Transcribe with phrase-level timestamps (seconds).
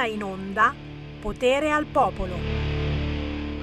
[0.00, 0.74] ora in onda
[1.20, 2.68] Potere al Popolo.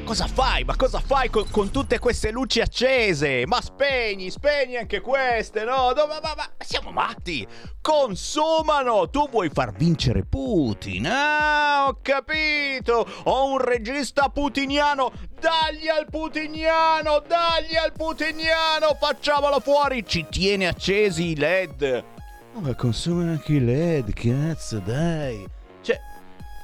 [0.04, 0.64] Cosa fai?
[0.64, 3.46] Ma cosa fai con, con, tutte queste luci accese?
[3.48, 5.92] Ma spegni, spegni anche queste, no?
[5.92, 7.46] no ma, ma, ma, siamo matti!
[7.82, 9.10] Consumano!
[9.10, 11.08] Tu vuoi far vincere Putin?
[11.08, 13.06] Ah, ho capito!
[13.24, 15.12] Ho un regista putiniano!
[15.38, 17.22] Dagli al putiniano!
[17.28, 18.96] Dagli al putiniano!
[18.98, 20.06] Facciamolo fuori!
[20.06, 22.04] Ci tiene accesi i LED!
[22.60, 25.57] ma consumano anche i LED, cazzo, dai!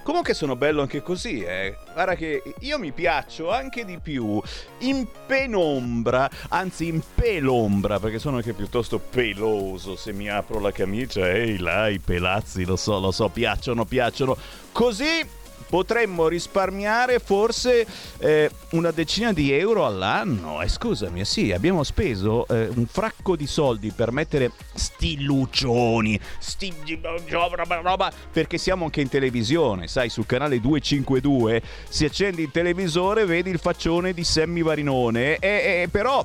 [0.03, 1.77] Comunque sono bello anche così, eh.
[1.93, 4.41] Guarda che io mi piaccio anche di più
[4.79, 11.29] in penombra, anzi in pelombra, perché sono anche piuttosto peloso se mi apro la camicia.
[11.29, 14.35] Ehi là, i pelazzi, lo so, lo so, piacciono, piacciono.
[14.73, 15.25] Così
[15.73, 17.87] potremmo risparmiare forse
[18.19, 20.61] eh, una decina di euro all'anno.
[20.61, 25.23] E eh, scusami, eh, sì, abbiamo speso eh, un fracco di soldi per mettere sti
[25.23, 32.51] lucioni, sti roba, perché siamo anche in televisione, sai, sul canale 252 si accende il
[32.51, 36.23] televisore, vedi il faccione di Sammy Varinone, e, però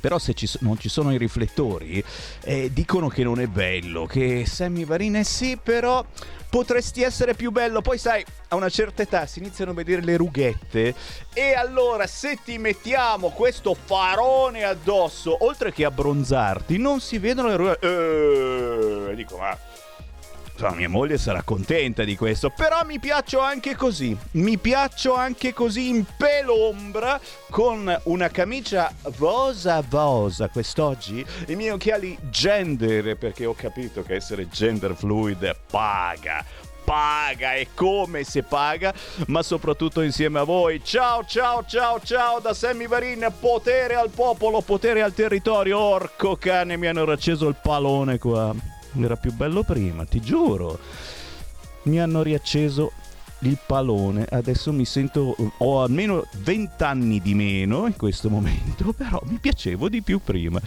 [0.00, 2.02] però se ci, non ci sono i riflettori
[2.44, 6.04] eh, dicono che non è bello, che Sammy Varine sì, però
[6.48, 7.80] potresti essere più bello.
[7.80, 10.94] Poi sai, a una certa età si iniziano a vedere le rughette
[11.32, 17.56] e allora se ti mettiamo questo farone addosso, oltre che abbronzarti, non si vedono le
[17.56, 19.10] rughette.
[19.10, 19.56] Eh, dico, ma
[20.60, 24.16] Insomma, mia moglie sarà contenta di questo, però mi piaccio anche così.
[24.32, 32.18] Mi piaccio anche così in pelombra con una camicia rosa rosa quest'oggi, i miei occhiali
[32.22, 36.44] gender perché ho capito che essere gender fluid paga
[36.82, 38.94] paga e come se paga,
[39.26, 40.82] ma soprattutto insieme a voi.
[40.82, 45.78] Ciao, ciao, ciao, ciao da Sammy Varin, potere al popolo, potere al territorio.
[45.78, 50.78] Orco cane, mi hanno racceso il palone qua era più bello prima, ti giuro.
[51.84, 52.92] Mi hanno riacceso
[53.40, 54.26] il palone.
[54.28, 55.36] Adesso mi sento.
[55.58, 60.60] Ho almeno 20 anni di meno in questo momento, però mi piacevo di più prima.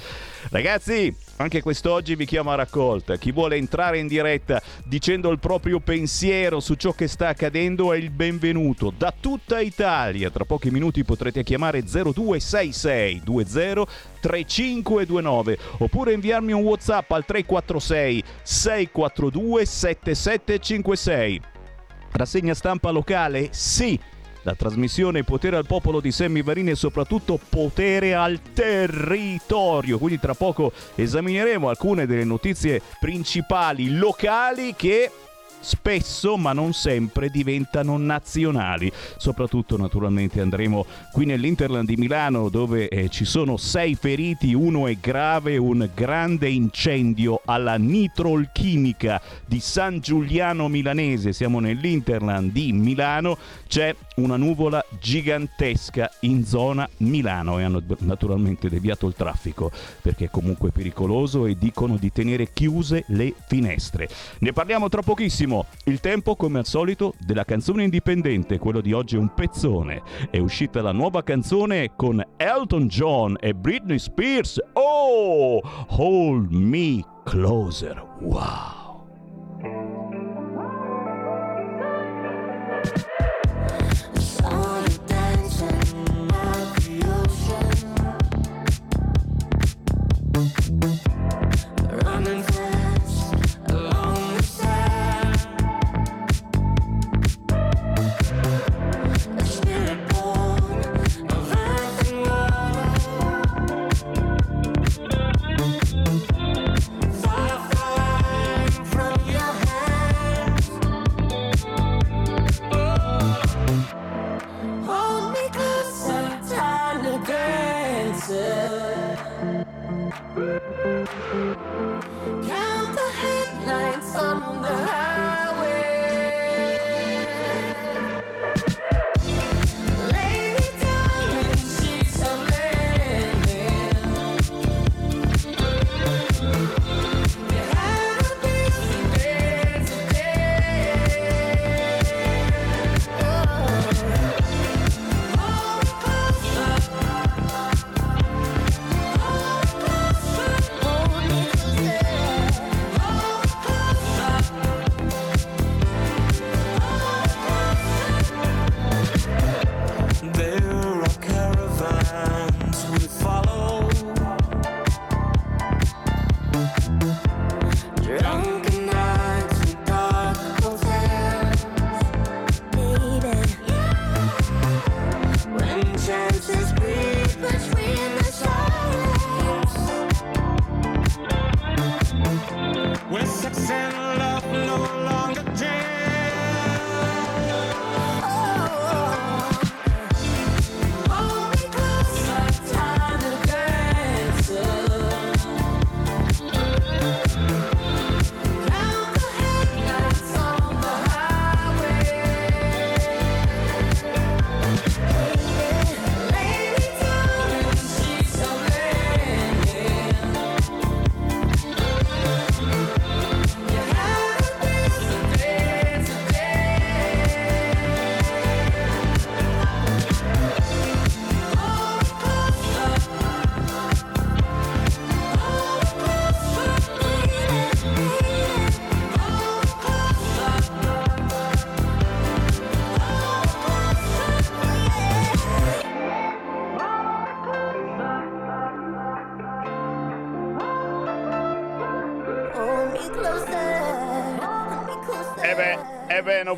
[0.50, 3.18] Ragazzi, anche quest'oggi vi chiamo a raccolta.
[3.18, 7.98] Chi vuole entrare in diretta dicendo il proprio pensiero su ciò che sta accadendo è
[7.98, 10.30] il benvenuto da tutta Italia.
[10.30, 13.86] Tra pochi minuti potrete chiamare 0266 20
[14.22, 21.51] 3529 oppure inviarmi un WhatsApp al 346 642 7756.
[22.12, 23.50] Rassegna stampa locale?
[23.52, 24.00] Sì
[24.44, 29.98] la trasmissione Potere al popolo di Sammy e soprattutto Potere al territorio.
[29.98, 35.12] Quindi tra poco esamineremo alcune delle notizie principali locali che
[35.62, 38.92] spesso ma non sempre diventano nazionali.
[39.18, 44.98] Soprattutto naturalmente andremo qui nell'Interland di Milano dove eh, ci sono sei feriti, uno è
[45.00, 51.34] grave, un grande incendio alla nitrolchimica di San Giuliano Milanese.
[51.34, 59.08] Siamo nell'Interland di Milano, c'è una nuvola gigantesca in zona Milano e hanno naturalmente deviato
[59.08, 64.10] il traffico perché è comunque pericoloso e dicono di tenere chiuse le finestre.
[64.40, 69.16] Ne parliamo tra pochissimo il tempo come al solito della canzone indipendente, quello di oggi
[69.16, 70.02] è un pezzone.
[70.30, 74.60] È uscita la nuova canzone con Elton John e Britney Spears.
[74.74, 78.04] Oh, hold me closer.
[78.20, 78.82] Wow.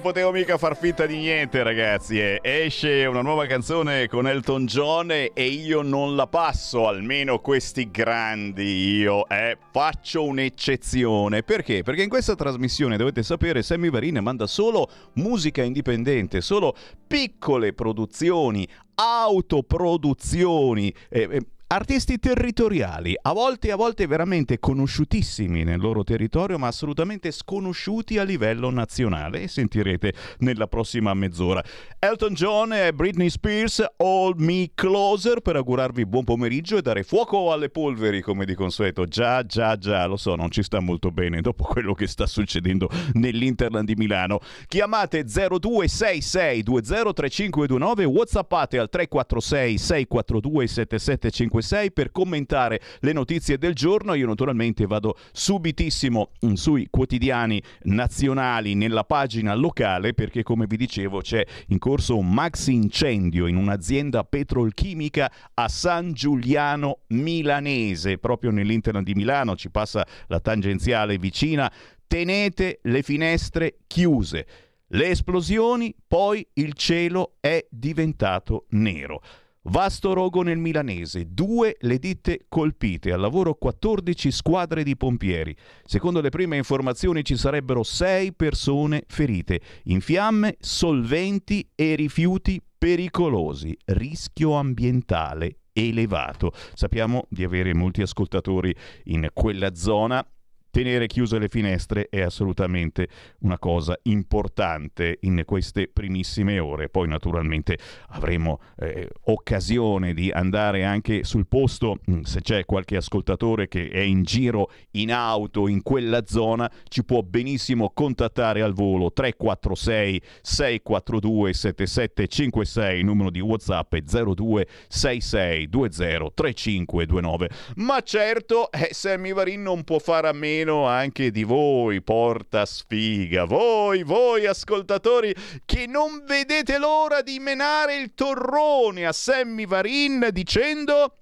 [0.03, 2.19] Potevo mica far finta di niente, ragazzi.
[2.19, 2.39] Eh.
[2.44, 8.97] Esce una nuova canzone con Elton John e io non la passo, almeno questi grandi.
[8.97, 11.44] Io eh, faccio un'eccezione.
[11.44, 11.83] Perché?
[11.83, 16.75] Perché in questa trasmissione, dovete sapere, Sammy Varin manda solo musica indipendente, solo
[17.07, 20.94] piccole produzioni, autoproduzioni.
[21.07, 21.41] Eh, eh,
[21.73, 28.23] Artisti territoriali, a volte a volte veramente conosciutissimi nel loro territorio, ma assolutamente sconosciuti a
[28.23, 29.41] livello nazionale.
[29.41, 31.63] E sentirete nella prossima mezz'ora.
[31.97, 37.51] Elton John e Britney Spears, Hold Me Closer, per augurarvi buon pomeriggio e dare fuoco
[37.51, 39.07] alle polveri, come di consueto.
[39.07, 42.87] Già, già, già, lo so, non ci sta molto bene dopo quello che sta succedendo
[43.13, 44.41] nell'Interland di Milano.
[44.67, 54.13] Chiamate 0266 203529, whatsappate al 346 642 7756 6 per commentare le notizie del giorno.
[54.13, 61.21] Io naturalmente vado subitissimo mm, sui quotidiani nazionali nella pagina locale perché come vi dicevo
[61.21, 69.01] c'è in corso un maxi incendio in un'azienda petrolchimica a San Giuliano Milanese, proprio nell'interno
[69.01, 71.71] di Milano, ci passa la tangenziale vicina.
[72.07, 74.45] Tenete le finestre chiuse.
[74.88, 79.21] Le esplosioni, poi il cielo è diventato nero.
[79.68, 85.56] Vasto rogo nel milanese, due le ditte colpite, al lavoro 14 squadre di pompieri.
[85.86, 93.74] Secondo le prime informazioni ci sarebbero 6 persone ferite, in fiamme, solventi e rifiuti pericolosi,
[93.86, 96.51] rischio ambientale elevato.
[96.74, 98.75] Sappiamo di avere molti ascoltatori
[99.06, 100.25] in quella zona
[100.73, 103.07] tenere chiuse le finestre è assolutamente
[103.41, 106.89] una cosa importante in queste primissime ore.
[106.89, 107.77] Poi naturalmente
[108.07, 113.99] avremo eh, occasione di andare anche sul posto, mm, se c'è qualche ascoltatore che è
[113.99, 121.53] in giro in auto in quella zona, ci può benissimo contattare al volo 346 642
[121.53, 127.49] 7756, numero di WhatsApp è 0266 20 3529.
[127.75, 132.65] Ma certo, eh, Sammy Varin non può fare a meno meno anche di voi, porta
[132.65, 135.35] sfiga, voi, voi ascoltatori
[135.66, 141.18] che non vedete l'ora di menare il torrone a Sammy Varin dicendo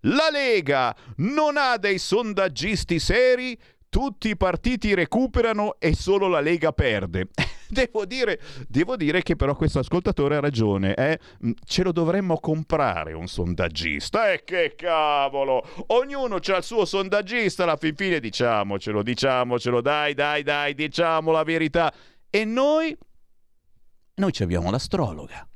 [0.00, 3.58] la Lega non ha dei sondaggisti seri,
[3.90, 7.28] tutti i partiti recuperano e solo la Lega perde.
[7.70, 11.18] devo, dire, devo dire che però questo ascoltatore ha ragione, eh?
[11.44, 14.30] Mm, ce lo dovremmo comprare un sondaggista.
[14.30, 15.64] E eh, che cavolo!
[15.88, 21.42] Ognuno ha il suo sondaggista, alla fin fine diciamocelo, diciamocelo, dai, dai, dai, diciamo la
[21.42, 21.92] verità.
[22.30, 22.96] E noi?
[24.14, 25.46] Noi ci abbiamo l'astrologa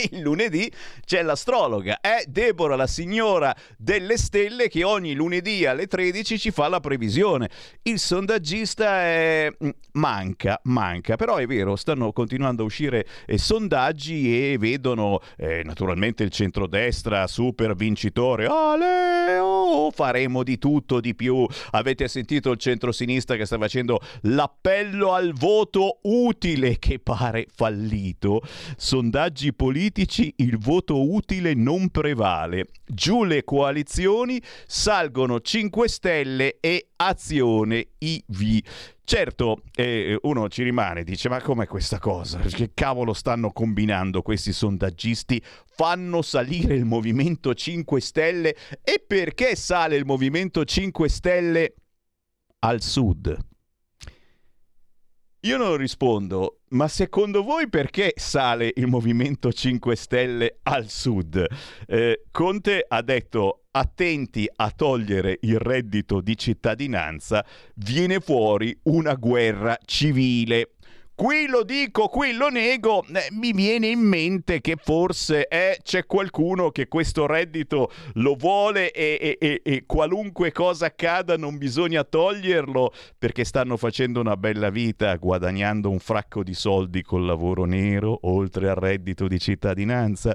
[0.10, 0.70] il lunedì
[1.04, 6.68] c'è l'astrologa, è Deborah, la signora delle stelle che ogni lunedì alle 13 ci fa
[6.68, 7.50] la previsione.
[7.82, 9.52] Il sondaggista è...
[9.64, 15.62] Mm, manca, manca, però è vero, stanno continuando a uscire eh, sondaggi e vedono eh,
[15.64, 18.46] naturalmente il centrodestra super vincitore.
[18.46, 21.46] Ale, oh, faremo di tutto, di più.
[21.72, 28.42] Avete sentito il centrosinistra che sta facendo l'appello al voto utile che pare fallito.
[28.76, 32.66] Sondaggi politici politici il voto utile non prevale.
[32.86, 38.60] Giù le coalizioni, salgono 5 Stelle e Azione IV.
[39.02, 42.38] Certo, eh, uno ci rimane, dice ma com'è questa cosa?
[42.38, 45.42] Che cavolo stanno combinando questi sondaggisti?
[45.66, 48.54] Fanno salire il Movimento 5 Stelle
[48.84, 51.74] e perché sale il Movimento 5 Stelle
[52.60, 53.49] al sud?
[55.44, 61.42] Io non rispondo, ma secondo voi perché sale il Movimento 5 Stelle al sud?
[61.86, 67.42] Eh, Conte ha detto attenti a togliere il reddito di cittadinanza,
[67.76, 70.72] viene fuori una guerra civile.
[71.20, 76.06] Qui lo dico, qui lo nego, eh, mi viene in mente che forse eh, c'è
[76.06, 82.94] qualcuno che questo reddito lo vuole e, e, e, qualunque cosa accada non bisogna toglierlo
[83.18, 88.70] perché stanno facendo una bella vita guadagnando un fracco di soldi col lavoro nero oltre
[88.70, 90.34] al reddito di cittadinanza.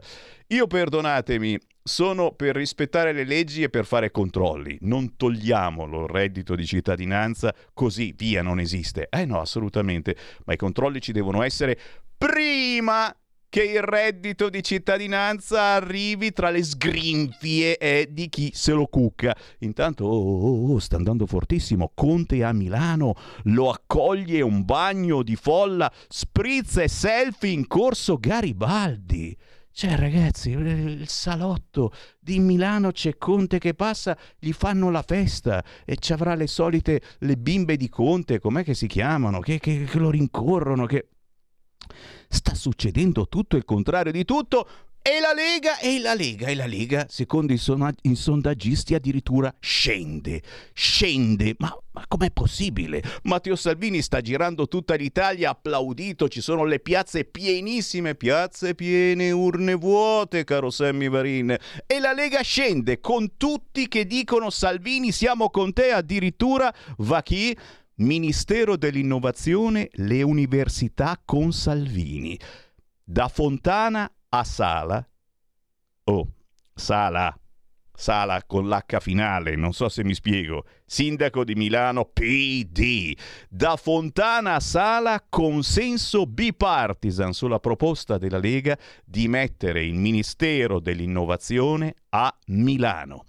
[0.49, 4.75] Io perdonatemi, sono per rispettare le leggi e per fare controlli.
[4.81, 9.07] Non togliamolo il reddito di cittadinanza così, via, non esiste.
[9.07, 10.15] Eh no, assolutamente,
[10.45, 11.77] ma i controlli ci devono essere
[12.17, 13.15] prima
[13.47, 19.35] che il reddito di cittadinanza arrivi tra le sgrinfie eh, di chi se lo cucca.
[19.59, 21.91] Intanto oh, oh, oh, sta andando fortissimo.
[21.93, 23.13] Conte a Milano
[23.43, 29.37] lo accoglie un bagno di folla, spritz e selfie in corso Garibaldi.
[29.77, 35.97] Cioè, ragazzi, il salotto di Milano c'è Conte che passa, gli fanno la festa e
[35.97, 39.99] ci avrà le solite le bimbe di Conte, com'è che si chiamano, che, che, che
[39.99, 41.09] lo rincorrono, che...
[42.29, 44.65] Sta succedendo tutto il contrario di tutto
[45.07, 49.53] e la Lega, e la Lega, e la Lega, secondo i, son- i sondaggisti, addirittura
[49.59, 50.41] scende.
[50.73, 51.53] Scende.
[51.59, 53.03] Ma, ma com'è possibile?
[53.25, 59.75] Matteo Salvini sta girando tutta l'Italia, applaudito, ci sono le piazze pienissime, piazze piene, urne
[59.75, 61.55] vuote, caro Sammy Varin.
[61.85, 67.55] E la Lega scende con tutti che dicono Salvini siamo con te, addirittura va chi?
[67.97, 72.39] Ministero dell'Innovazione, le università con Salvini.
[73.03, 75.07] Da Fontana a Sala,
[76.05, 76.27] oh,
[76.73, 77.37] Sala,
[77.93, 83.15] Sala con l'H finale, non so se mi spiego, sindaco di Milano PD,
[83.49, 91.95] da Fontana a Sala consenso bipartisan sulla proposta della Lega di mettere il Ministero dell'Innovazione
[92.09, 93.23] a Milano.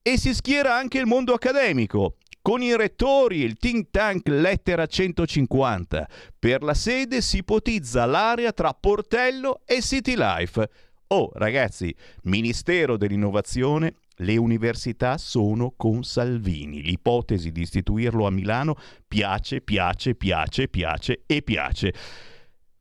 [0.00, 2.16] E si schiera anche il mondo accademico.
[2.42, 6.08] Con i rettori il think tank Lettera 150.
[6.36, 10.68] Per la sede si ipotizza l'area tra Portello e City Life.
[11.06, 16.82] Oh, ragazzi, Ministero dell'Innovazione, le università sono con Salvini.
[16.82, 18.74] L'ipotesi di istituirlo a Milano
[19.06, 21.94] piace, piace, piace, piace e piace.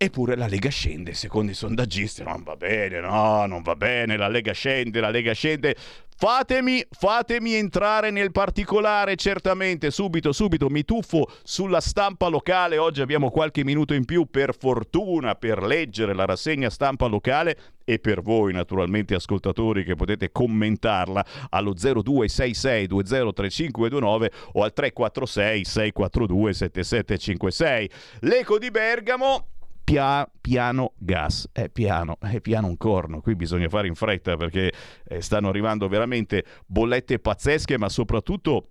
[0.04, 4.30] Eppure la Lega scende, secondo i sondaggisti, non va bene, no, non va bene, la
[4.30, 5.76] Lega scende, la Lega scende.
[6.18, 13.30] Fatemi, fatemi entrare nel particolare, certamente, subito, subito, mi tuffo sulla stampa locale, oggi abbiamo
[13.30, 17.56] qualche minuto in più per fortuna per leggere la rassegna stampa locale
[17.86, 27.90] e per voi naturalmente ascoltatori che potete commentarla allo 0266203529 o al 346 642 7756.
[28.22, 29.51] L'eco di Bergamo
[29.92, 34.72] Pia, piano gas, è piano, è piano un corno, qui bisogna fare in fretta perché
[35.04, 38.70] eh, stanno arrivando veramente bollette pazzesche, ma soprattutto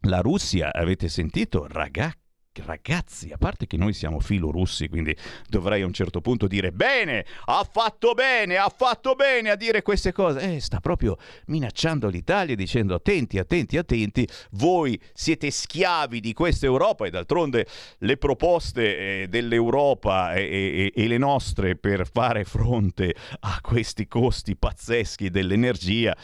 [0.00, 1.68] la Russia, avete sentito?
[1.68, 2.17] Ragazzi
[2.64, 5.16] ragazzi, a parte che noi siamo filorussi, quindi
[5.48, 9.82] dovrei a un certo punto dire bene, ha fatto bene, ha fatto bene a dire
[9.82, 10.54] queste cose.
[10.54, 17.06] Eh, sta proprio minacciando l'Italia dicendo attenti, attenti, attenti, voi siete schiavi di questa Europa
[17.06, 17.66] e d'altronde
[17.98, 24.56] le proposte eh, dell'Europa e, e, e le nostre per fare fronte a questi costi
[24.56, 26.16] pazzeschi dell'energia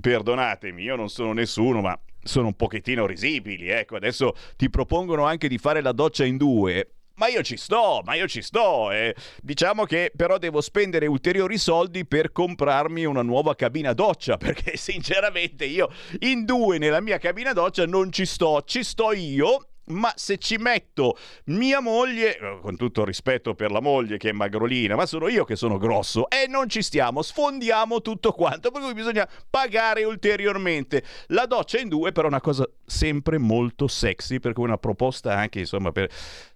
[0.00, 3.68] perdonatemi, io non sono nessuno, ma sono un pochettino risibili.
[3.68, 6.94] Ecco, adesso ti propongono anche di fare la doccia in due.
[7.20, 8.90] Ma io ci sto, ma io ci sto.
[8.90, 9.14] Eh.
[9.42, 15.66] Diciamo che però devo spendere ulteriori soldi per comprarmi una nuova cabina doccia, perché sinceramente
[15.66, 20.38] io in due nella mia cabina doccia non ci sto, ci sto io ma se
[20.38, 21.16] ci metto
[21.46, 25.44] mia moglie, eh, con tutto rispetto per la moglie che è magrolina, ma sono io
[25.44, 31.02] che sono grosso e non ci stiamo, sfondiamo tutto quanto, per cui bisogna pagare ulteriormente.
[31.28, 35.60] La doccia in due però è una cosa sempre molto sexy, perché una proposta anche
[35.60, 36.10] insomma per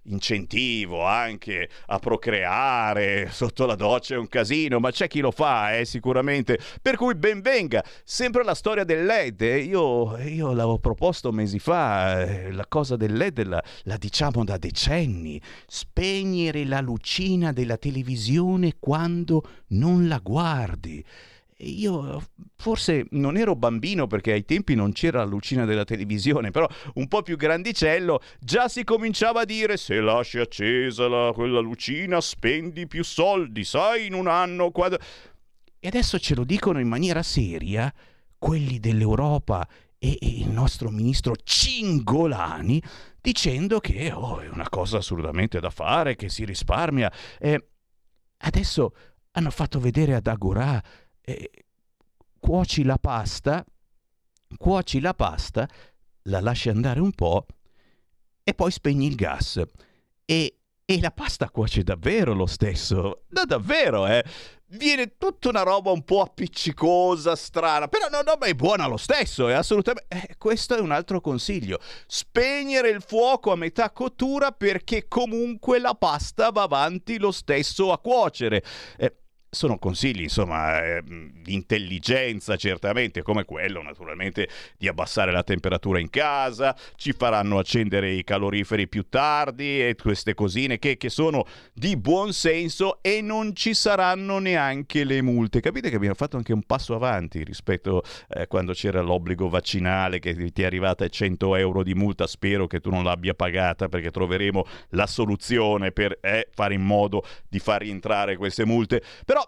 [0.07, 5.77] incentivo anche a procreare sotto la doccia è un casino, ma c'è chi lo fa,
[5.77, 6.59] eh, sicuramente.
[6.81, 7.83] Per cui ben venga.
[8.03, 9.41] Sempre la storia del LED.
[9.41, 9.59] Eh.
[9.61, 14.57] Io, io l'avevo proposto mesi fa, eh, la cosa del LED la, la diciamo da
[14.57, 15.41] decenni.
[15.67, 21.03] Spegnere la lucina della televisione quando non la guardi.
[21.59, 22.21] Io
[22.57, 27.07] forse non ero bambino perché ai tempi non c'era la lucina della televisione, però un
[27.07, 32.87] po' più grandicello già si cominciava a dire se lasci accesa la, quella lucina spendi
[32.87, 34.71] più soldi, sai, in un anno.
[34.71, 34.97] Quando...
[35.79, 37.93] E adesso ce lo dicono in maniera seria
[38.37, 39.65] quelli dell'Europa
[39.97, 42.83] e, e il nostro ministro Cingolani
[43.21, 47.09] dicendo che oh, è una cosa assolutamente da fare, che si risparmia.
[47.39, 47.69] E
[48.39, 48.93] adesso
[49.31, 50.83] hanno fatto vedere ad Agorà
[51.25, 51.51] eh,
[52.39, 53.65] cuoci la pasta
[54.57, 55.67] cuoci la pasta,
[56.23, 57.45] la lasci andare un po'
[58.43, 59.61] e poi spegni il gas.
[60.25, 63.23] E, e la pasta cuoce davvero lo stesso.
[63.29, 64.23] No, davvero, eh
[64.67, 68.97] viene tutta una roba un po' appiccicosa, strana, però no, no, ma è buona lo
[68.97, 70.13] stesso, è assolutamente...
[70.13, 75.93] Eh, questo è un altro consiglio, spegnere il fuoco a metà cottura perché comunque la
[75.93, 78.63] pasta va avanti lo stesso a cuocere.
[78.97, 79.15] Eh,
[79.55, 84.47] sono consigli, insomma, eh, di intelligenza certamente, come quello naturalmente
[84.77, 90.33] di abbassare la temperatura in casa, ci faranno accendere i caloriferi più tardi e queste
[90.33, 95.61] cosine che, che sono di buon senso e non ci saranno neanche le multe.
[95.61, 100.19] Capite che abbiamo fatto anche un passo avanti rispetto a eh, quando c'era l'obbligo vaccinale
[100.19, 103.87] che ti è arrivata a 100 euro di multa, spero che tu non l'abbia pagata
[103.87, 109.01] perché troveremo la soluzione per eh, fare in modo di far rientrare queste multe.
[109.25, 109.44] Però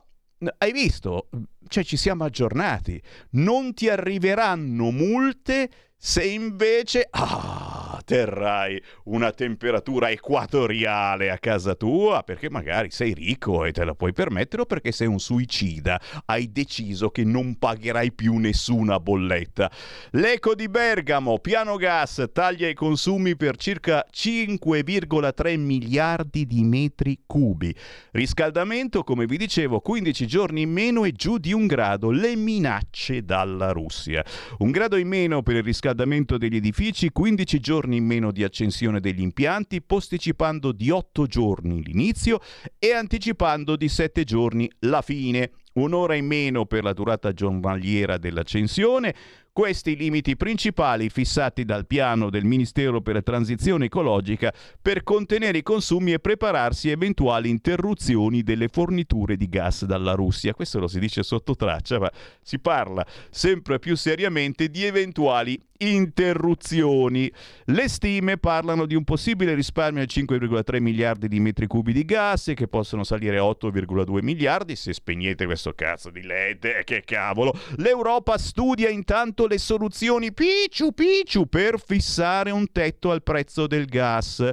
[0.57, 1.29] hai visto?
[1.67, 3.01] Cioè ci siamo aggiornati.
[3.31, 12.51] Non ti arriveranno multe se invece ah, terrai una temperatura equatoriale a casa tua, perché
[12.51, 17.09] magari sei ricco e te la puoi permettere, o perché sei un suicida, hai deciso
[17.09, 19.71] che non pagherai più nessuna bolletta.
[20.11, 27.75] L'Eco di Bergamo, piano gas, taglia i consumi per circa 5,3 miliardi di metri cubi.
[28.11, 32.11] Riscaldamento, come vi dicevo, 15 giorni in meno e giù di un grado.
[32.11, 34.23] Le minacce dalla Russia.
[34.59, 38.43] Un grado in meno per il riscaldamento riscaldamento degli edifici, 15 giorni in meno di
[38.43, 42.39] accensione degli impianti, posticipando di 8 giorni l'inizio
[42.77, 45.51] e anticipando di 7 giorni la fine.
[45.73, 49.13] Un'ora in meno per la durata giornaliera dell'accensione,
[49.57, 55.63] questi limiti principali fissati dal piano del Ministero per la transizione ecologica per contenere i
[55.63, 60.53] consumi e prepararsi a eventuali interruzioni delle forniture di gas dalla Russia.
[60.53, 67.31] Questo lo si dice sotto traccia, ma si parla sempre più seriamente di eventuali interruzioni.
[67.65, 72.51] Le stime parlano di un possibile risparmio di 5,3 miliardi di metri cubi di gas
[72.55, 76.65] che possono salire a 8,2 miliardi se spegnete questo cazzo di LED.
[76.65, 77.53] Eh, che cavolo!
[77.77, 84.47] L'Europa studia intanto le soluzioni picciu picciu per fissare un tetto al prezzo del gas.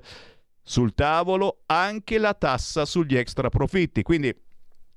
[0.62, 4.02] Sul tavolo anche la tassa sugli extra profitti.
[4.02, 4.34] Quindi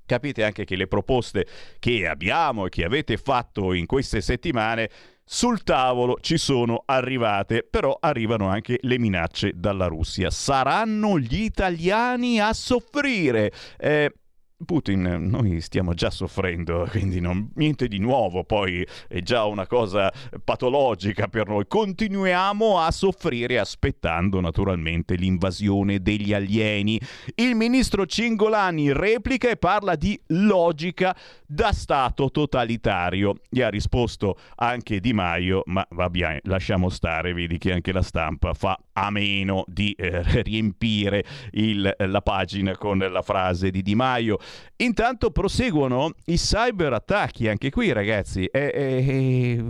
[0.06, 1.46] capite anche che le proposte
[1.78, 4.88] che abbiamo e che avete fatto in queste settimane
[5.30, 10.30] sul tavolo ci sono arrivate, però arrivano anche le minacce dalla Russia.
[10.30, 13.52] Saranno gli italiani a soffrire.
[13.76, 14.10] Eh,
[14.64, 20.12] Putin, noi stiamo già soffrendo, quindi non, niente di nuovo, poi è già una cosa
[20.42, 21.66] patologica per noi.
[21.68, 27.00] Continuiamo a soffrire aspettando naturalmente l'invasione degli alieni.
[27.36, 31.16] Il ministro Cingolani replica e parla di logica
[31.46, 33.36] da Stato totalitario.
[33.48, 38.02] Gli ha risposto anche Di Maio, ma va bene, lasciamo stare, vedi che anche la
[38.02, 43.94] stampa fa a meno di eh, riempire il, la pagina con la frase di Di
[43.94, 44.38] Maio.
[44.80, 49.64] Intanto proseguono i cyberattacchi, anche qui ragazzi, eh, eh,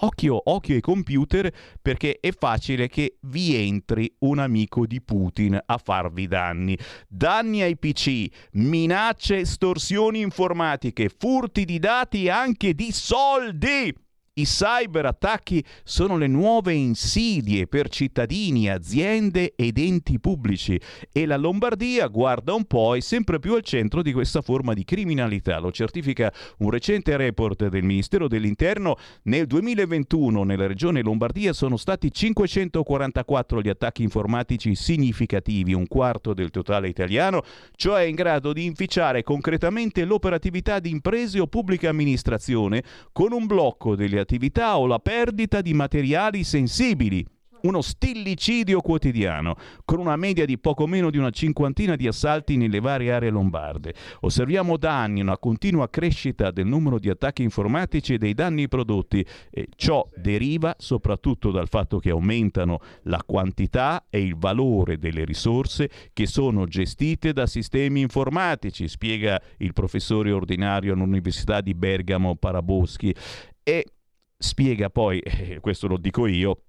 [0.00, 5.78] occhio, occhio ai computer perché è facile che vi entri un amico di Putin a
[5.78, 6.78] farvi danni.
[7.06, 14.04] Danni ai PC, minacce, estorsioni informatiche, furti di dati e anche di soldi.
[14.38, 20.78] I cyberattacchi sono le nuove insidie per cittadini, aziende ed enti pubblici
[21.10, 24.84] e la Lombardia, guarda un po', è sempre più al centro di questa forma di
[24.84, 25.58] criminalità.
[25.58, 28.98] Lo certifica un recente report del Ministero dell'Interno.
[29.22, 36.50] Nel 2021 nella regione Lombardia sono stati 544 gli attacchi informatici significativi, un quarto del
[36.50, 37.42] totale italiano,
[37.74, 43.96] cioè in grado di inficiare concretamente l'operatività di imprese o pubblica amministrazione con un blocco
[43.96, 47.24] delle attività o la perdita di materiali sensibili
[47.62, 52.80] uno stillicidio quotidiano, con una media di poco meno di una cinquantina di assalti nelle
[52.80, 53.94] varie aree lombarde.
[54.20, 59.24] Osserviamo da anni una continua crescita del numero di attacchi informatici e dei danni prodotti
[59.50, 65.90] e ciò deriva soprattutto dal fatto che aumentano la quantità e il valore delle risorse
[66.12, 73.14] che sono gestite da sistemi informatici, spiega il professore ordinario all'Università di Bergamo Paraboschi.
[73.62, 73.84] E
[74.36, 76.62] spiega poi, eh, questo lo dico io,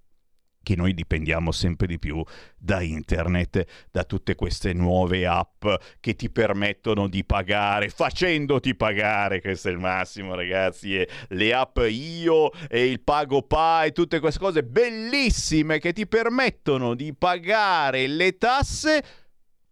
[0.68, 2.22] che noi dipendiamo sempre di più
[2.58, 5.66] da internet, da tutte queste nuove app
[6.02, 11.78] che ti permettono di pagare, facendoti pagare, questo è il massimo ragazzi, e le app
[11.88, 18.38] Io e il Pago Pa tutte queste cose bellissime che ti permettono di pagare le
[18.38, 19.04] tasse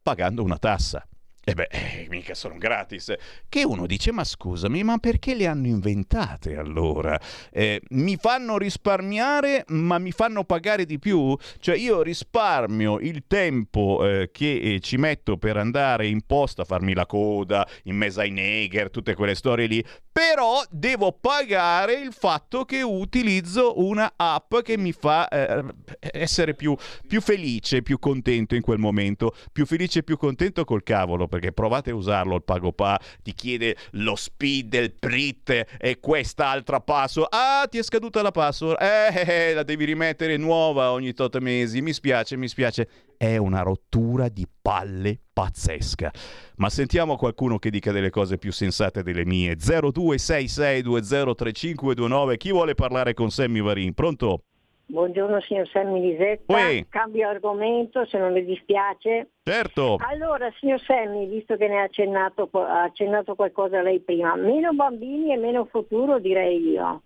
[0.02, 1.06] pagando una tassa.
[1.48, 3.14] E beh, eh, mica sono gratis.
[3.48, 7.20] Che uno dice, ma scusami, ma perché le hanno inventate allora?
[7.52, 11.38] Eh, mi fanno risparmiare, ma mi fanno pagare di più?
[11.60, 16.66] Cioè io risparmio il tempo eh, che eh, ci metto per andare in posta a
[16.66, 22.12] farmi la coda, in mezzo ai Neger, tutte quelle storie lì, però devo pagare il
[22.12, 25.64] fatto che utilizzo una app che mi fa eh,
[26.00, 30.82] essere più, più felice, più contento in quel momento, più felice e più contento col
[30.82, 36.80] cavolo perché provate a usarlo il PagoPA, ti chiede lo speed del PRIT e quest'altra
[36.80, 37.28] password.
[37.32, 38.82] Ah, ti è scaduta la password.
[38.82, 41.82] Eh, eh, eh, la devi rimettere nuova ogni tot mesi.
[41.82, 42.88] Mi spiace, mi spiace.
[43.18, 46.12] È una rottura di palle pazzesca.
[46.58, 49.58] Ma sentiamo qualcuno che dica delle cose più sensate delle mie.
[49.58, 52.38] 0266203529.
[52.38, 53.94] Chi vuole parlare con Sammy Varin?
[53.94, 54.44] Pronto?
[54.88, 56.86] Buongiorno signor Sammy Lisetta, Uè.
[56.90, 59.30] cambio argomento se non le dispiace.
[59.44, 59.98] Certo.
[60.00, 65.34] Allora signor Sammy, visto che ne ha accennato, ha accennato qualcosa lei prima, meno bambini
[65.34, 67.02] e meno futuro direi io.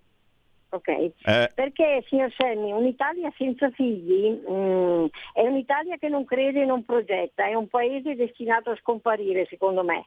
[0.71, 0.87] Ok?
[0.87, 1.51] Eh.
[1.55, 6.83] Perché signor Sammy, un'Italia senza figli mh, mm, è un'Italia che non crede e non
[6.83, 10.05] progetta, è un paese destinato a scomparire secondo me.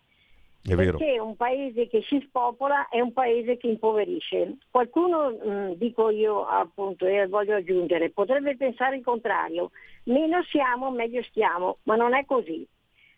[0.65, 0.97] È vero.
[0.97, 4.59] Perché un paese che si spopola è un paese che impoverisce.
[4.71, 9.73] Qualcuno, mh, mm, dico io appunto e voglio aggiungere, potrebbe pensare il contrario,
[10.05, 12.65] meno siamo meglio stiamo, ma non è così.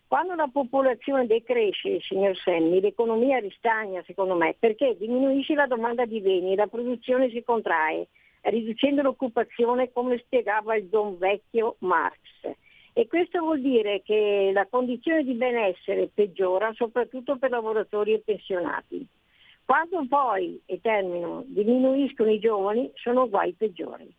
[0.07, 6.21] Quando la popolazione decresce, signor Senni, l'economia ristagna secondo me perché diminuisce la domanda di
[6.21, 8.07] beni e la produzione si contrae,
[8.41, 12.17] riducendo l'occupazione come spiegava il don vecchio Marx.
[12.97, 19.05] E questo vuol dire che la condizione di benessere peggiora soprattutto per lavoratori e pensionati.
[19.65, 24.09] Quando poi, e termino, diminuiscono i giovani, sono guai peggiori.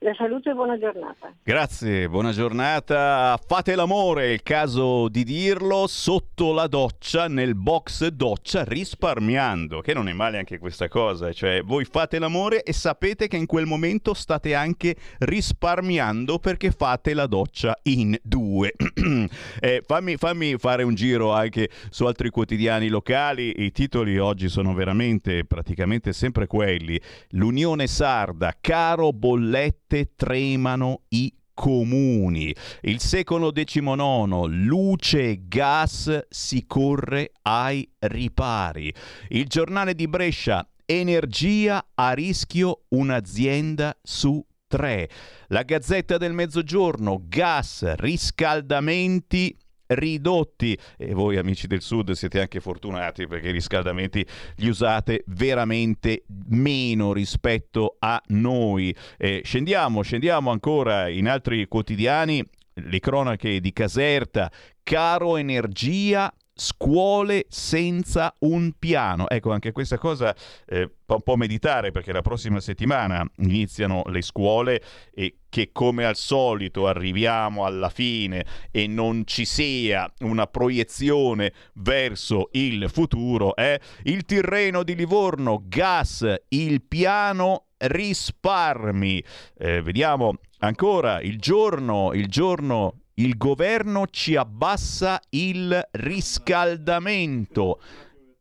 [0.00, 1.34] La salute e buona giornata.
[1.42, 3.36] Grazie, buona giornata.
[3.44, 9.94] Fate l'amore, è il caso di dirlo, sotto la doccia, nel box doccia, risparmiando, che
[9.94, 13.66] non è male anche questa cosa, cioè voi fate l'amore e sapete che in quel
[13.66, 18.72] momento state anche risparmiando perché fate la doccia in due.
[19.58, 24.74] eh, fammi, fammi fare un giro anche su altri quotidiani locali, i titoli oggi sono
[24.74, 27.00] veramente praticamente sempre quelli.
[27.30, 32.54] L'Unione Sarda, caro bolletto forte tremano i comuni.
[32.82, 38.94] Il secolo XIX, luce e gas, si corre ai ripari.
[39.30, 45.08] Il giornale di Brescia, energia a rischio un'azienda su tre.
[45.48, 49.56] La Gazzetta del Mezzogiorno, gas, riscaldamenti
[49.88, 50.76] ridotti.
[50.96, 57.12] E voi amici del sud siete anche fortunati perché i riscaldamenti li usate veramente meno
[57.12, 58.94] rispetto a noi.
[59.16, 64.50] Eh, scendiamo, scendiamo ancora in altri quotidiani, le cronache di Caserta,
[64.82, 69.28] caro energia scuole senza un piano.
[69.28, 70.34] Ecco, anche questa cosa
[70.66, 74.82] eh, fa un po' meditare perché la prossima settimana iniziano le scuole
[75.14, 82.48] e che come al solito arriviamo alla fine e non ci sia una proiezione verso
[82.52, 83.54] il futuro.
[83.56, 83.80] Eh?
[84.02, 89.22] Il Tirreno di Livorno, gas, il piano risparmi.
[89.56, 97.80] Eh, vediamo ancora il giorno, il giorno il governo ci abbassa il riscaldamento.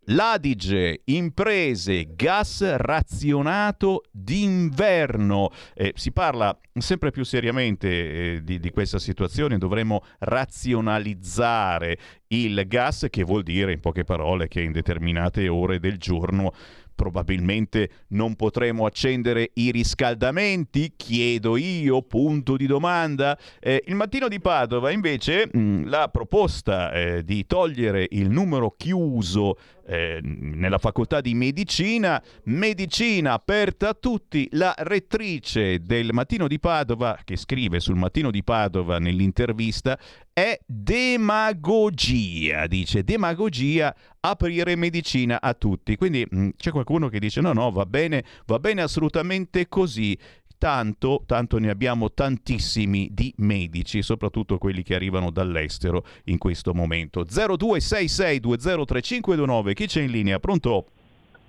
[0.10, 5.50] L'Adige, imprese, gas razionato d'inverno.
[5.74, 13.08] Eh, si parla sempre più seriamente eh, di, di, questa situazione, dovremmo razionalizzare il gas,
[13.10, 16.54] che vuol dire in poche parole che in determinate ore del giorno
[16.98, 20.94] probabilmente non potremo accendere i riscaldamenti?
[20.98, 23.38] Chiedo io, punto di domanda.
[23.60, 28.74] Eh, il mattino di Padova invece mh, mm, la proposta eh, di togliere il numero
[28.76, 29.58] chiuso
[29.88, 37.18] eh, nella facoltà di medicina, medicina aperta a tutti, la rettrice del Mattino di Padova,
[37.24, 39.98] che scrive sul Mattino di Padova nell'intervista,
[40.34, 45.96] è demagogia, dice demagogia aprire medicina a tutti.
[45.96, 50.18] Quindi mh, mm, c'è qualcuno che dice no, no, va bene, va bene assolutamente così
[50.58, 57.24] tanto, tanto ne abbiamo tantissimi di medici, soprattutto quelli che arrivano dall'estero in questo momento.
[57.24, 60.40] 0266203529, chi c'è in linea?
[60.40, 60.88] Pronto?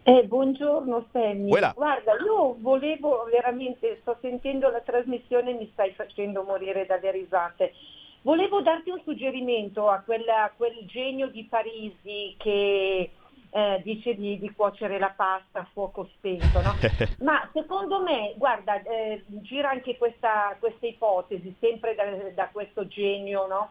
[0.08, 1.48] Eh, buongiorno Sammy.
[1.48, 1.72] Quella.
[1.76, 7.74] Guarda, io volevo veramente, sto sentendo la trasmissione e mi stai facendo morire dalle risate.
[8.22, 13.10] Volevo darti un suggerimento a, quella, a quel genio di Parisi che
[13.50, 16.74] eh, dice di, di, cuocere la pasta a fuoco spento, no?
[17.20, 23.46] ma secondo me, guarda, eh, gira anche questa, questa ipotesi, sempre da, da questo genio,
[23.46, 23.70] no?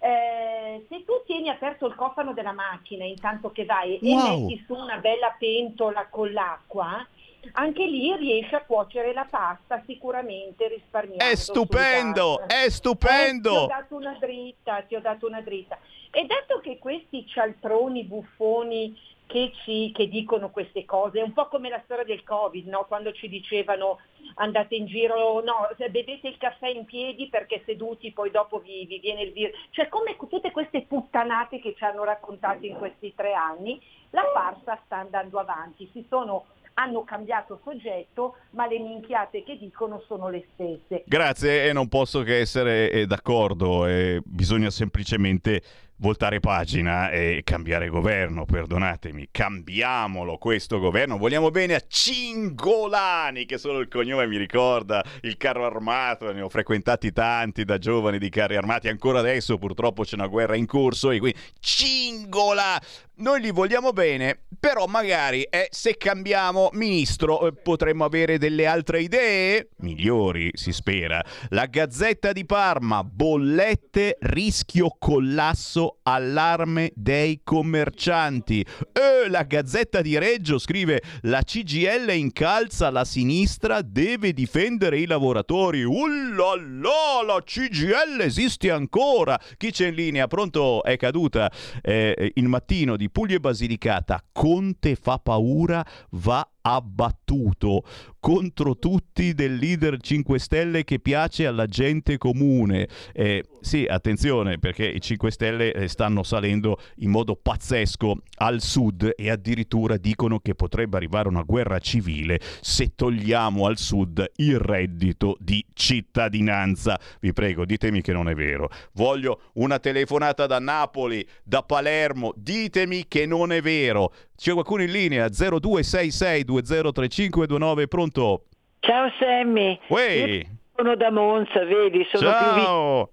[0.00, 4.10] eh, se tu tieni aperto il cofano della macchina intanto che vai wow.
[4.10, 7.04] e metti su una bella pentola con l'acqua,
[7.52, 11.24] anche lì riesci a cuocere la pasta sicuramente risparmiando.
[11.24, 13.48] È stupendo, è stupendo.
[13.50, 15.78] Eh, ti ho dato una dritta, ti ho dato una dritta.
[16.10, 18.96] E dato che questi cialtroni buffoni
[19.28, 22.86] che, ci, che dicono queste cose, è un po' come la storia del Covid, no?
[22.88, 23.98] quando ci dicevano
[24.36, 28.98] andate in giro, no, bevete il caffè in piedi perché seduti poi dopo vi, vi
[28.98, 29.54] viene il virus.
[29.70, 34.80] Cioè come tutte queste puttanate che ci hanno raccontato in questi tre anni, la farsa
[34.86, 36.46] sta andando avanti, si sono
[36.78, 41.02] hanno cambiato soggetto, ma le minchiate che dicono sono le stesse.
[41.06, 45.60] Grazie e non posso che essere eh, d'accordo, eh, bisogna semplicemente
[45.98, 53.80] voltare pagina e cambiare governo, perdonatemi, cambiamolo questo governo, vogliamo bene a Cingolani che solo
[53.80, 58.56] il cognome mi ricorda il carro armato, ne ho frequentati tanti da giovani di carri
[58.56, 62.80] armati, ancora adesso purtroppo c'è una guerra in corso e quindi Cingola,
[63.18, 69.02] noi li vogliamo bene, però magari eh, se cambiamo ministro eh, potremmo avere delle altre
[69.02, 71.24] idee, migliori si spera.
[71.48, 78.64] La Gazzetta di Parma, bollette, rischio collasso, allarme dei commercianti.
[78.92, 85.82] E la Gazzetta di Reggio scrive la CGL incalza la sinistra, deve difendere i lavoratori.
[85.82, 89.38] Ullala, la CGL esiste ancora.
[89.56, 90.26] Chi c'è in linea?
[90.26, 90.82] Pronto?
[90.82, 91.50] È caduta
[91.82, 97.84] eh, il mattino di Puglia e Basilicata, Conte fa paura, va abbattuto
[98.20, 102.88] contro tutti del leader 5 Stelle che piace alla gente comune.
[103.12, 109.12] Eh, sì, attenzione perché i 5 Stelle eh, stanno salendo in modo pazzesco al sud
[109.16, 115.36] e addirittura dicono che potrebbe arrivare una guerra civile se togliamo al sud il reddito
[115.38, 116.98] di cittadinanza.
[117.20, 118.70] Vi prego, ditemi che non è vero.
[118.92, 124.12] Voglio una telefonata da Napoli, da Palermo, ditemi che non è vero.
[124.38, 128.44] C'è qualcuno in linea 0266 203529 pronto?
[128.78, 129.80] Ciao Sammy.
[129.88, 130.46] Uè.
[130.76, 132.38] Sono da Monza, vedi, sono Ciao.
[132.38, 133.10] più vicino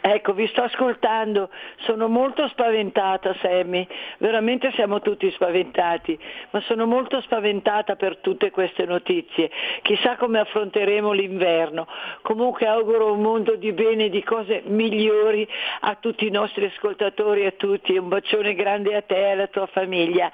[0.00, 3.86] Ecco, vi sto ascoltando, sono molto spaventata Sammy,
[4.18, 6.18] veramente siamo tutti spaventati,
[6.50, 9.50] ma sono molto spaventata per tutte queste notizie.
[9.82, 11.86] Chissà come affronteremo l'inverno.
[12.22, 15.46] Comunque auguro un mondo di bene e di cose migliori
[15.80, 17.96] a tutti i nostri ascoltatori a tutti.
[17.96, 20.30] Un bacione grande a te e alla tua famiglia,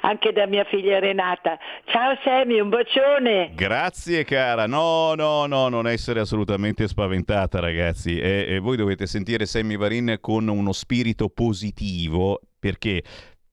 [0.00, 1.58] anche da mia figlia Renata.
[1.86, 3.52] Ciao Sammy, un bacione.
[3.54, 4.66] Grazie cara.
[4.66, 8.18] No, no, no, non essere assolutamente spaventata ragazzi.
[8.18, 13.02] E, e voi dovete dovete sentire Sammy Varin con uno spirito positivo perché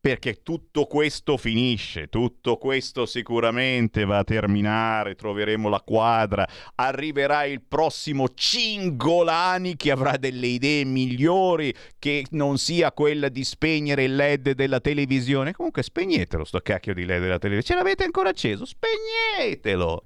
[0.06, 7.64] perché tutto questo finisce, tutto questo sicuramente va a terminare, troveremo la quadra, arriverà il
[7.68, 14.52] prossimo Cingolani che avrà delle idee migliori, che non sia quella di spegnere il LED
[14.52, 15.54] della televisione.
[15.54, 18.64] Comunque spegnetelo sto cacchio di LED della televisione, ce l'avete ancora acceso?
[18.64, 20.06] Spegnetelo!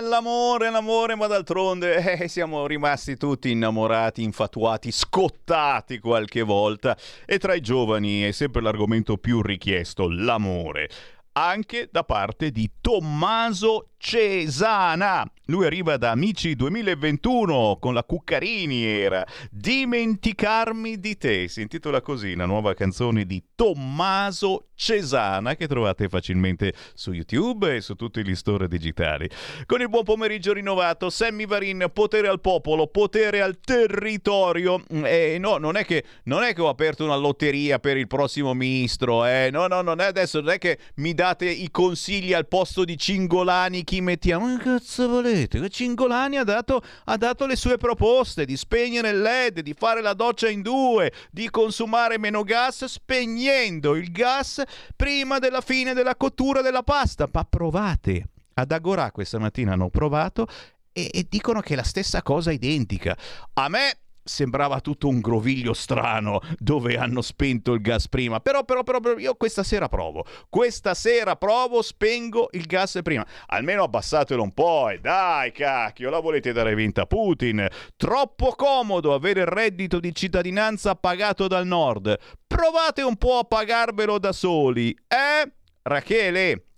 [0.00, 6.96] L'amore, l'amore, ma d'altronde eh, siamo rimasti tutti innamorati, infatuati, scottati qualche volta.
[7.24, 10.88] E tra i giovani è sempre l'argomento più richiesto, l'amore.
[11.32, 15.26] Anche da parte di Tommaso Cesana.
[15.46, 21.48] Lui arriva da Amici 2021 con la Cuccarini era Dimenticarmi di te.
[21.48, 27.80] Si intitola così la nuova canzone di Tommaso Cesana che trovate facilmente su YouTube e
[27.80, 29.28] su tutti gli store digitali.
[29.66, 34.82] Con il buon pomeriggio rinnovato, Sammy Varin, potere al popolo, potere al territorio.
[34.88, 38.54] E no, non è che, non è che ho aperto una lotteria per il prossimo
[38.54, 39.50] ministro, eh.
[39.50, 42.96] No, no, non è adesso, non è che mi date i consigli al posto di
[42.96, 44.56] Cingolani chi mettiamo.
[44.56, 45.68] Che cazzo volete?
[45.68, 50.14] Cingolani ha dato, ha dato le sue proposte di spegnere il LED, di fare la
[50.14, 54.62] doccia in due, di consumare meno gas spegnendo il gas
[54.96, 57.28] prima della fine della cottura della pasta.
[57.32, 58.28] Ma provate.
[58.56, 60.46] Ad Agorà questa mattina hanno provato
[60.92, 63.16] e, e dicono che è la stessa cosa identica.
[63.54, 68.40] A me sembrava tutto un groviglio strano dove hanno spento il gas prima.
[68.40, 70.24] Però, però, però, però, io questa sera provo.
[70.48, 73.24] Questa sera provo, spengo il gas prima.
[73.46, 74.88] Almeno abbassatelo un po'.
[74.88, 77.66] E dai, cacchio, la volete dare vinta a Putin.
[77.96, 82.18] Troppo comodo avere il reddito di cittadinanza pagato dal nord.
[82.46, 84.90] Provate un po' a pagarvelo da soli.
[85.08, 85.52] Eh?
[85.82, 86.68] Rachele?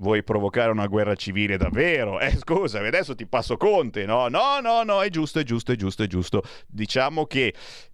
[0.00, 2.20] Vuoi provocare una guerra civile davvero?
[2.20, 4.28] Eh, scusami, adesso ti passo Conte, no?
[4.28, 6.42] No, no, no, è giusto, è giusto, è giusto, è giusto.
[6.68, 7.52] Diciamo che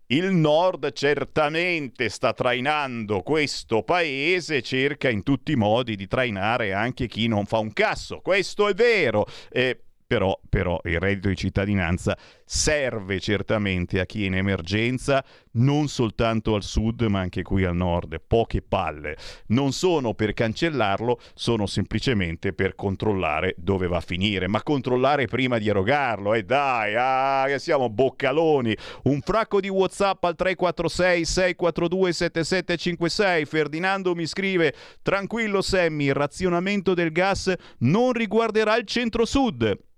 [0.09, 7.07] il Nord certamente sta trainando questo paese, cerca in tutti i modi di trainare anche
[7.07, 8.20] chi non fa un casso.
[8.20, 9.24] Questo è vero.
[9.51, 15.89] Eh, però, però il reddito di cittadinanza serve certamente a chi è in emergenza, non
[15.89, 18.21] soltanto al sud ma anche qui al nord.
[18.27, 19.17] Poche palle.
[19.49, 24.47] Non sono per cancellarlo, sono semplicemente per controllare dove va a finire.
[24.47, 28.77] Ma controllare prima di erogarlo, e eh dai, ah, siamo boccaloni.
[29.05, 33.45] Un fracco di WhatsApp al 346 642 7756.
[33.47, 39.93] Ferdinando mi scrive: Tranquillo Sammy, il razionamento del gas non riguarderà il centro-sud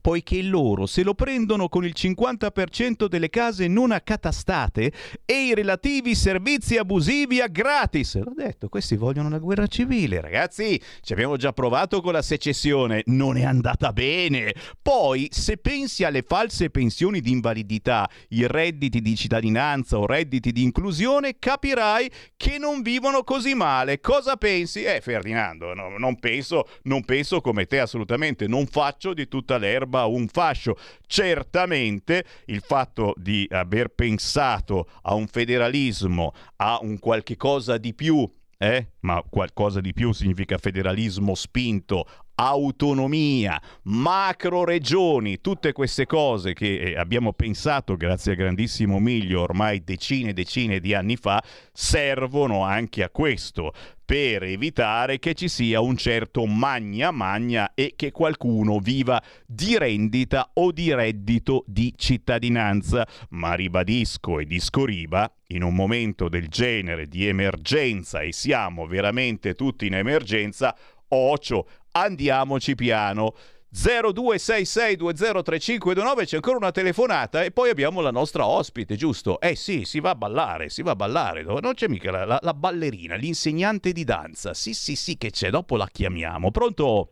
[0.00, 4.92] poiché loro se lo prendono con il 50% delle case non accatastate
[5.24, 8.16] e i relativi servizi abusivi a gratis.
[8.16, 10.80] L'ho detto, questi vogliono una guerra civile, ragazzi.
[11.00, 14.54] Ci abbiamo già provato con la secessione, non è andata bene.
[14.80, 20.62] Poi, se pensi alle false pensioni di invalidità, i redditi di cittadinanza o redditi di
[20.62, 24.00] inclusione, capirai che non vivono così male.
[24.00, 24.82] Cosa pensi?
[24.84, 30.04] Eh, Ferdinando, no, non penso, non penso come te assolutamente, non faccio di tutta l'erba
[30.06, 30.76] un fascio.
[31.06, 38.28] Certamente il fatto di aver pensato a un federalismo, a un qualche cosa di più
[38.62, 38.92] eh?
[39.00, 42.06] ma qualcosa di più significa federalismo spinto,
[42.46, 49.84] autonomia, macro regioni, tutte queste cose che eh, abbiamo pensato grazie a grandissimo Miglio ormai
[49.84, 53.72] decine e decine di anni fa, servono anche a questo,
[54.04, 60.50] per evitare che ci sia un certo magna magna e che qualcuno viva di rendita
[60.52, 63.06] o di reddito di cittadinanza.
[63.30, 69.86] Ma ribadisco e discoriba, in un momento del genere di emergenza e siamo veramente tutti
[69.86, 70.76] in emergenza,
[71.14, 73.34] ocio, andiamoci piano.
[73.74, 79.40] 0266203529 c'è ancora una telefonata e poi abbiamo la nostra ospite, giusto?
[79.40, 82.38] Eh sì, si va a ballare, si va a ballare, non c'è mica la, la,
[82.42, 84.52] la ballerina, l'insegnante di danza.
[84.52, 86.50] Sì, sì, sì che c'è, dopo la chiamiamo.
[86.50, 87.08] Pronto?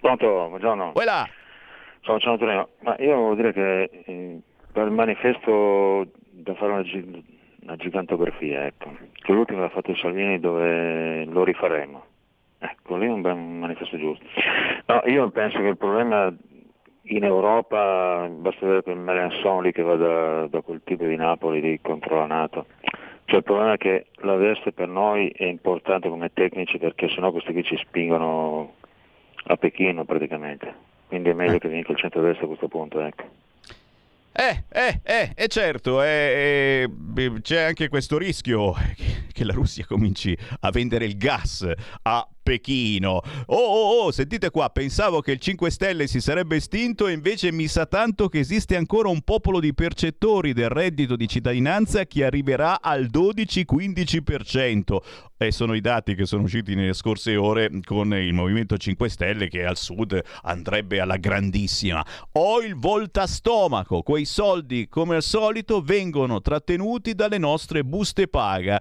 [0.00, 0.92] Pronto, buongiorno.
[0.92, 1.28] Voilà.
[2.02, 2.68] Ciao, ciao Antonio.
[2.82, 4.38] Ma io devo dire che eh,
[4.70, 6.84] per il manifesto da fare una,
[7.62, 12.10] una gigantografia, ecco, che l'ultimo l'ha fatto Salvini dove lo rifaremo
[12.64, 14.24] Ecco, lì è un bel manifesto giusto.
[14.86, 16.32] No, io penso che il problema
[17.06, 21.80] in Europa, basta vedere per Melanzoni che va da, da, quel tipo di Napoli di
[21.82, 22.66] contro la Nato,
[23.24, 27.32] cioè il problema è che la veste per noi è importante come tecnici perché sennò
[27.32, 28.74] questi qui ci spingono
[29.46, 30.72] a Pechino praticamente,
[31.08, 31.58] quindi è meglio eh.
[31.58, 33.00] che vinca il centro-destra a questo punto.
[33.00, 33.24] Ecco.
[34.34, 38.72] Eh, eh, eh, eh certo, eh, eh, c'è anche questo rischio
[39.30, 41.70] che la Russia cominci a vendere il gas
[42.02, 43.22] a Pechino.
[43.46, 47.52] Oh, oh, oh, sentite qua, pensavo che il 5 Stelle si sarebbe estinto e invece
[47.52, 52.24] mi sa tanto che esiste ancora un popolo di percettori del reddito di cittadinanza che
[52.24, 54.96] arriverà al 12-15%.
[55.36, 59.48] E sono i dati che sono usciti nelle scorse ore con il Movimento 5 Stelle
[59.48, 62.04] che al sud andrebbe alla grandissima.
[62.32, 68.80] Ho il voltastomaco, quei soldi come al solito vengono trattenuti dalle nostre buste paga.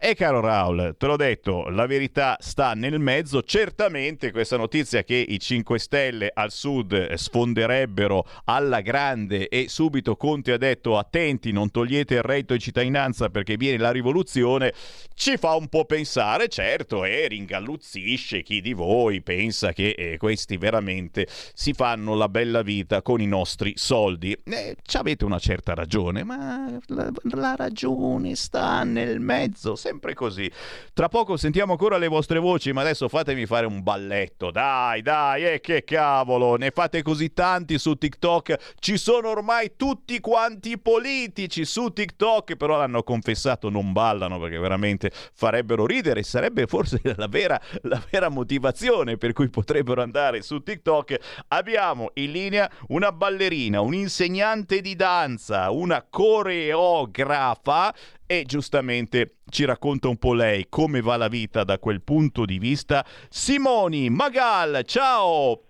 [0.00, 3.42] E caro Raul, te l'ho detto, la verità sta nel mezzo.
[3.42, 10.52] Certamente questa notizia che i 5 Stelle al sud sfonderebbero alla grande e subito Conte
[10.52, 14.72] ha detto attenti, non togliete il reddito di cittadinanza perché viene la rivoluzione,
[15.14, 20.58] ci fa un po' pensare, certo, e ringalluzzisce chi di voi pensa che eh, questi
[20.58, 24.30] veramente si fanno la bella vita con i nostri soldi.
[24.44, 30.50] Eh, ci avete una certa ragione, ma la, la ragione sta nel mezzo sempre così.
[30.92, 34.50] Tra poco sentiamo ancora le vostre voci, ma adesso fatemi fare un balletto.
[34.50, 38.74] Dai, dai, e eh, che cavolo, ne fate così tanti su TikTok.
[38.78, 45.10] Ci sono ormai tutti quanti politici su TikTok, però l'hanno confessato, non ballano perché veramente
[45.32, 46.22] farebbero ridere.
[46.22, 51.44] Sarebbe forse la vera, la vera motivazione per cui potrebbero andare su TikTok.
[51.48, 57.94] Abbiamo in linea una ballerina, un insegnante di danza, una coreografa
[58.26, 62.58] e giustamente ci racconta un po' lei come va la vita da quel punto di
[62.58, 63.04] vista.
[63.28, 65.67] Simoni Magal, ciao!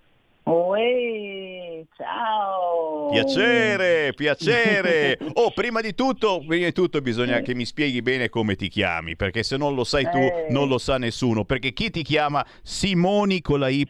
[0.51, 3.11] Oi, ciao!
[3.11, 5.19] Piacere, piacere!
[5.35, 9.15] Oh, prima di tutto, prima di tutto bisogna che mi spieghi bene come ti chiami,
[9.15, 10.47] perché se non lo sai tu, eh.
[10.49, 11.45] non lo sa nessuno.
[11.45, 13.85] Perché chi ti chiama Simoni con la Y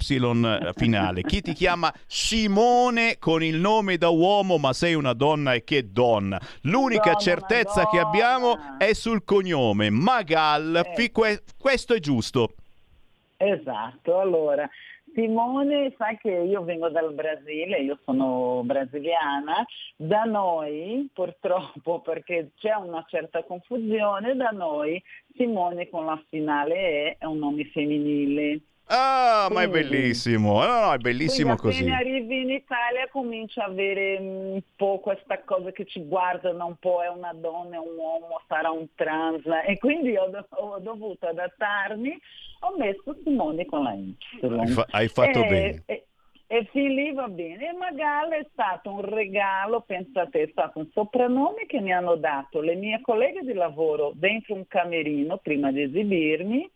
[0.74, 1.22] finale?
[1.22, 5.92] Chi ti chiama Simone con il nome da uomo, ma sei una donna e che
[5.92, 6.40] donna?
[6.62, 9.90] L'unica donna, certezza che abbiamo è sul cognome.
[9.90, 11.12] Magal, eh.
[11.56, 12.54] questo è giusto.
[13.36, 14.68] Esatto, allora
[15.18, 19.66] Simone sa che io vengo dal Brasile, io sono brasiliana,
[19.96, 25.02] da noi purtroppo perché c'è una certa confusione, da noi
[25.34, 28.60] Simone con la finale è un nome femminile.
[28.90, 31.82] Ah, ma è bellissimo, no, no, è bellissimo così.
[31.82, 36.76] Appena arrivi in Italia comincia a avere un po' questa cosa che ci guardano un
[36.76, 41.26] po', è una donna, è un uomo, sarà un trans e quindi ho, ho dovuto
[41.26, 42.18] adattarmi,
[42.60, 44.16] ho messo Simone con la Y.
[44.40, 45.82] Hai, fa- hai fatto e, bene.
[45.84, 46.06] E,
[46.46, 47.68] e fin lì va bene.
[47.68, 52.62] E Magal è stato un regalo, pensate, è stato un soprannome che mi hanno dato
[52.62, 56.70] le mie colleghe di lavoro dentro un camerino prima di esibirmi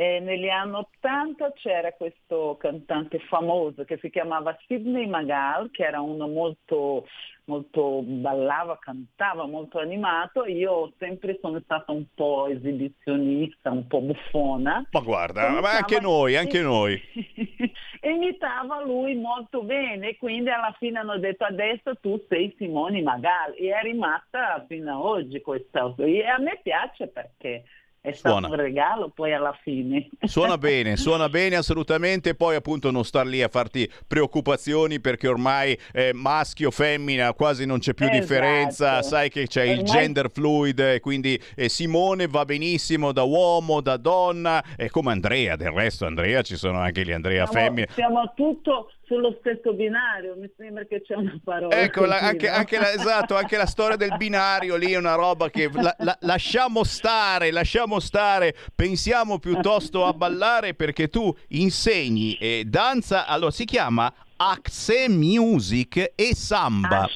[0.00, 6.00] E negli anni 80 c'era questo cantante famoso che si chiamava Sidney Magal, che era
[6.00, 7.06] uno molto,
[7.44, 10.46] molto ballava, cantava, molto animato.
[10.46, 14.88] Io sempre sono stata un po' esibizionista, un po' buffona.
[14.90, 16.98] Ma guarda, ma anche noi, anche noi.
[18.00, 23.68] imitava lui molto bene, quindi alla fine hanno detto adesso tu sei Simone Magal e
[23.70, 25.92] è rimasta fino ad oggi questa.
[25.98, 27.64] E a me piace perché
[28.02, 28.48] è stato suona.
[28.48, 30.08] un regalo poi alla fine.
[30.22, 35.78] Suona bene, suona bene assolutamente, poi appunto non star lì a farti preoccupazioni perché ormai
[35.92, 38.20] eh, maschio, femmina, quasi non c'è più esatto.
[38.20, 39.78] differenza, sai che c'è ormai...
[39.78, 45.12] il gender fluid e quindi eh, Simone va benissimo da uomo, da donna, e come
[45.12, 47.88] Andrea, del resto Andrea ci sono anche gli Andrea siamo, femmine.
[47.90, 51.76] Siamo tutto sullo stesso binario, mi sembra che c'è una parola.
[51.76, 55.50] Ecco, la, anche, anche la, esatto, anche la storia del binario lì è una roba
[55.50, 62.62] che la, la, lasciamo stare, lasciamo stare, pensiamo piuttosto a ballare perché tu insegni eh,
[62.64, 67.08] danza, allora si chiama Axe Music e Samba.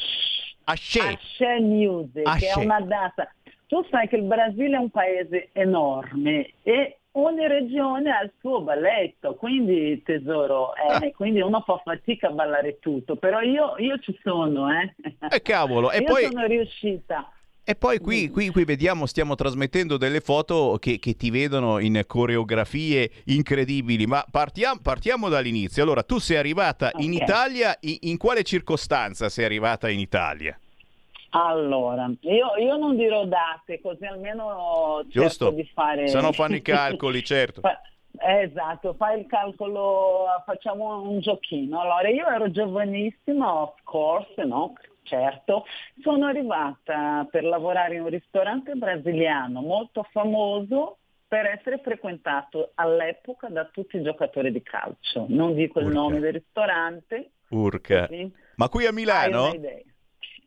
[0.64, 0.98] Asce.
[0.98, 2.48] Asce Music, Asce.
[2.48, 3.32] è una danza.
[3.68, 8.60] Tu sai che il Brasile è un paese enorme e ogni regione ha il suo
[8.62, 11.10] balletto, quindi tesoro, eh, ah.
[11.14, 14.94] quindi uno fa fatica a ballare tutto, però io, io ci sono, eh.
[15.02, 16.24] E eh, cavolo, e io poi...
[16.24, 17.28] sono riuscita.
[17.66, 22.02] E poi qui, qui, qui, vediamo, stiamo trasmettendo delle foto che, che, ti vedono in
[22.06, 25.82] coreografie incredibili, ma partiamo, partiamo dall'inizio.
[25.82, 27.06] Allora, tu sei arrivata okay.
[27.06, 30.58] in Italia, in, in quale circostanza sei arrivata in Italia?
[31.36, 35.50] Allora, io, io, non dirò date, così almeno Giusto.
[35.50, 36.06] di fare...
[36.06, 37.60] Se no fanno i calcoli, certo.
[38.16, 41.80] Esatto, fai il calcolo, facciamo un giochino.
[41.80, 44.74] Allora, io ero giovanissima, of course, no?
[45.02, 45.64] Certo,
[46.02, 53.64] sono arrivata per lavorare in un ristorante brasiliano molto famoso per essere frequentato all'epoca da
[53.64, 55.26] tutti i giocatori di calcio.
[55.28, 55.90] Non dico Urca.
[55.90, 57.32] il nome del ristorante.
[57.48, 58.06] Urca.
[58.06, 58.32] Così.
[58.54, 59.50] Ma qui a Milano?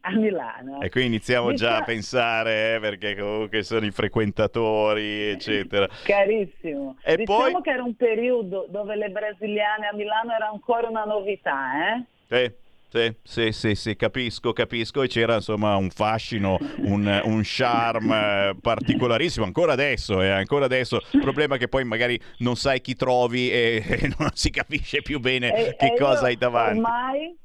[0.07, 0.81] A Milano.
[0.81, 5.87] E qui iniziamo già a pensare, eh, perché comunque sono i frequentatori, eccetera.
[6.03, 6.97] Carissimo.
[7.03, 7.61] E diciamo poi...
[7.61, 12.03] che era un periodo dove le brasiliane a Milano era ancora una novità, eh?
[12.27, 12.65] Sì.
[12.89, 15.01] Sì, sì, sì, sì, capisco, capisco.
[15.01, 21.01] E c'era insomma un fascino, un, un charme eh, particolarissimo, ancora adesso, eh, ancora adesso.
[21.11, 25.01] Il problema è che poi magari non sai chi trovi e, e non si capisce
[25.01, 26.77] più bene e, che e cosa hai davanti.
[26.77, 27.37] Ormai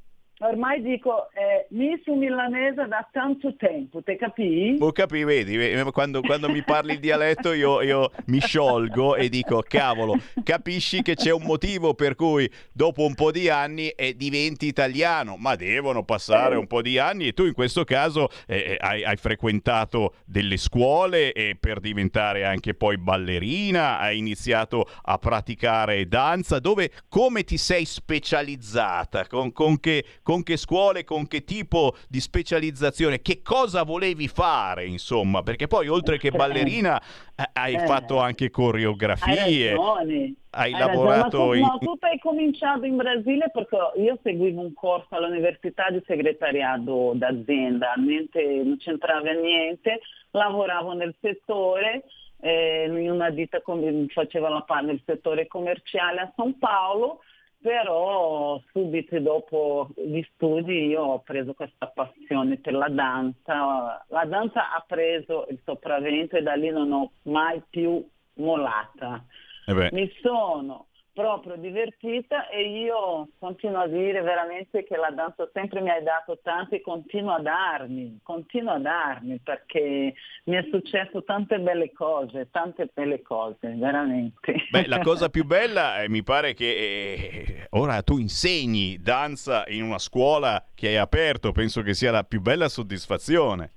[0.42, 4.76] ormai dico eh, mi su milanese da tanto tempo, te capì?
[4.78, 5.56] Lo capì, vedi,
[5.92, 11.14] quando, quando mi parli il dialetto io, io, mi sciolgo e dico cavolo, capisci che
[11.14, 16.04] c'è un motivo per cui dopo un po' di anni eh, diventi italiano, ma devono
[16.04, 20.14] passare un po' di anni e tu in questo caso eh, eh hai, hai, frequentato
[20.24, 27.56] delle scuole per diventare anche poi ballerina, hai iniziato a praticare danza, dove come ti
[27.56, 30.04] sei specializzata, con, con che...
[30.22, 35.66] Con con che scuole, con che tipo di specializzazione, che cosa volevi fare, insomma, perché
[35.66, 36.98] poi oltre che ballerina
[37.36, 39.74] eh, hai eh, fatto anche coreografie.
[39.74, 41.60] Hai, hai lavorato in...
[41.60, 47.92] No, tu hai cominciato in Brasile perché io seguivo un corso all'università di segretariato d'azienda,
[47.98, 52.04] niente, non c'entrava niente, lavoravo nel settore
[52.40, 57.20] eh, in una ditta che faceva la parte del settore commerciale a São Paulo
[57.62, 64.74] però subito dopo gli studi io ho preso questa passione per la danza, la danza
[64.74, 68.04] ha preso il sopravvento e da lì non ho mai più
[68.34, 69.24] mollata.
[69.66, 75.80] Eh Mi sono proprio divertita e io continuo a dire veramente che la danza sempre
[75.80, 81.22] mi ha dato tanto e continua a darmi, continua a darmi perché mi è successo
[81.24, 84.54] tante belle cose, tante belle cose, veramente.
[84.70, 89.82] Beh, la cosa più bella eh, mi pare che eh, ora tu insegni danza in
[89.82, 93.72] una scuola che hai aperto, penso che sia la più bella soddisfazione.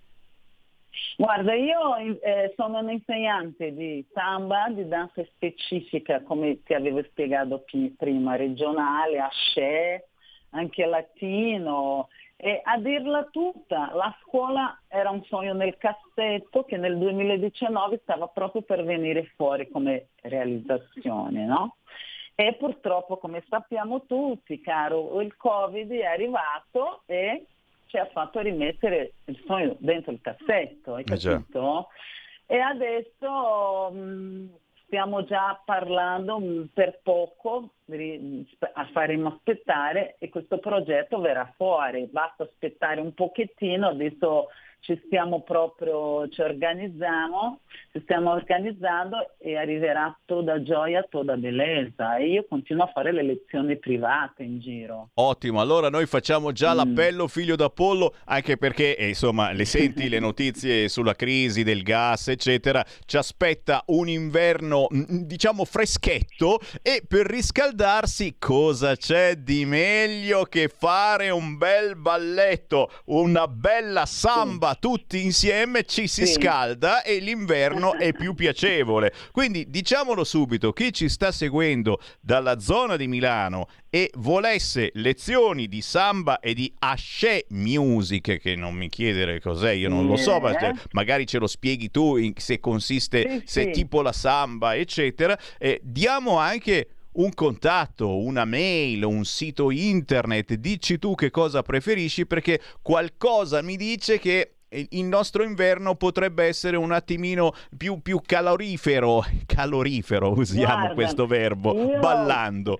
[1.18, 7.63] Guarda, io eh, sono un insegnante di samba, di danza specifica, come ti avevo spiegato
[7.95, 10.09] prima, regionale, asce,
[10.49, 12.09] anche latino.
[12.36, 18.28] E a dirla tutta, la scuola era un sogno nel cassetto che nel 2019 stava
[18.28, 21.78] proprio per venire fuori come realizzazione, no?
[22.36, 27.45] E purtroppo, come sappiamo tutti, caro, il Covid è arrivato e
[27.95, 31.87] ci ha fatto rimettere il sogno dentro il cassetto, hai eh capito?
[32.47, 34.47] Eh e adesso mh, mm,
[34.85, 37.71] stiamo già parlando mh, mm, per poco,
[38.91, 44.47] faremo aspettare e questo progetto verrà fuori, basta aspettare un pochettino, adesso
[44.86, 47.61] ci stiamo proprio, ci organizziamo,
[47.91, 53.23] ci stiamo organizzando e arriverà tutta gioia, tutta bellezza e io continuo a fare le
[53.23, 55.09] lezioni private in giro.
[55.15, 56.75] Ottimo, allora noi facciamo già mm.
[56.75, 62.27] l'appello figlio d'Apollo anche perché eh, insomma le senti le notizie sulla crisi del gas
[62.27, 69.65] eccetera, ci aspetta un inverno mm, mm, diciamo freschetto e per riscaldarsi cosa c'è di
[69.65, 76.34] meglio che fare un bel balletto, una bella samba tutti insieme ci si sì.
[76.34, 79.13] scalda e l'inverno è più piacevole.
[79.32, 85.82] Quindi diciamolo subito, chi ci sta seguendo dalla zona di Milano e volesse lezioni di
[85.82, 90.53] samba e di asce music, che non mi chiedere cos'è, io non lo so, ma
[90.91, 93.71] magari ce lo spieghi tu se consiste, sì, se sì.
[93.71, 100.97] tipo la samba, eccetera, eh, diamo anche un contatto, una mail, un sito internet, dici
[100.97, 104.54] tu che cosa preferisci perché qualcosa mi dice che
[104.89, 111.73] il nostro inverno potrebbe essere un attimino più, più calorifero, calorifero usiamo Guarda, questo verbo,
[111.73, 112.80] io, ballando.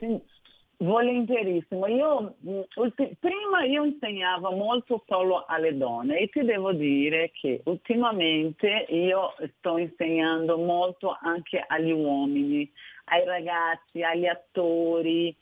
[0.78, 2.36] Volentierissimo, io
[2.76, 9.36] ulti- prima io insegnavo molto solo alle donne e ti devo dire che ultimamente io
[9.58, 12.70] sto insegnando molto anche agli uomini,
[13.06, 15.34] ai ragazzi, agli attori,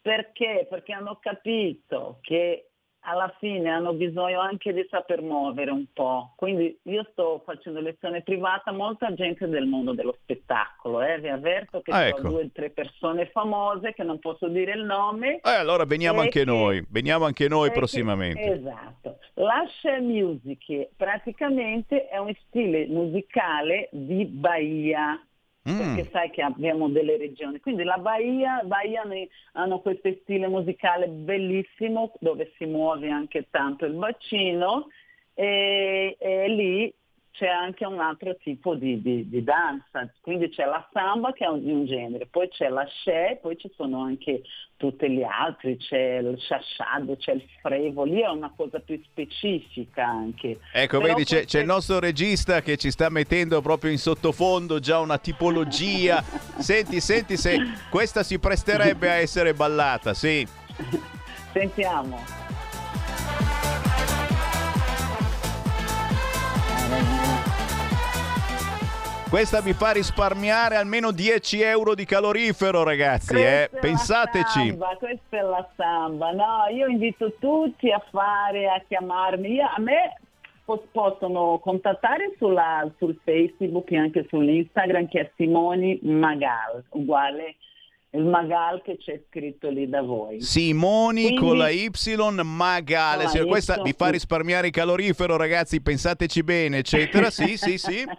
[0.00, 0.66] perché?
[0.68, 2.71] Perché hanno capito che
[3.04, 6.32] alla fine hanno bisogno anche di saper muovere un po'.
[6.36, 11.02] Quindi io sto facendo lezione privata molta gente del mondo dello spettacolo.
[11.02, 11.18] Eh?
[11.18, 12.28] Vi avverto che ah, ecco.
[12.28, 15.40] due o tre persone famose che non posso dire il nome.
[15.42, 18.40] Eh, allora veniamo anche che, noi, veniamo anche noi prossimamente.
[18.40, 19.18] Che, esatto.
[19.34, 25.20] La share music praticamente è un stile musicale di Bahia
[25.68, 25.78] Mm.
[25.78, 27.60] perché sai che abbiamo delle regioni.
[27.60, 29.04] Quindi la Bahia, Bahia
[29.52, 34.88] hanno questo stile musicale bellissimo dove si muove anche tanto il bacino
[35.34, 36.94] e, e lì
[37.32, 41.48] c'è anche un altro tipo di, di, di, danza, quindi c'è la samba che è
[41.48, 44.42] un, un genere, poi c'è la shè, poi ci sono anche
[44.76, 50.04] tutti gli altri, c'è il shashado, c'è il frevo, lì è una cosa più specifica
[50.04, 50.58] anche.
[50.72, 54.78] Ecco, Però vedi, c'è, c'è, il nostro regista che ci sta mettendo proprio in sottofondo
[54.78, 56.22] già una tipologia.
[56.58, 57.56] senti, senti se
[57.90, 60.46] questa si presterebbe a essere ballata, sì.
[61.52, 62.41] Sentiamo.
[69.32, 73.34] Questa mi fa risparmiare almeno 10 euro di calorifero, ragazzi.
[73.34, 73.70] Eh?
[73.80, 74.68] Pensateci.
[74.68, 76.32] Samba, questa è la samba.
[76.32, 79.52] No, io invito tutti a fare, a chiamarmi.
[79.52, 80.18] Io, a me
[80.92, 87.56] possono contattare sulla, sul Facebook e anche sull'Instagram che è Simoni Magal, uguale
[88.10, 90.42] il Magal che c'è scritto lì da voi.
[90.42, 91.90] Simoni Quindi, con la Y
[92.42, 97.30] Magal, se questa vi fa risparmiare il calorifero, ragazzi, pensateci bene, eccetera.
[97.30, 98.04] Sì, sì, sì.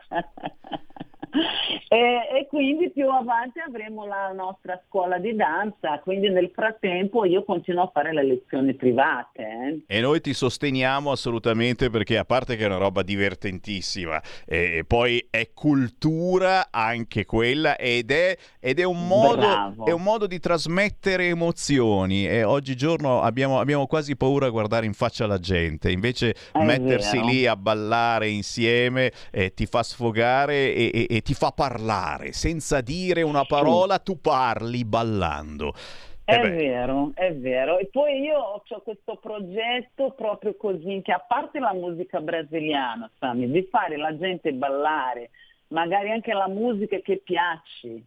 [1.93, 7.43] E, e, quindi più avanti avremo la nostra scuola di danza, quindi nel frattempo io
[7.43, 9.83] continuo a fare le lezioni private.
[9.87, 9.97] Eh.
[9.97, 15.27] E noi ti sosteniamo assolutamente perché a parte che è una roba divertentissima, e poi
[15.29, 21.27] è cultura anche quella ed è, ed è, un, modo, è un, modo, di trasmettere
[21.27, 26.63] emozioni e oggigiorno abbiamo, abbiamo, quasi paura a guardare in faccia la gente, invece è
[26.63, 27.27] mettersi vero.
[27.27, 32.81] lì a ballare insieme eh, ti fa sfogare e, e, e ti fa parlare, senza
[32.81, 35.73] dire una parola tu parli ballando.
[36.25, 37.79] È eh vero, è vero.
[37.79, 43.49] E poi io ho questo progetto proprio così, che a parte la musica brasiliana, Sami,
[43.49, 45.31] di fare la gente ballare,
[45.69, 48.03] magari anche la musica che piace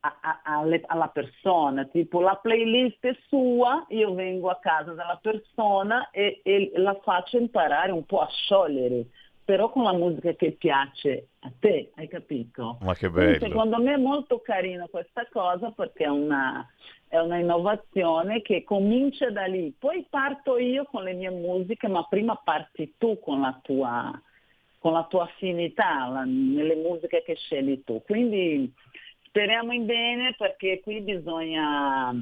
[0.00, 5.18] a, a, alle, alla persona, tipo la playlist è sua, io vengo a casa della
[5.20, 9.06] persona e, e la faccio imparare un po' a sciogliere
[9.48, 12.76] però con la musica che piace a te, hai capito?
[12.82, 13.38] Ma che bello!
[13.38, 16.68] Quindi, secondo me è molto carino questa cosa perché è una,
[17.08, 19.72] è una innovazione che comincia da lì.
[19.78, 24.20] Poi parto io con le mie musiche, ma prima parti tu con la tua,
[24.80, 28.02] con la tua affinità la, nelle musiche che scegli tu.
[28.04, 28.70] Quindi
[29.28, 32.14] speriamo in bene perché qui bisogna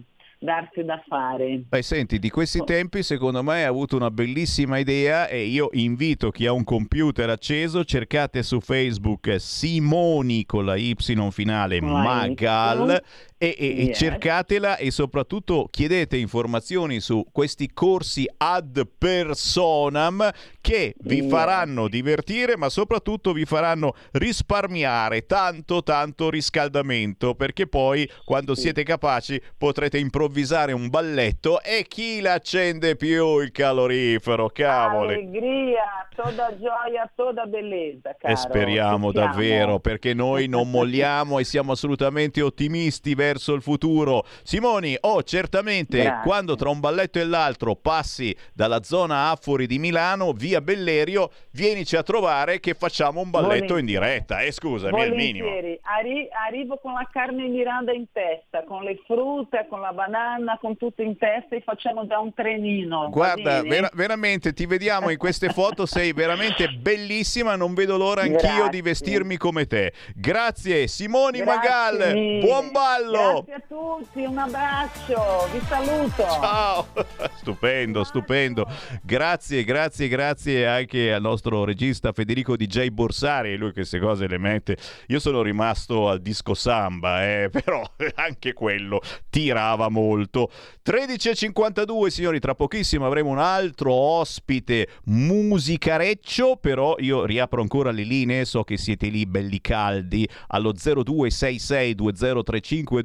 [0.46, 1.64] darsi da fare.
[1.68, 6.30] Beh, senti, di questi tempi secondo me hai avuto una bellissima idea e io invito
[6.30, 10.94] chi ha un computer acceso, cercate su Facebook Simoni con la Y
[11.30, 13.02] finale Magal
[13.38, 13.88] e, e, yes.
[13.88, 20.30] e cercatela e soprattutto chiedete informazioni su questi corsi ad personam
[20.60, 21.30] che vi yes.
[21.30, 28.62] faranno divertire ma soprattutto vi faranno risparmiare tanto tanto riscaldamento perché poi quando sì.
[28.62, 36.56] siete capaci potrete improvvisare un balletto e chi l'accende più il calorifero cavoli allegria toda
[36.58, 38.32] gioia toda bellezza caro.
[38.32, 44.24] e speriamo davvero perché noi non molliamo e siamo assolutamente ottimisti verso il futuro.
[44.42, 46.22] Simoni, oh, certamente Grazie.
[46.22, 51.96] quando tra un balletto e l'altro passi dalla zona Affori di Milano, via Bellerio, vienici
[51.96, 53.80] a trovare che facciamo un balletto Volentieri.
[53.80, 54.40] in diretta.
[54.40, 55.48] Eh, scusami, è il minimo.
[55.48, 60.76] Arri- arrivo con la carne Miranda in testa, con le frutte, con la banana, con
[60.76, 63.08] tutto in testa e facciamo già un trenino.
[63.10, 68.36] Guarda, ver- veramente ti vediamo in queste foto, sei veramente bellissima, non vedo l'ora anch'io
[68.38, 68.70] Grazie.
[68.70, 69.92] di vestirmi come te.
[70.14, 72.44] Grazie Simoni Grazie Magal, mille.
[72.46, 73.15] buon ballo!
[73.16, 76.22] Grazie a tutti, un abbraccio, vi saluto.
[76.22, 76.86] Ciao,
[77.36, 78.66] stupendo, stupendo.
[79.02, 84.76] Grazie, grazie, grazie anche al nostro regista Federico DJ Borsari, lui queste cose le mette.
[85.08, 87.82] Io sono rimasto al disco samba, eh, però
[88.16, 89.00] anche quello
[89.30, 90.50] tirava molto.
[90.84, 98.44] 13.52 signori, tra pochissimo avremo un altro ospite musicareccio, però io riapro ancora le linee,
[98.44, 100.72] so che siete lì belli caldi, allo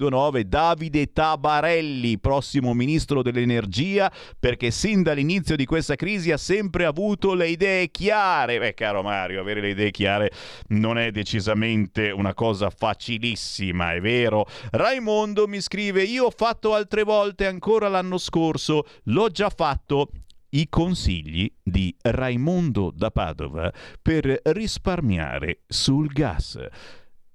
[0.01, 7.33] 0266203529 Davide Tabarelli, prossimo ministro dell'energia, perché sin dall'inizio di questa crisi ha sempre avuto
[7.33, 8.59] le idee chiare.
[8.59, 10.31] Beh, caro Mario, avere le idee chiare
[10.69, 14.45] non è decisamente una cosa facilissima, è vero.
[14.71, 20.09] Raimondo mi scrive: Io ho fatto altre volte ancora l'anno scorso, l'ho già fatto
[20.53, 23.71] i consigli di Raimondo da Padova
[24.01, 26.59] per risparmiare sul gas.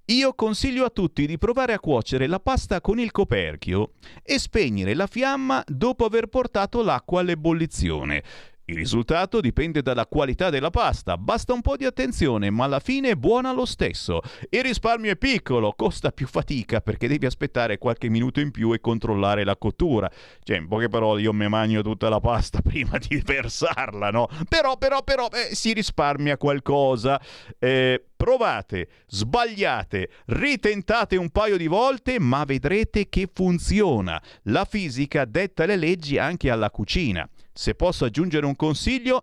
[0.09, 4.95] Io consiglio a tutti di provare a cuocere la pasta con il coperchio e spegnere
[4.95, 8.23] la fiamma dopo aver portato l'acqua all'ebollizione.
[8.69, 13.11] Il risultato dipende dalla qualità della pasta, basta un po' di attenzione, ma alla fine
[13.11, 14.23] è buona lo stesso.
[14.51, 18.81] Il risparmio è piccolo, costa più fatica perché devi aspettare qualche minuto in più e
[18.81, 20.11] controllare la cottura.
[20.43, 24.29] Cioè, in poche parole, io mi mangio tutta la pasta prima di versarla, no?
[24.49, 27.21] Però, però, però, eh, si risparmia qualcosa.
[27.61, 34.21] Eh, provate, sbagliate, ritentate un paio di volte, ma vedrete che funziona.
[34.45, 37.29] La fisica detta le leggi anche alla cucina.
[37.59, 39.23] Se posso aggiungere un consiglio,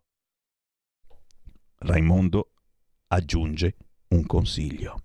[1.77, 2.49] Raimondo
[3.09, 3.75] aggiunge
[4.07, 5.03] un consiglio.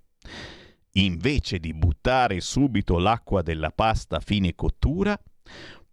[0.92, 5.20] Invece di buttare subito l'acqua della pasta a fine cottura,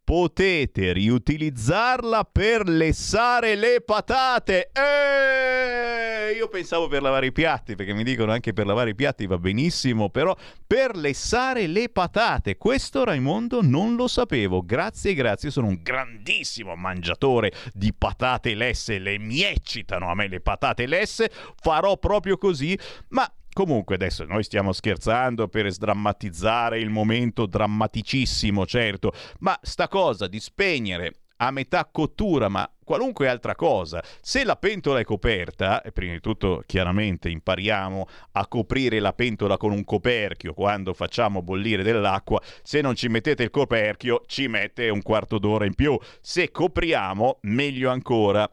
[0.06, 4.70] potete riutilizzarla per lessare le patate.
[4.72, 9.26] E io pensavo per lavare i piatti, perché mi dicono anche per lavare i piatti
[9.26, 14.64] va benissimo, però per lessare le patate, questo Raimondo non lo sapevo.
[14.64, 20.40] Grazie, grazie, sono un grandissimo mangiatore di patate lesse, le mi eccitano a me le
[20.40, 22.78] patate lesse, farò proprio così,
[23.10, 30.28] ma Comunque adesso noi stiamo scherzando per sdrammatizzare il momento drammaticissimo, certo, ma sta cosa
[30.28, 34.04] di spegnere a metà cottura, ma qualunque altra cosa.
[34.20, 39.56] Se la pentola è coperta, e prima di tutto chiaramente impariamo a coprire la pentola
[39.56, 44.90] con un coperchio quando facciamo bollire dell'acqua, se non ci mettete il coperchio ci mette
[44.90, 45.98] un quarto d'ora in più.
[46.20, 48.52] Se copriamo, meglio ancora.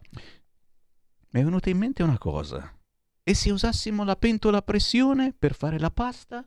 [1.30, 2.72] Mi è venuta in mente una cosa.
[3.24, 6.44] E se usassimo la pentola a pressione per fare la pasta?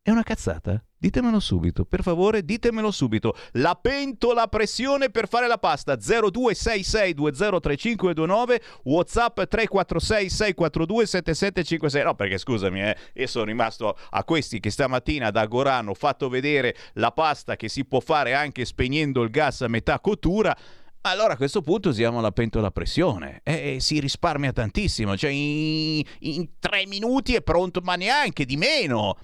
[0.00, 0.80] È una cazzata?
[0.96, 3.34] Ditemelo subito, per favore, ditemelo subito.
[3.54, 12.04] La pentola a pressione per fare la pasta 0266203529 WhatsApp 346 642 7756.
[12.04, 16.28] No, perché scusami, eh, io sono rimasto a questi che stamattina da Goran hanno fatto
[16.28, 20.56] vedere la pasta che si può fare anche spegnendo il gas a metà cottura.
[21.02, 26.02] Allora a questo punto usiamo la pentola a pressione e si risparmia tantissimo, cioè in,
[26.20, 29.16] in, tre minuti è pronto, ma neanche di meno.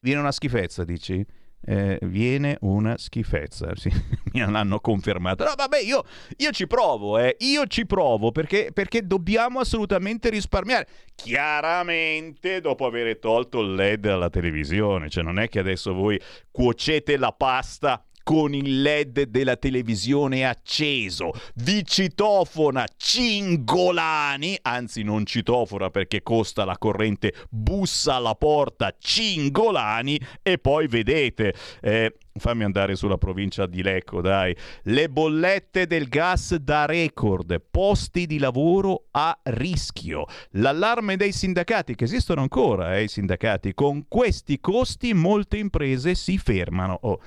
[0.00, 1.24] Viene una schifezza, dici?
[1.60, 3.90] Eh, viene una schifezza, sì,
[4.32, 5.44] mi hanno confermato.
[5.44, 6.04] No, vabbè, io,
[6.36, 7.36] io ci provo, eh.
[7.40, 10.86] io ci provo perché, perché dobbiamo assolutamente risparmiare.
[11.16, 16.18] Chiaramente dopo aver tolto il LED alla televisione, cioè non è che adesso voi
[16.50, 25.88] cuocete la pasta con il LED della televisione acceso, vi citofona Cingolani, anzi non citofona
[25.88, 31.54] perché costa la corrente, bussa alla porta Cingolani e poi vedete...
[31.80, 34.54] Eh, fammi andare sulla provincia di Lecco, dai.
[34.84, 40.24] Le bollette del gas da record, posti di lavoro a rischio.
[40.50, 46.38] L'allarme dei sindacati, che esistono ancora, eh, i sindacati, con questi costi molte imprese si
[46.38, 46.96] fermano.
[47.02, 47.20] Oh.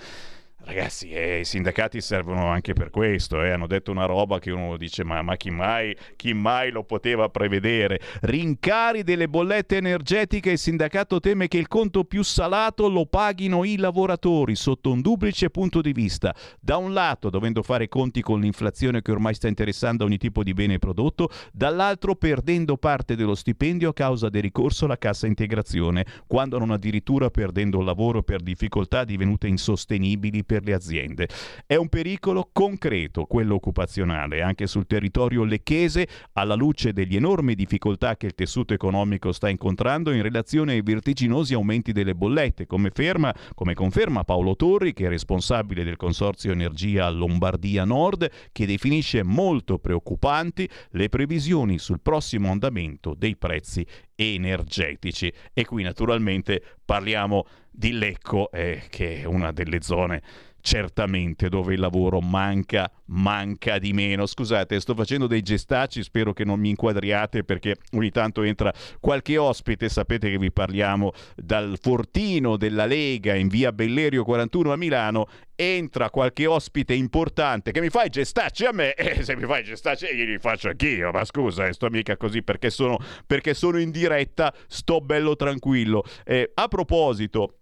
[0.63, 3.49] Ragazzi, eh, i sindacati servono anche per questo, eh.
[3.49, 7.29] hanno detto una roba che uno dice ma, ma chi, mai, chi, mai, lo poteva
[7.29, 7.99] prevedere?
[8.21, 13.75] Rincari delle bollette energetiche, il sindacato teme che il conto più salato lo paghino i
[13.77, 16.33] lavoratori sotto un duplice punto di vista.
[16.59, 20.53] Da un lato dovendo fare conti con l'inflazione che ormai sta interessando ogni tipo di
[20.53, 26.59] bene prodotto, dall'altro perdendo parte dello stipendio a causa del ricorso alla cassa integrazione, quando
[26.59, 31.29] non addirittura perdendo il lavoro per difficoltà divenute insostenibili per le aziende.
[31.65, 38.17] È un pericolo concreto, quello occupazionale, anche sul territorio lecchese, alla luce degli enormi difficoltà
[38.17, 43.33] che il tessuto economico sta incontrando in relazione ai vertiginosi aumenti delle bollette, come, ferma,
[43.55, 49.79] come conferma Paolo Torri, che è responsabile del Consorzio Energia Lombardia Nord, che definisce molto
[49.79, 55.31] preoccupanti le previsioni sul prossimo andamento dei prezzi energetici.
[55.53, 60.21] E qui naturalmente parliamo di Lecco, eh, che è una delle zone
[60.61, 64.25] certamente dove il lavoro manca, manca di meno.
[64.25, 69.37] Scusate, sto facendo dei gestacci, spero che non mi inquadriate perché ogni tanto entra qualche
[69.37, 75.27] ospite, sapete che vi parliamo dal fortino della Lega in via Bellerio 41 a Milano,
[75.55, 79.61] entra qualche ospite importante che mi fa i gestacci a me e se mi fai
[79.61, 83.53] i gestacci io li faccio anch'io, ma scusa, eh, sto mica così perché sono, perché
[83.53, 86.03] sono in diretta, sto bello tranquillo.
[86.23, 87.60] Eh, a proposito,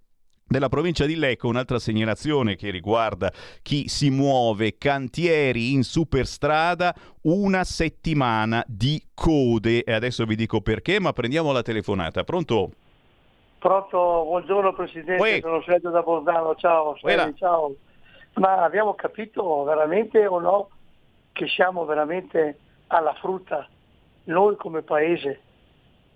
[0.50, 3.32] della provincia di Lecco un'altra segnalazione che riguarda
[3.62, 11.00] chi si muove, cantieri in superstrada, una settimana di code e adesso vi dico perché,
[11.00, 12.24] ma prendiamo la telefonata.
[12.24, 12.72] Pronto?
[13.60, 15.40] Pronto, buongiorno Presidente, Uè.
[15.40, 17.76] sono Sergio da Bordano, ciao, Sergio, ciao.
[18.36, 20.70] Ma abbiamo capito veramente o no
[21.32, 23.68] che siamo veramente alla frutta,
[24.24, 25.42] noi come paese,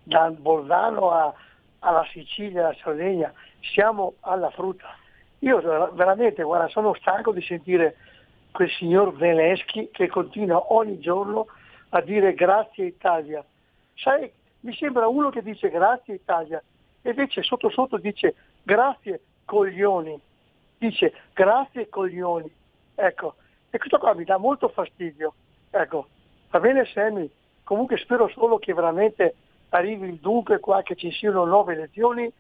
[0.02, 1.34] da Bordano a,
[1.80, 3.32] alla Sicilia, alla Sardegna,
[3.64, 4.96] siamo alla frutta.
[5.40, 5.60] Io
[5.94, 7.96] veramente, guarda, sono stanco di sentire
[8.52, 11.48] quel signor Zelensky che continua ogni giorno
[11.90, 13.44] a dire grazie Italia.
[13.96, 16.62] Sai, mi sembra uno che dice grazie Italia
[17.02, 20.20] e invece sotto sotto dice grazie coglioni.
[20.78, 22.52] Dice grazie coglioni.
[22.96, 23.36] Ecco,
[23.70, 25.34] e questo qua mi dà molto fastidio.
[25.70, 26.08] Ecco,
[26.50, 27.30] va bene Sammy?
[27.64, 29.36] Comunque spero solo che veramente
[29.70, 32.32] arrivi il dunque qua, che ci siano nuove elezioni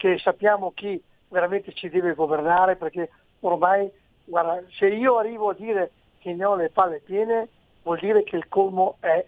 [0.00, 0.98] che sappiamo chi
[1.28, 3.90] veramente ci deve governare, perché ormai,
[4.24, 5.90] guarda, se io arrivo a dire
[6.20, 7.48] che ne ho le palle piene,
[7.82, 9.22] vuol dire che il colmo è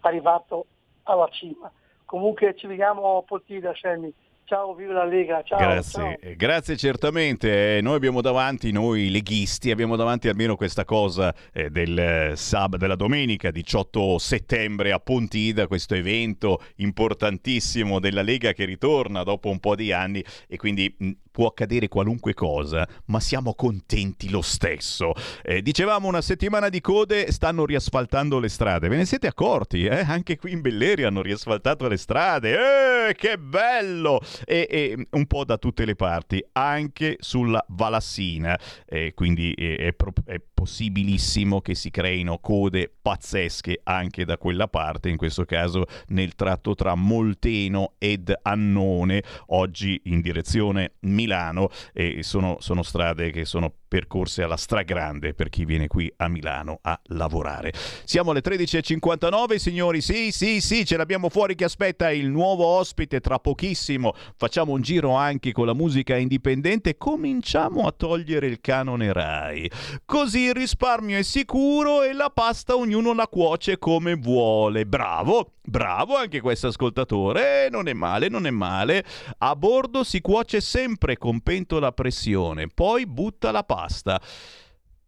[0.00, 0.66] arrivato
[1.04, 1.70] alla cima.
[2.04, 4.12] Comunque ci vediamo a Pontida, Sammy.
[4.46, 5.42] Ciao, viva la Lega.
[5.42, 6.16] Ciao, grazie, ciao.
[6.20, 7.78] Eh, grazie certamente.
[7.78, 12.76] Eh, noi abbiamo davanti, noi leghisti, abbiamo davanti almeno questa cosa eh, del eh, sab
[12.76, 19.58] della domenica 18 settembre a Pontida, questo evento importantissimo della Lega che ritorna dopo un
[19.58, 25.12] po' di anni e quindi mh, può accadere qualunque cosa, ma siamo contenti lo stesso.
[25.42, 28.88] Eh, dicevamo una settimana di code, stanno riasfaltando le strade.
[28.88, 29.84] Ve ne siete accorti?
[29.84, 30.00] Eh?
[30.00, 33.08] Anche qui in Belleri hanno riasfaltato le strade.
[33.08, 34.18] Eh, che bello!
[34.46, 38.58] E, e, un po' da tutte le parti, anche sulla Valassina.
[38.86, 45.10] Eh, quindi è, pro- è possibilissimo che si creino code pazzesche anche da quella parte,
[45.10, 52.22] in questo caso nel tratto tra Molteno ed Annone, oggi in direzione Milano Milano e
[52.22, 57.00] sono, sono strade che sono percorse alla stragrande per chi viene qui a Milano a
[57.04, 57.72] lavorare.
[58.04, 60.02] Siamo alle 13.59, signori.
[60.02, 64.12] Sì, sì, sì, ce l'abbiamo fuori che aspetta il nuovo ospite tra pochissimo.
[64.36, 66.98] Facciamo un giro anche con la musica indipendente.
[66.98, 69.70] Cominciamo a togliere il canone Rai.
[70.04, 74.84] Così il risparmio è sicuro e la pasta ognuno la cuoce come vuole.
[74.84, 77.64] Bravo, bravo anche questo ascoltatore.
[77.64, 79.02] Eh, non è male, non è male.
[79.38, 84.20] A bordo si cuoce sempre con pentola a pressione, poi butta la pasta pasta.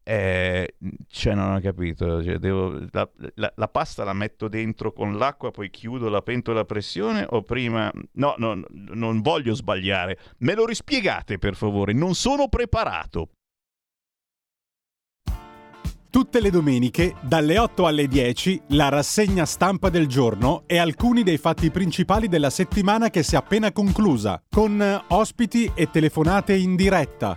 [0.02, 0.76] Eh,
[1.08, 5.50] cioè non ho capito, cioè, devo, la, la, la, pasta la metto dentro con l'acqua,
[5.50, 7.92] poi chiudo la pentola a pressione o prima...
[8.12, 10.18] No, no, non voglio sbagliare.
[10.38, 13.28] Me lo rispiegate per favore, non sono preparato.
[16.10, 21.36] Tutte le domeniche, dalle 8 alle 10, la rassegna stampa del giorno e alcuni dei
[21.36, 27.36] fatti principali della settimana che si è appena conclusa, con ospiti e telefonate in diretta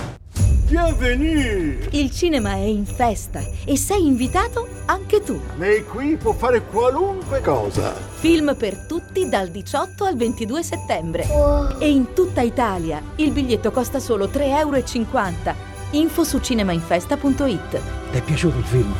[0.71, 1.89] Bienvenue!
[1.91, 5.37] Il cinema è in festa e sei invitato anche tu.
[5.57, 7.93] Lei qui può fare qualunque cosa.
[7.93, 11.25] Film per tutti dal 18 al 22 settembre.
[11.25, 11.77] Wow.
[11.77, 15.55] E in tutta Italia il biglietto costa solo 3,50 euro.
[15.91, 17.81] Info su cinemainfesta.it.
[18.11, 18.93] Ti è piaciuto il film?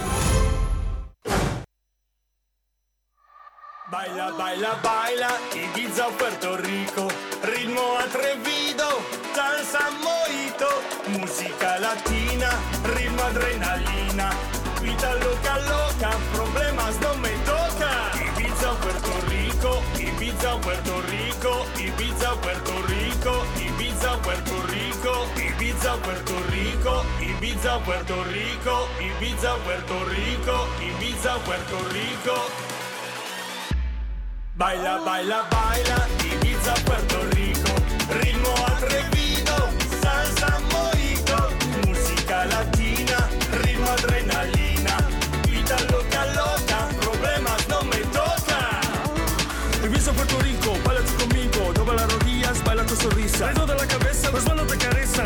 [3.89, 7.07] Baila, baila, baila, Ibiza o Puerto Rico,
[7.41, 8.50] ritmo atrevido,
[11.91, 12.49] musica latina,
[12.95, 14.29] ritmo adrenalina,
[14.81, 18.11] vida loca loca, problemas no me toca.
[18.15, 27.05] Ibiza Puerto Rico, Ibiza Puerto Rico, Ibiza Puerto Rico, Ibiza Puerto Rico, Ibiza Puerto Rico,
[27.19, 32.35] Ibiza Puerto Rico, Ibiza Puerto Rico, Ibiza Puerto Rico.
[34.55, 37.73] Baila, baila, baila, Ibiza, Puerto Rico,
[38.19, 39.20] ritmo atrevido,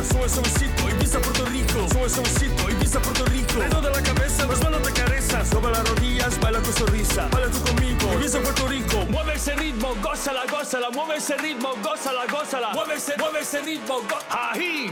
[0.06, 4.64] sube suavecito, Ibiza, Puerto Rico, sube suavecito, Ibiza, Puerto Rico, redo de la cabeza, las
[4.64, 9.06] manos te carezan, dobla las rodillas, baila tu sonrisa, baila tú conmigo, Ibiza, Puerto Rico,
[9.10, 13.96] Mueve ese ritmo, gózala, gózala, mueve ese ritmo, gózala, gózala, mueve ese, mueve ese ritmo,
[14.10, 14.92] go ají,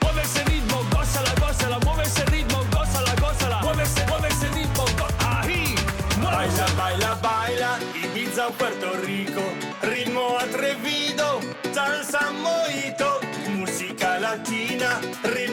[0.00, 4.84] mueve ese ritmo, gózala, gózala, mueve ese ritmo, gózala, gózala, mueve ese, mueve ese ritmo,
[5.40, 5.74] ají,
[6.22, 9.42] baila, baila, baila, Ibiza, Puerto Rico,
[9.82, 11.40] ritmo atrevido,
[11.74, 13.11] salsa mojito,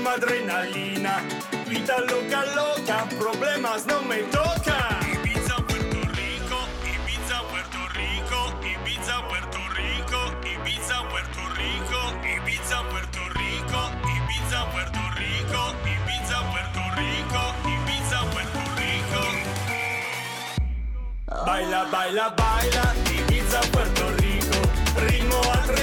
[0.10, 1.24] ritmo adrenalina,
[1.68, 4.99] vida loca, loca, problemas no me toca.
[5.14, 13.91] Ibiza, Puerto Rico, Ibiza, Puerto Rico, Ibiza, Puerto Rico, Ibiza, Puerto Rico, Ibiza, Puerto Rico,
[14.16, 19.22] Ibiza, Puerto Rico, Ibiza, Puerto Rico, Ibiza, Puerto Rico.
[21.45, 24.60] Baila, baila, baila, Ibiza, Puerto Rico,
[25.05, 25.79] ritmo atrevido,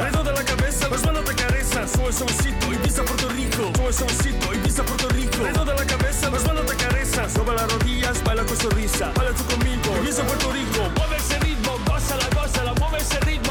[0.00, 4.54] redo de la cabeza, las manos te carezan, sube suavecito, Ibiza, Puerto Rico, sube suavecito,
[4.54, 8.44] Ibiza, Puerto Rico, redo de la cabeza, las manos te carezan, dobla las rodillas, baila
[8.44, 13.20] tu sonrisa, baila tú conmigo, Ibiza, Puerto Rico, Mueve ese ritmo, gózala, gózala, mueve ese
[13.20, 13.49] ritmo,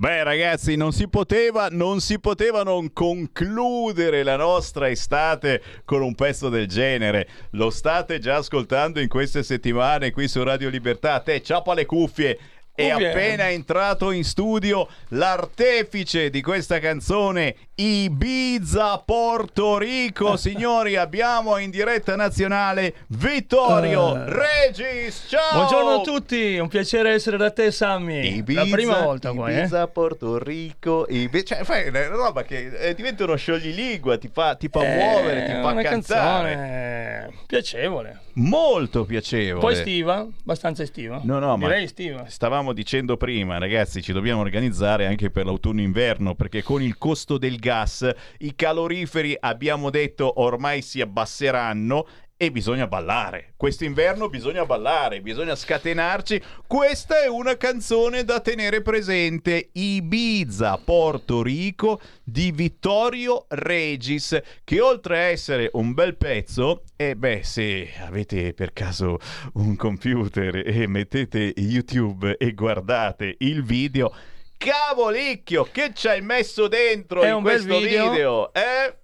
[0.00, 6.14] Beh ragazzi, non si poteva, non si poteva non concludere la nostra estate con un
[6.14, 7.28] pezzo del genere.
[7.50, 11.20] Lo state già ascoltando in queste settimane qui su Radio Libertà.
[11.20, 12.38] Te, ciappa le cuffie.
[12.80, 20.36] È appena entrato in studio l'artefice di questa canzone, Ibiza Porto Rico.
[20.38, 24.24] Signori, abbiamo in diretta nazionale Vittorio Eh.
[24.28, 25.24] Regis.
[25.28, 25.52] Ciao!
[25.52, 28.36] Buongiorno a tutti, un piacere essere da te Sammy.
[28.38, 29.58] Ibiza, La prima volta qua, eh.
[29.58, 34.54] Ibiza, Porto Rico, Ibi- cioè fai una roba che eh, diventa uno scioglilingua, ti fa,
[34.54, 36.54] ti fa Eh, muovere, ti fa una cantare.
[36.54, 38.20] canzone piacevole.
[38.40, 39.60] Molto piacevole.
[39.60, 41.20] Poi estiva, abbastanza estiva.
[41.24, 42.24] No, no, Direi ma estiva.
[42.26, 47.56] stavamo dicendo prima, ragazzi, ci dobbiamo organizzare anche per l'autunno-inverno perché con il costo del
[47.58, 52.06] gas i caloriferi abbiamo detto ormai si abbasseranno
[52.42, 53.52] e bisogna ballare.
[53.54, 56.42] Quest'inverno bisogna ballare, bisogna scatenarci.
[56.66, 59.68] Questa è una canzone da tenere presente.
[59.72, 67.42] Ibiza, Porto Rico di Vittorio Regis, che oltre a essere un bel pezzo, e beh,
[67.42, 69.18] se avete per caso
[69.56, 74.14] un computer e mettete YouTube e guardate il video,
[74.56, 78.10] Cavolicchio, che ci hai messo dentro È in un bel questo video.
[78.10, 78.52] video?
[78.54, 78.94] Eh?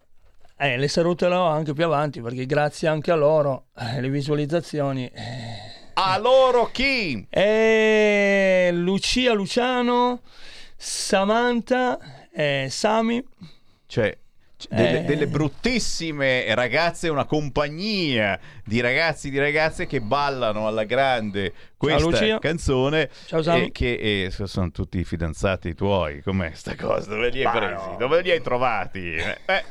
[0.58, 5.06] Eh, le saluterò anche più avanti perché grazie anche a loro, eh, le visualizzazioni.
[5.06, 7.26] eh, A loro chi?
[7.28, 10.20] eh, Lucia Luciano,
[10.76, 11.98] Samantha,
[12.32, 13.22] eh, Sami.
[13.86, 14.16] Cioè,
[14.70, 15.04] delle, Eh.
[15.04, 22.00] delle bruttissime ragazze, una compagnia di ragazzi e di ragazze che ballano alla grande questa
[22.08, 22.38] Lucia.
[22.38, 23.66] canzone Ciao, Sami.
[23.66, 26.22] e che eh, sono tutti fidanzati tuoi.
[26.22, 27.10] Com'è sta cosa?
[27.10, 27.84] Dove li hai Bah, presi?
[27.90, 27.96] no.
[27.98, 29.14] Dove li hai trovati?
[29.20, 29.64] Eh, eh,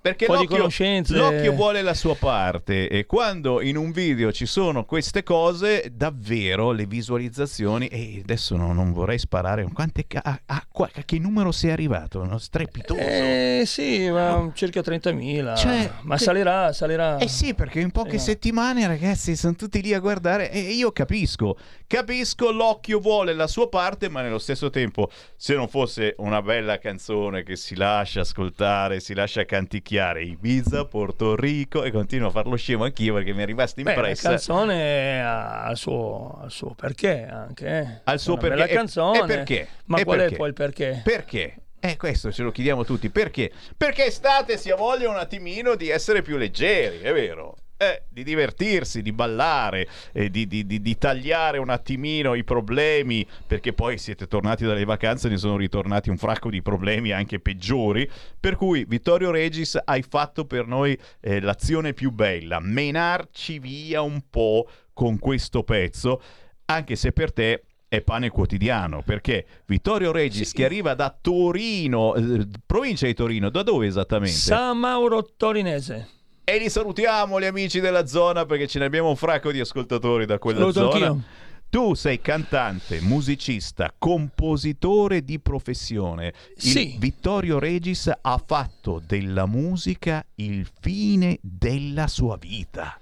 [0.00, 1.14] perché l'occhio, conoscenze.
[1.14, 6.72] l'occhio vuole la sua parte e quando in un video ci sono queste cose, davvero
[6.72, 10.64] le visualizzazioni, e adesso no- non vorrei sparare, quante a, a- a
[11.04, 12.24] che numero sei arrivato?
[12.24, 12.38] No?
[12.38, 12.98] Strepitoso.
[12.98, 15.54] Eh sì, ma circa 30.000.
[15.56, 17.18] Cioè, ma che- salirà, salirà.
[17.18, 18.18] Eh sì, perché in poche Eh.
[18.18, 23.68] settimane, ragazzi, sono tutti lì a guardare e io capisco, capisco, l'occhio vuole la sua
[23.68, 29.00] parte, ma nello stesso tempo, se non fosse una bella canzone che si lascia ascoltare,
[29.00, 33.46] si lascia canticchiare Ibiza, Porto Rico e continuo a farlo scemo anch'io perché mi è
[33.46, 34.28] rimasta Beh, la impressa.
[34.30, 37.66] canzone ha il suo, suo perché anche.
[37.66, 38.00] eh.
[38.04, 38.64] Al suo perché.
[38.64, 39.18] E- canzone.
[39.20, 39.68] e perché?
[39.86, 40.34] Ma E qual perché?
[40.34, 41.00] è poi il perché?
[41.02, 41.54] Perché?
[41.80, 43.08] Eh, questo ce lo chiediamo tutti.
[43.10, 43.50] Perché?
[43.76, 47.56] Perché estate si ha voglia un attimino di essere più leggeri, è vero?
[47.82, 53.26] Eh, di divertirsi, di ballare, eh, di, di- di- di tagliare un attimino i problemi,
[53.46, 57.40] perché poi siete tornati dalle vacanze e ne sono ritornati un fracco di problemi anche
[57.40, 58.06] peggiori.
[58.38, 64.24] Per cui, Vittorio Regis, hai fatto per noi eh, l'azione più bella, menarci via un
[64.28, 66.20] po' con questo pezzo,
[66.66, 72.46] anche se per te è pane quotidiano perché Vittorio Regis che arriva da Torino, eh,
[72.66, 74.36] provincia di Torino, da dove esattamente?
[74.36, 76.18] San Mauro Torinese.
[76.54, 80.26] E li salutiamo gli amici della zona perché ce ne abbiamo un fracco di ascoltatori
[80.26, 81.06] da quella Saluto zona.
[81.06, 81.24] anch'io.
[81.70, 86.32] Tu sei cantante, musicista, compositore di professione.
[86.56, 86.96] Il Sì.
[86.98, 92.98] Vittorio Regis ha fatto della musica il fine della sua vita.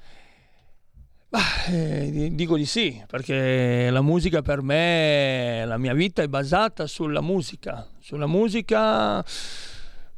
[1.71, 6.87] Eh, di- dico di sì, perché la musica per me, la mia vita è basata
[6.87, 7.87] sulla musica.
[8.01, 9.25] Sulla musica,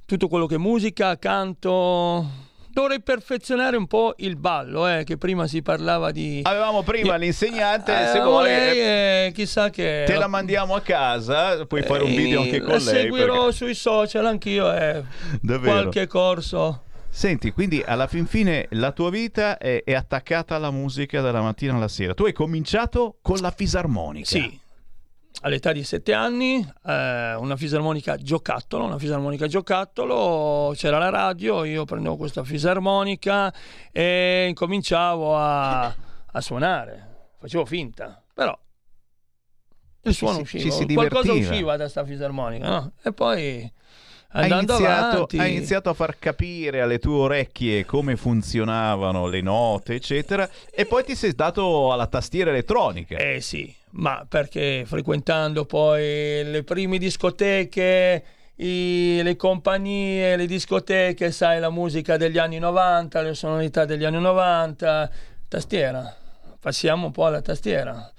[0.05, 2.49] tutto quello che è musica, canto.
[2.73, 6.41] Dovrei perfezionare un po' il ballo, eh, che prima si parlava di...
[6.45, 8.79] Avevamo prima l'insegnante, Eh, se vuole lei,
[9.27, 10.05] eh, chissà che...
[10.07, 12.85] te la mandiamo a casa, puoi fare un video anche con la lei.
[13.03, 15.03] seguirò perché- sui social anch'io, eh,
[15.41, 15.73] Davvero?
[15.81, 16.85] qualche corso.
[17.13, 21.75] Senti, quindi alla fin fine la tua vita è, è attaccata alla musica dalla mattina
[21.75, 22.15] alla sera.
[22.15, 24.27] Tu hai cominciato con la fisarmonica.
[24.27, 24.59] Sì,
[25.41, 31.85] all'età di sette anni, eh, una fisarmonica giocattolo, una fisarmonica giocattolo, c'era la radio, io
[31.85, 33.53] prendevo questa fisarmonica
[33.93, 35.85] e incominciavo a,
[36.33, 38.59] a suonare, facevo finta, però
[40.03, 42.93] il Ci suono si- usciva, ci qualcosa usciva da sta fisarmonica, no?
[43.03, 43.73] E poi
[44.33, 45.39] Hai iniziato, avanti...
[45.39, 51.05] hai iniziato a far capire alle tue orecchie come funzionavano le note, eccetera, e poi
[51.05, 53.17] ti sei dato alla tastiera elettronica.
[53.19, 58.25] Eh sì, ma perché frequentando poi le prime discoteche,
[58.57, 64.21] i- le compagnie, le discoteche, sai, la musica degli anni 90, le sonorità degli anni
[64.21, 65.11] 90,
[65.49, 66.15] tastiera,
[66.59, 68.13] passiamo un po' alla tastiera.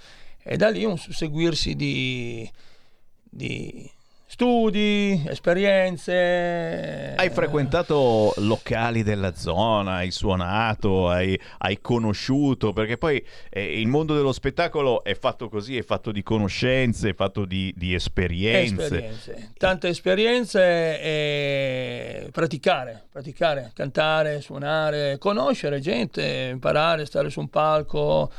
[0.44, 2.50] E da lì un susseguirsi di,
[3.24, 3.90] di
[4.32, 7.16] studi, esperienze.
[7.18, 14.16] Hai frequentato locali della zona, hai suonato, hai, hai conosciuto, perché poi eh, il mondo
[14.16, 18.84] dello spettacolo è fatto così, è fatto di conoscenze, è fatto di, di esperienze.
[18.84, 28.32] Esperienze, tante esperienze e praticare, praticare, cantare, suonare, conoscere gente, imparare, stare su un palco,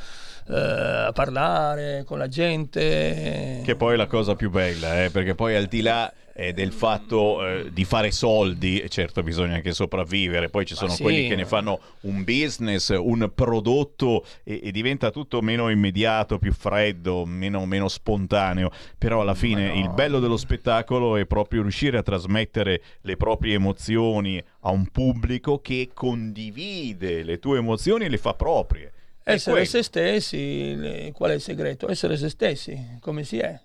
[0.48, 3.62] eh, parlare con la gente.
[3.64, 6.72] Che poi è la cosa più bella, eh, perché poi al di là eh, del
[6.72, 11.02] fatto eh, di fare soldi, certo bisogna anche sopravvivere, poi ci sono sì.
[11.02, 16.52] quelli che ne fanno un business, un prodotto e, e diventa tutto meno immediato, più
[16.52, 22.02] freddo, meno, meno spontaneo, però alla fine il bello dello spettacolo è proprio riuscire a
[22.02, 28.34] trasmettere le proprie emozioni a un pubblico che condivide le tue emozioni e le fa
[28.34, 28.92] proprie.
[29.24, 29.66] Essere quello.
[29.68, 31.88] se stessi, qual è il segreto?
[31.88, 33.58] Essere se stessi, come si è.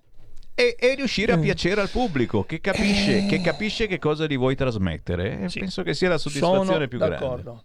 [0.54, 1.40] E, e riuscire Mm.
[1.40, 3.26] a piacere al pubblico che capisce, Eh.
[3.28, 5.42] che capisce che cosa gli vuoi trasmettere.
[5.42, 7.44] E Penso che sia la soddisfazione Sono più d'accordo.
[7.44, 7.64] grande.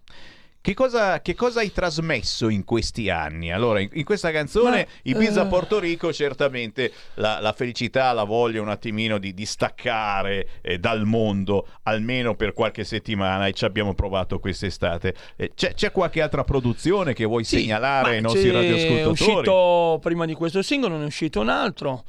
[0.65, 3.51] Che cosa, che cosa hai trasmesso in questi anni?
[3.51, 5.47] Allora, in, in questa canzone, Ma, Ibiza eh.
[5.47, 11.03] Porto Rico, certamente la, la felicità, la voglia un attimino di, di staccare eh, dal
[11.03, 15.13] mondo, almeno per qualche settimana, e ci abbiamo provato quest'estate.
[15.35, 19.01] Eh, c'è, c'è qualche altra produzione che vuoi segnalare ai nostri radioascoltatori?
[19.01, 22.05] È uscito prima di questo singolo, ne è uscito un altro,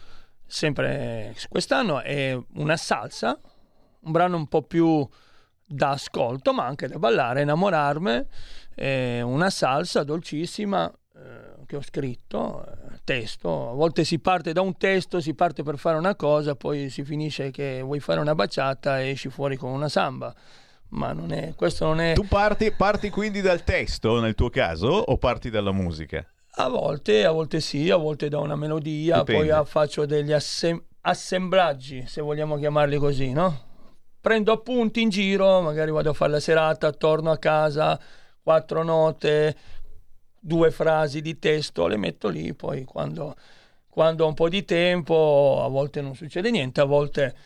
[0.47, 3.37] sempre quest'anno, è una salsa,
[4.03, 5.05] un brano un po' più
[5.75, 8.25] da ascolto, ma anche da ballare, innamorarmi,
[8.75, 14.61] è una salsa dolcissima eh, che ho scritto, eh, testo, a volte si parte da
[14.61, 18.35] un testo, si parte per fare una cosa, poi si finisce che vuoi fare una
[18.35, 20.33] baciata e esci fuori con una samba.
[20.91, 22.13] Ma non è, questo non è...
[22.13, 26.25] Tu parti, parti quindi dal testo nel tuo caso o parti dalla musica?
[26.57, 29.51] A volte, a volte sì, a volte da una melodia, Dipende.
[29.51, 33.73] poi faccio degli assem- assemblaggi, se vogliamo chiamarli così, no?
[34.25, 38.01] Prendo appunti in giro, magari vado a fare la serata, torno a casa,
[38.43, 39.55] quattro note,
[40.41, 43.37] due frasi di testo, le metto lì, poi quando,
[43.87, 47.37] quando ho un po' di tempo, a volte non succede niente, a volte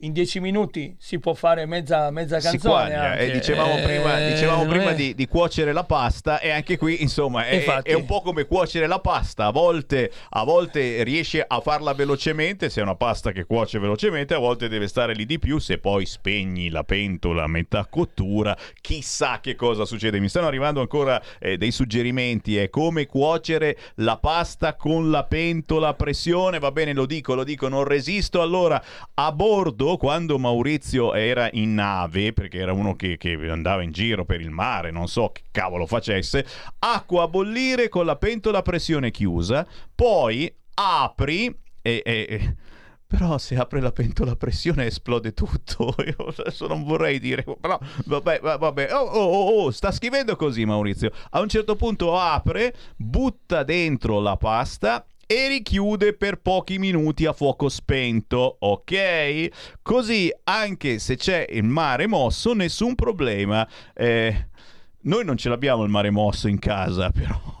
[0.00, 2.94] in dieci minuti si può fare mezza, mezza canzone.
[2.94, 3.26] anche.
[3.26, 7.02] E dicevamo Eh, prima, dicevamo non prima di, di cuocere la pasta e anche qui
[7.02, 11.60] insomma è, è un po' come cuocere la pasta a volte, a volte riesce a
[11.60, 15.38] farla velocemente se è una pasta che cuoce velocemente a volte deve stare lì di
[15.38, 20.46] più se poi spegni la pentola a metà cottura chissà che cosa succede mi stanno
[20.46, 26.58] arrivando ancora eh, dei suggerimenti è come cuocere la pasta con la pentola a pressione
[26.60, 28.82] va bene lo dico lo dico non resisto allora
[29.14, 34.24] a bordo quando Maurizio era in nave perché era uno che, che andava in giro
[34.24, 36.44] per il mare non so che cavolo facesse
[36.80, 42.56] acqua a bollire con la pentola a pressione chiusa poi apri e, e-
[43.08, 45.94] però se apre la pentola a pressione esplode tutto.
[46.04, 48.92] Io adesso non vorrei dire, però vabbè, va- vabbè.
[48.92, 51.10] Oh, oh, oh, oh, sta scrivendo così Maurizio.
[51.30, 57.34] A un certo punto apre, butta dentro la pasta e richiude per pochi minuti a
[57.34, 59.76] fuoco spento, ok?
[59.82, 63.68] Così anche se c'è il mare mosso, nessun problema.
[63.92, 64.48] Eh,
[65.02, 67.57] noi non ce l'abbiamo il mare mosso in casa, però.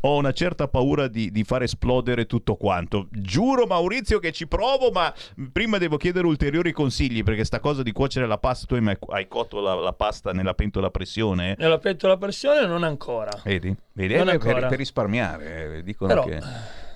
[0.00, 3.08] Ho una certa paura di, di far esplodere tutto quanto.
[3.10, 5.12] Giuro, Maurizio, che ci provo, ma
[5.52, 8.66] prima devo chiedere ulteriori consigli perché sta cosa di cuocere la pasta.
[8.66, 11.54] Tu hai, hai cotto la, la pasta nella pentola a pressione?
[11.58, 13.30] Nella pentola a pressione non ancora.
[13.44, 13.74] Vedi?
[13.92, 14.14] Vedi?
[14.14, 14.68] Non Eh, per, ancora.
[14.68, 16.40] per risparmiare, eh, dicono Però- che.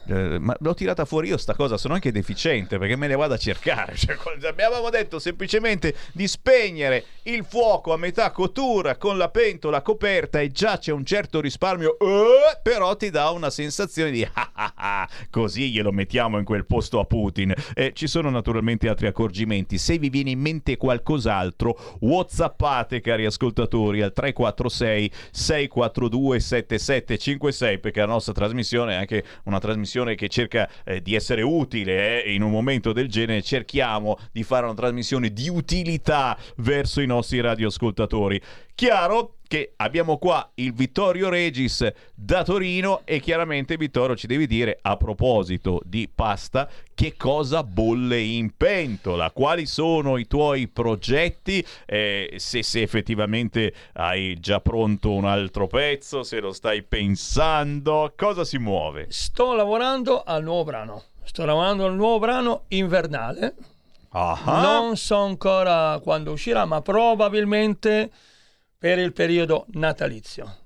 [0.09, 3.35] Eh, ma l'ho tirata fuori io sta cosa, sono anche deficiente perché me ne vado
[3.35, 3.95] a cercare.
[4.07, 4.17] Cioè,
[4.49, 10.51] abbiamo detto semplicemente di spegnere il fuoco a metà cottura con la pentola coperta e
[10.51, 15.09] già c'è un certo risparmio, eh, però ti dà una sensazione di ah, ah, ah,
[15.31, 17.53] così glielo mettiamo in quel posto a Putin.
[17.75, 19.79] E ci sono naturalmente altri accorgimenti.
[19.79, 28.07] Se vi viene in mente qualcos'altro, whatsappate cari ascoltatori al 346 642 7756 perché la
[28.07, 32.51] nostra trasmissione è anche una trasmissione che cerca eh, di essere utile eh, in un
[32.51, 38.41] momento del genere cerchiamo di fare una trasmissione di utilità verso i nostri radioascoltatori
[38.77, 44.79] chiaro che abbiamo qua il Vittorio Regis da Torino e chiaramente Vittorio ci devi dire
[44.83, 52.35] a proposito di pasta che cosa bolle in pentola, quali sono i tuoi progetti, eh,
[52.37, 58.59] se, se effettivamente hai già pronto un altro pezzo, se lo stai pensando, cosa si
[58.59, 59.07] muove?
[59.09, 61.03] Sto lavorando al nuovo brano.
[61.25, 63.55] Sto lavorando al nuovo brano invernale.
[64.11, 64.39] Ah.
[64.45, 68.11] Non so ancora quando uscirà, ma probabilmente
[68.79, 70.59] per il periodo natalizio.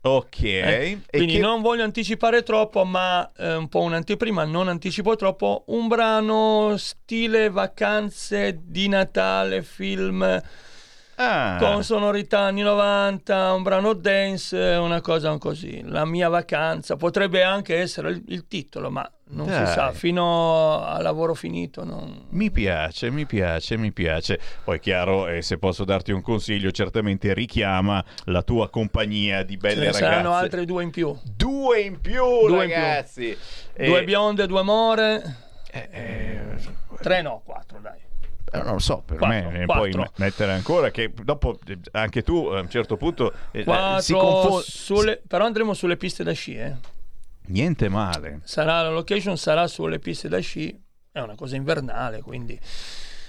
[0.00, 5.16] Ok, Eh, Quindi che- non voglio anticipare troppo, ma eh, un po' un'anteprima, non anticipo
[5.16, 5.64] troppo.
[5.66, 10.40] Un brano stile vacanze di Natale, film
[11.20, 11.56] Ah.
[11.58, 15.82] con sonorità anni 90, un brano dance, una cosa così.
[15.84, 19.66] La mia vacanza potrebbe anche essere il, il titolo, ma non Dai.
[19.66, 21.82] si sa, fino al lavoro finito.
[21.84, 24.38] non- Mi piace, mi piace, mi piace.
[24.62, 29.58] Poi chiaro, eh, se posso darti un consiglio, certamente richiama la tua compagnia di Ce
[29.58, 30.02] belle ne ragazze.
[30.04, 31.18] saranno altre due in più.
[31.24, 32.80] Due in più, Due in più.
[32.80, 33.36] ragazzi.
[33.72, 35.36] Eh, Due bionde, due more.
[35.72, 36.40] eh,
[37.02, 38.06] Tre no, quattro dai.
[38.52, 39.74] Eh, non lo so, per Quattro, me eh, quattro.
[39.88, 44.00] puoi me- mettere ancora che dopo eh, anche tu a un certo punto eh, Quattro
[44.00, 44.64] si confonde.
[44.66, 46.74] sulle- però andremo sulle piste da sci, eh.
[47.46, 48.40] Niente male.
[48.44, 50.78] Sarà la location sarà sulle piste da sci,
[51.10, 52.58] è una cosa invernale, quindi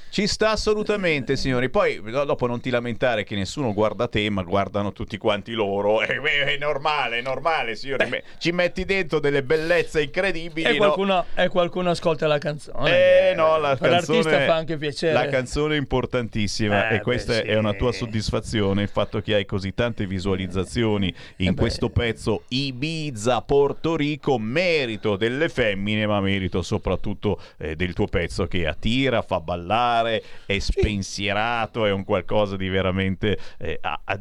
[0.10, 1.70] Ci sta assolutamente, signori.
[1.70, 6.02] Poi no, dopo non ti lamentare che nessuno guarda te, ma guardano tutti quanti loro.
[6.10, 8.08] Eh, beh, è normale, è normale, signori.
[8.10, 10.68] Me- Ci metti dentro delle bellezze incredibili.
[10.68, 10.78] E no?
[10.78, 13.30] qualcuno, e qualcuno ascolta la canzone.
[13.30, 15.14] Eh no, la Per l'artista canzone fa anche piacere.
[15.14, 17.48] La canzone è importantissima Eh, e questa beh, sì.
[17.48, 22.44] è una tua soddisfazione, il fatto che hai così tante visualizzazioni Eh in questo pezzo
[22.48, 29.22] Ibiza Porto Rico, merito delle femmine, ma merito soprattutto eh, del tuo pezzo che attira,
[29.22, 34.20] fa ballare, è spensierato, è un qualcosa di veramente eh, a- a-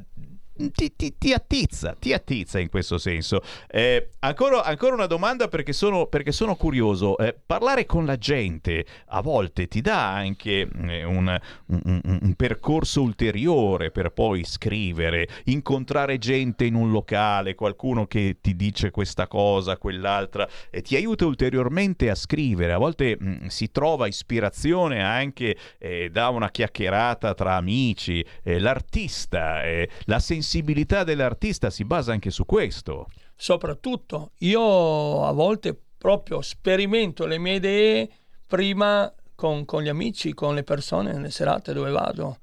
[0.73, 3.41] ti, ti- ti attizza, ti attizza in questo senso.
[3.69, 7.17] Eh, ancora, ancora una domanda perché sono, perché sono curioso.
[7.19, 13.03] Eh, parlare con la gente a volte ti dà anche eh, un, un- un- percorso
[13.03, 19.77] ulteriore per poi scrivere, incontrare gente in un locale, qualcuno che ti dice questa cosa,
[19.77, 22.73] quell'altra, e ti aiuta ulteriormente a scrivere.
[22.73, 28.25] A volte mh, si trova ispirazione anche eh, da una chiacchierata tra amici.
[28.43, 30.19] Eh, l'artista, eh, la
[30.49, 33.09] sensibilità dell'artista si basa anche su questo.
[33.37, 38.11] Soprattutto, io a volte proprio sperimento le mie idee
[38.47, 42.39] prima con, con gli amici, con le persone nelle serate dove vado.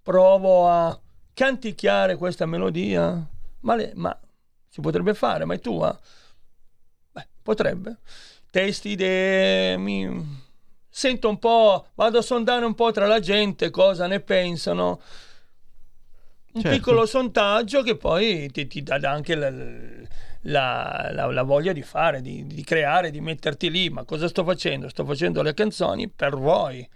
[0.00, 0.98] Provo a
[1.34, 3.22] canticchiare questa melodia.
[3.60, 4.18] Ma, le- ma
[4.66, 5.96] si potrebbe fare, ma è tua?
[7.12, 7.98] Beh, potrebbe.
[8.50, 10.44] Testi, idee, mi...
[10.88, 15.02] Sento un po', vado a sondare un po' tra la gente cosa ne pensano.
[16.56, 16.76] Un Certo.
[16.78, 22.22] piccolo sondaggio che poi ti, ti dà anche la, la- la- la voglia di fare,
[22.22, 23.90] di, di creare, di metterti lì.
[23.90, 24.88] Ma cosa sto facendo?
[24.88, 26.88] Sto facendo le canzoni per voi,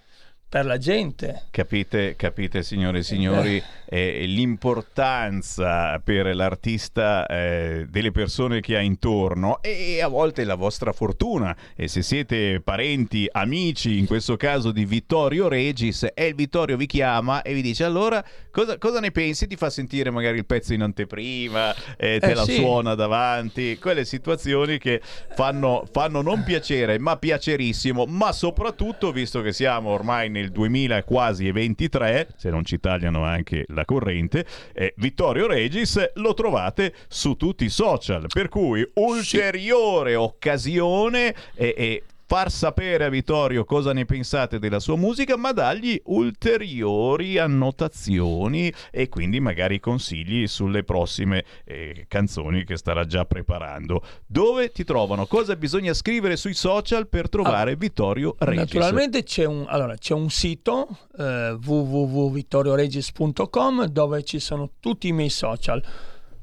[0.50, 1.44] per la gente.
[1.52, 9.62] Capite, capite signore e signori, eh, l'importanza per l'artista eh, delle persone che ha intorno
[9.62, 11.56] e a volte la vostra fortuna.
[11.76, 16.86] E se siete parenti, amici, in questo caso di Vittorio Regis, e il Vittorio vi
[16.86, 19.46] chiama e vi dice allora cosa, cosa ne pensi?
[19.46, 22.56] Ti fa sentire magari il pezzo in anteprima, eh, te Eh, la sì.
[22.56, 25.00] suona davanti, quelle situazioni che
[25.36, 31.46] fanno, fanno non piacere ma piacerissimo, ma soprattutto visto che siamo ormai nel 2000 quasi
[31.46, 37.34] e 23, se non ci tagliano anche la corrente, eh, Vittorio Regis lo trovate su
[37.34, 44.04] tutti i social, per cui ulteriore occasione e, e far sapere a Vittorio cosa ne
[44.04, 52.04] pensate della sua musica, ma dargli ulteriori annotazioni e quindi magari consigli sulle prossime eh,
[52.06, 54.04] canzoni che starà già preparando.
[54.24, 55.26] Dove ti trovano?
[55.26, 58.74] Cosa bisogna scrivere sui social per trovare Vittorio Regis?
[58.74, 60.86] Naturalmente c'è un, allora, c'è un sito
[61.18, 65.84] eh, www.vittorioregis.com dove ci sono tutti i miei social.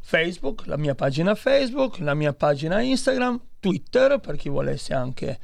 [0.01, 5.39] Facebook, la mia pagina Facebook, la mia pagina Instagram, Twitter per chi volesse anche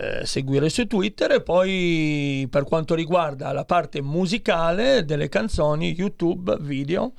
[0.00, 6.56] eh, seguire su Twitter e poi per quanto riguarda la parte musicale delle canzoni, YouTube,
[6.60, 7.14] video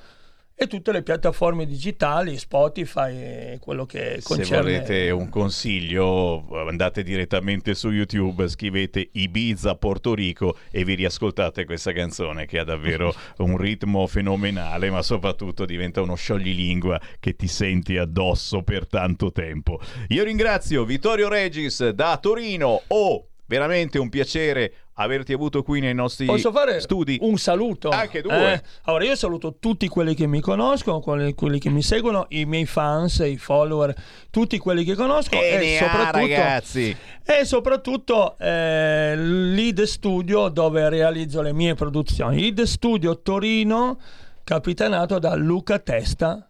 [0.61, 7.01] e tutte le piattaforme digitali, Spotify e quello che Se concerne volete un consiglio, andate
[7.01, 13.15] direttamente su YouTube, scrivete Ibiza Porto Rico e vi riascoltate questa canzone che ha davvero
[13.39, 19.79] un ritmo fenomenale, ma soprattutto diventa uno scioglilingua che ti senti addosso per tanto tempo.
[20.09, 22.81] Io ringrazio Vittorio Regis da Torino.
[22.87, 27.17] Oh, veramente un piacere averti avuto qui nei nostri Posso fare studi.
[27.21, 27.89] un saluto?
[27.89, 28.53] Anche due.
[28.53, 32.45] Eh, allora, io saluto tutti quelli che mi conoscono, quelli, quelli che mi seguono, i
[32.45, 33.95] miei fans, i follower,
[34.29, 35.35] tutti quelli che conosco.
[35.35, 36.95] E e, ha, soprattutto, ragazzi.
[37.25, 42.45] e soprattutto eh, l'Id Studio dove realizzo le mie produzioni.
[42.45, 43.99] Id Studio Torino,
[44.43, 46.49] capitanato da Luca Testa,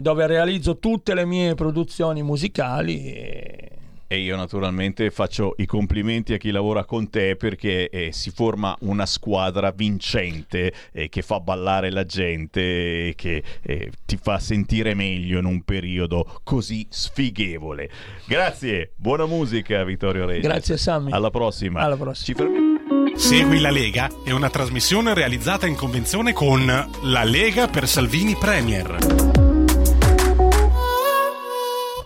[0.00, 3.12] dove realizzo tutte le mie produzioni musicali.
[3.12, 3.68] E...
[4.14, 8.76] E io naturalmente faccio i complimenti a chi lavora con te perché eh, si forma
[8.82, 14.94] una squadra vincente eh, che fa ballare la gente e che eh, ti fa sentire
[14.94, 17.90] meglio in un periodo così sfighevole.
[18.24, 20.44] Grazie, buona musica Vittorio Regis.
[20.44, 21.10] Grazie, Sammy.
[21.10, 21.80] Alla prossima.
[21.80, 22.24] Alla prossima.
[22.24, 23.16] Ci fermiamo.
[23.16, 26.64] Segui la Lega è una trasmissione realizzata in convenzione con
[27.02, 29.33] La Lega per Salvini Premier.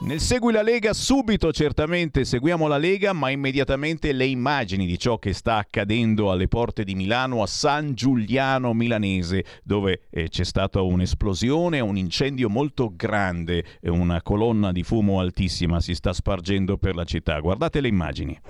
[0.08, 5.18] Nel Segui la Lega subito certamente seguiamo la Lega, ma immediatamente le immagini di ciò
[5.18, 10.80] che sta accadendo alle porte di Milano a San Giuliano Milanese, dove eh, c'è stata
[10.80, 17.04] un'esplosione, un incendio molto grande una colonna di fumo altissima si sta spargendo per la
[17.04, 17.38] città.
[17.40, 18.40] Guardate le immagini.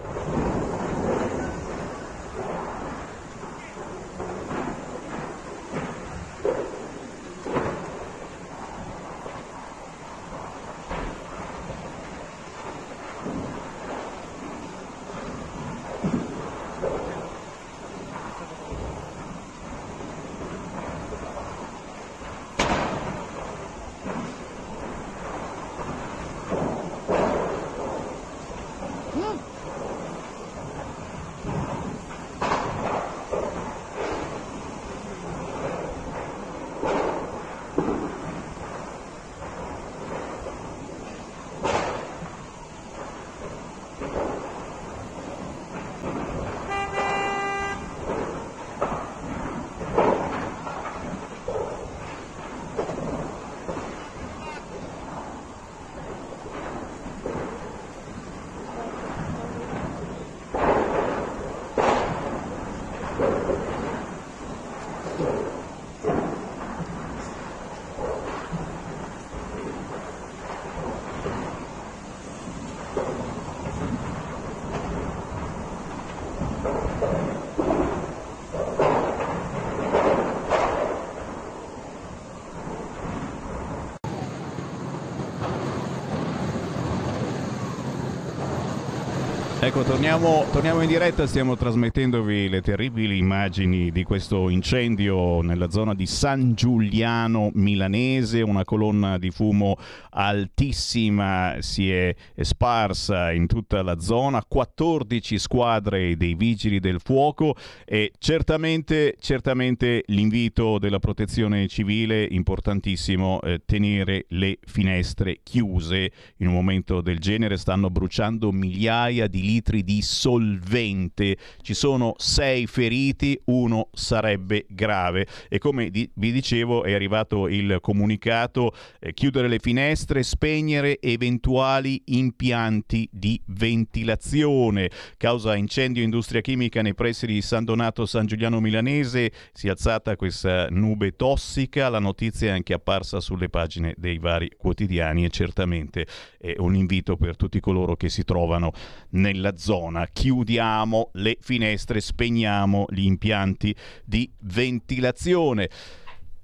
[89.61, 95.97] Ecco, torniamo, torniamo, in diretta, stiamo trasmettendovi le terribili immagini di questo incendio nella zona
[95.97, 99.77] di San Giuliano Milanese, una colonna di fumo
[100.11, 108.13] altissima si è sparsa in tutta la zona, 14 squadre dei vigili del fuoco e
[108.19, 116.13] certamente, certamente l'invito della protezione civile, importantissimo, eh, tenere le finestre chiuse.
[116.37, 121.37] In un momento del genere, stanno bruciando migliaia di litri di solvente.
[121.63, 125.27] Ci sono sei feriti, uno sarebbe grave.
[125.49, 132.03] E come di- vi dicevo, è arrivato il comunicato: eh, chiudere le finestre, spegnere eventuali
[132.07, 134.91] impianti di ventilazione.
[135.17, 139.33] Causa incendio industria chimica nei pressi di San Donato San Giuliano Milanese.
[139.53, 141.89] Si è alzata questa nube tossica.
[141.89, 146.07] La notizia è anche apparsa sulle pagine dei vari quotidiani e certamente
[146.39, 148.73] è un invito per tutti coloro che si trovano
[149.11, 150.07] nel nella zona.
[150.07, 153.75] Chiudiamo le finestre, spegniamo gli impianti
[154.05, 155.71] di ventilazione.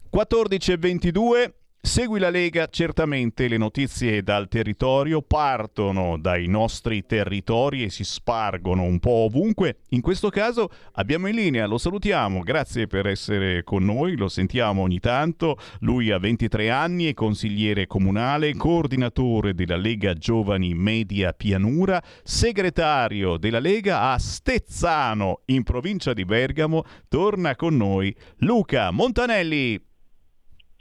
[0.08, 1.54] 14 e 22
[1.86, 8.82] Segui la Lega, certamente le notizie dal territorio partono dai nostri territori e si spargono
[8.84, 9.80] un po' ovunque.
[9.90, 14.80] In questo caso abbiamo in linea, lo salutiamo, grazie per essere con noi, lo sentiamo
[14.80, 15.58] ogni tanto.
[15.80, 23.60] Lui ha 23 anni, è consigliere comunale, coordinatore della Lega Giovani Media Pianura, segretario della
[23.60, 26.82] Lega a Stezzano in provincia di Bergamo.
[27.08, 29.92] Torna con noi Luca Montanelli.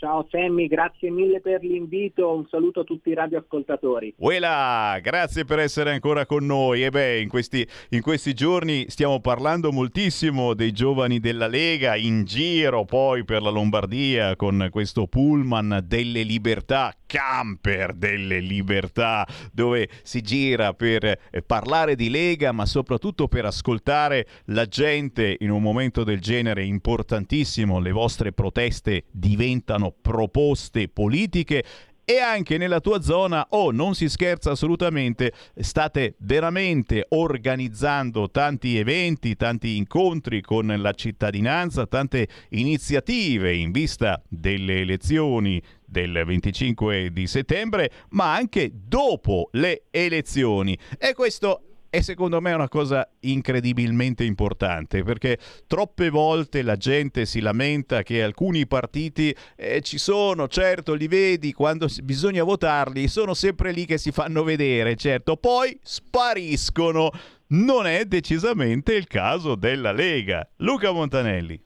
[0.03, 4.15] Ciao Sammy, grazie mille per l'invito, un saluto a tutti i radioascoltatori.
[4.17, 6.83] Uela, grazie per essere ancora con noi.
[6.83, 12.25] E beh, in questi, in questi giorni stiamo parlando moltissimo dei giovani della Lega in
[12.25, 20.19] giro poi per la Lombardia con questo pullman delle libertà, camper delle libertà, dove si
[20.19, 26.03] gira per eh, parlare di Lega, ma soprattutto per ascoltare la gente in un momento
[26.03, 27.79] del genere importantissimo.
[27.79, 31.63] Le vostre proteste diventano proposte politiche
[32.05, 38.77] e anche nella tua zona o oh, non si scherza assolutamente, state veramente organizzando tanti
[38.77, 47.27] eventi, tanti incontri con la cittadinanza, tante iniziative in vista delle elezioni del 25 di
[47.27, 50.77] settembre, ma anche dopo le elezioni.
[50.97, 55.37] E questo e secondo me è una cosa incredibilmente importante perché
[55.67, 61.53] troppe volte la gente si lamenta che alcuni partiti eh, ci sono, certo li vedi
[61.53, 67.11] quando bisogna votarli, sono sempre lì che si fanno vedere, certo, poi spariscono.
[67.49, 70.49] Non è decisamente il caso della Lega.
[70.57, 71.61] Luca Montanelli.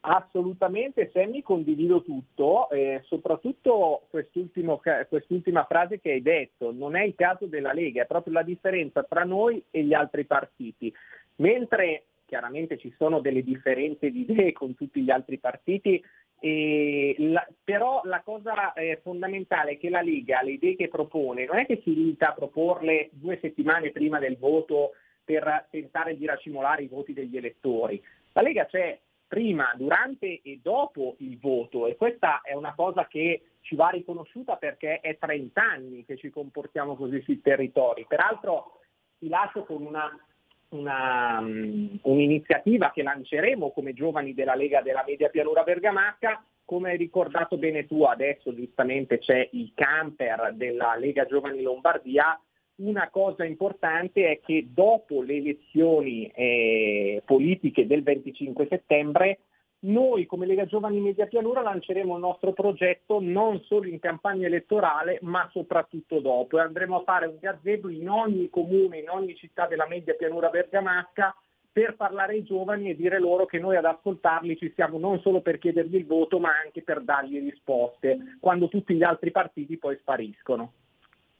[0.00, 7.46] Assolutamente, Sammy, condivido tutto, eh, soprattutto quest'ultima frase che hai detto, non è il caso
[7.46, 10.92] della Lega, è proprio la differenza tra noi e gli altri partiti.
[11.36, 16.02] Mentre chiaramente ci sono delle differenze di idee con tutti gli altri partiti,
[16.40, 21.44] eh, la, però la cosa eh, fondamentale è che la Lega, le idee che propone,
[21.44, 24.92] non è che si limita a proporle due settimane prima del voto
[25.24, 28.00] per tentare di racimolare i voti degli elettori.
[28.32, 28.96] La Lega c'è
[29.28, 34.56] prima, durante e dopo il voto e questa è una cosa che ci va riconosciuta
[34.56, 38.06] perché è 30 anni che ci comportiamo così sui territori.
[38.08, 38.80] Peraltro
[39.18, 40.10] ti lascio con una,
[40.70, 46.42] una, um, un'iniziativa che lanceremo come giovani della Lega della Media Pianura Bergamasca.
[46.64, 52.38] Come hai ricordato bene tu, adesso giustamente c'è il camper della Lega Giovani Lombardia
[52.78, 59.40] una cosa importante è che dopo le elezioni eh, politiche del 25 settembre
[59.80, 65.18] noi come Lega Giovani Media Pianura lanceremo il nostro progetto non solo in campagna elettorale
[65.22, 69.66] ma soprattutto dopo e andremo a fare un gazebo in ogni comune, in ogni città
[69.66, 71.34] della Media Pianura Bergamasca
[71.70, 75.42] per parlare ai giovani e dire loro che noi ad ascoltarli ci siamo non solo
[75.42, 79.96] per chiedergli il voto ma anche per dargli risposte quando tutti gli altri partiti poi
[79.96, 80.72] spariscono.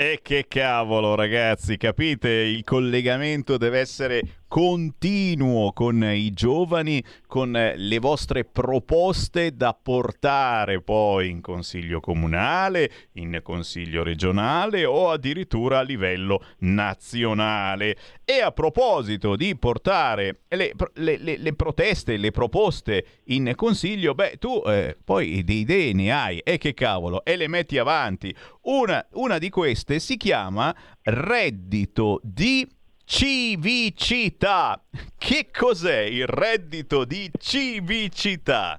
[0.01, 2.29] E che cavolo ragazzi, capite?
[2.31, 11.29] Il collegamento deve essere continuo con i giovani, con le vostre proposte da portare poi
[11.29, 17.97] in consiglio comunale, in consiglio regionale o addirittura a livello nazionale.
[18.25, 24.37] E a proposito di portare le, le, le, le proteste, le proposte in consiglio, beh
[24.39, 28.35] tu eh, poi di idee ne hai e che cavolo, e le metti avanti.
[28.63, 32.67] Una, una di queste si chiama reddito di
[33.09, 34.79] civicità.
[35.17, 38.79] Che cos'è il reddito di civicità?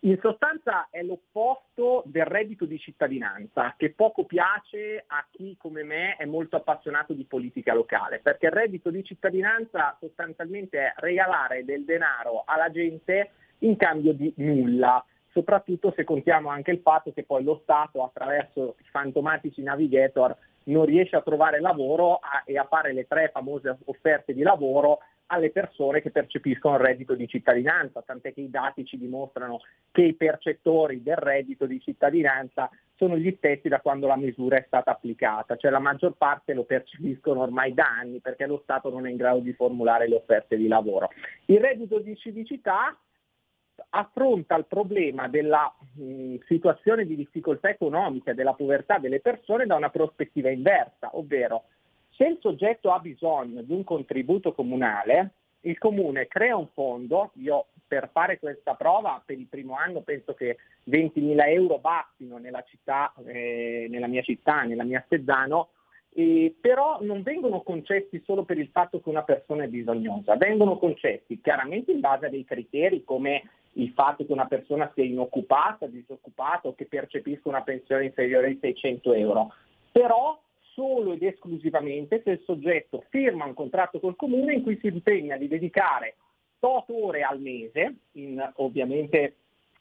[0.00, 6.16] In sostanza è l'opposto del reddito di cittadinanza, che poco piace a chi come me
[6.16, 11.84] è molto appassionato di politica locale, perché il reddito di cittadinanza sostanzialmente è regalare del
[11.84, 13.30] denaro alla gente
[13.60, 15.02] in cambio di nulla,
[15.32, 20.84] soprattutto se contiamo anche il fatto che poi lo Stato attraverso i fantomatici navigator non
[20.84, 24.98] riesce a trovare lavoro a, e a fare le tre famose offerte di lavoro
[25.30, 29.60] alle persone che percepiscono il reddito di cittadinanza, tant'è che i dati ci dimostrano
[29.90, 34.64] che i percettori del reddito di cittadinanza sono gli stessi da quando la misura è
[34.66, 39.06] stata applicata, cioè la maggior parte lo percepiscono ormai da anni perché lo Stato non
[39.06, 41.10] è in grado di formulare le offerte di lavoro.
[41.46, 42.96] Il reddito di civicità
[43.90, 49.76] affronta il problema della mh, situazione di difficoltà economica e della povertà delle persone da
[49.76, 51.64] una prospettiva inversa, ovvero
[52.10, 55.30] se il soggetto ha bisogno di un contributo comunale,
[55.62, 60.34] il comune crea un fondo, io per fare questa prova per il primo anno penso
[60.34, 60.58] che
[60.90, 65.70] 20.000 euro bastino nella, città, eh, nella mia città, nella mia Stezzano,
[66.18, 70.76] eh, però non vengono concessi solo per il fatto che una persona è bisognosa, vengono
[70.76, 75.86] concessi chiaramente in base a dei criteri come il fatto che una persona sia inoccupata,
[75.86, 79.52] disoccupata o che percepisca una pensione inferiore ai 600 euro,
[79.92, 80.36] però
[80.72, 85.36] solo ed esclusivamente se il soggetto firma un contratto col comune in cui si impegna
[85.36, 86.16] di dedicare
[86.58, 89.36] 8 ore al mese, in ovviamente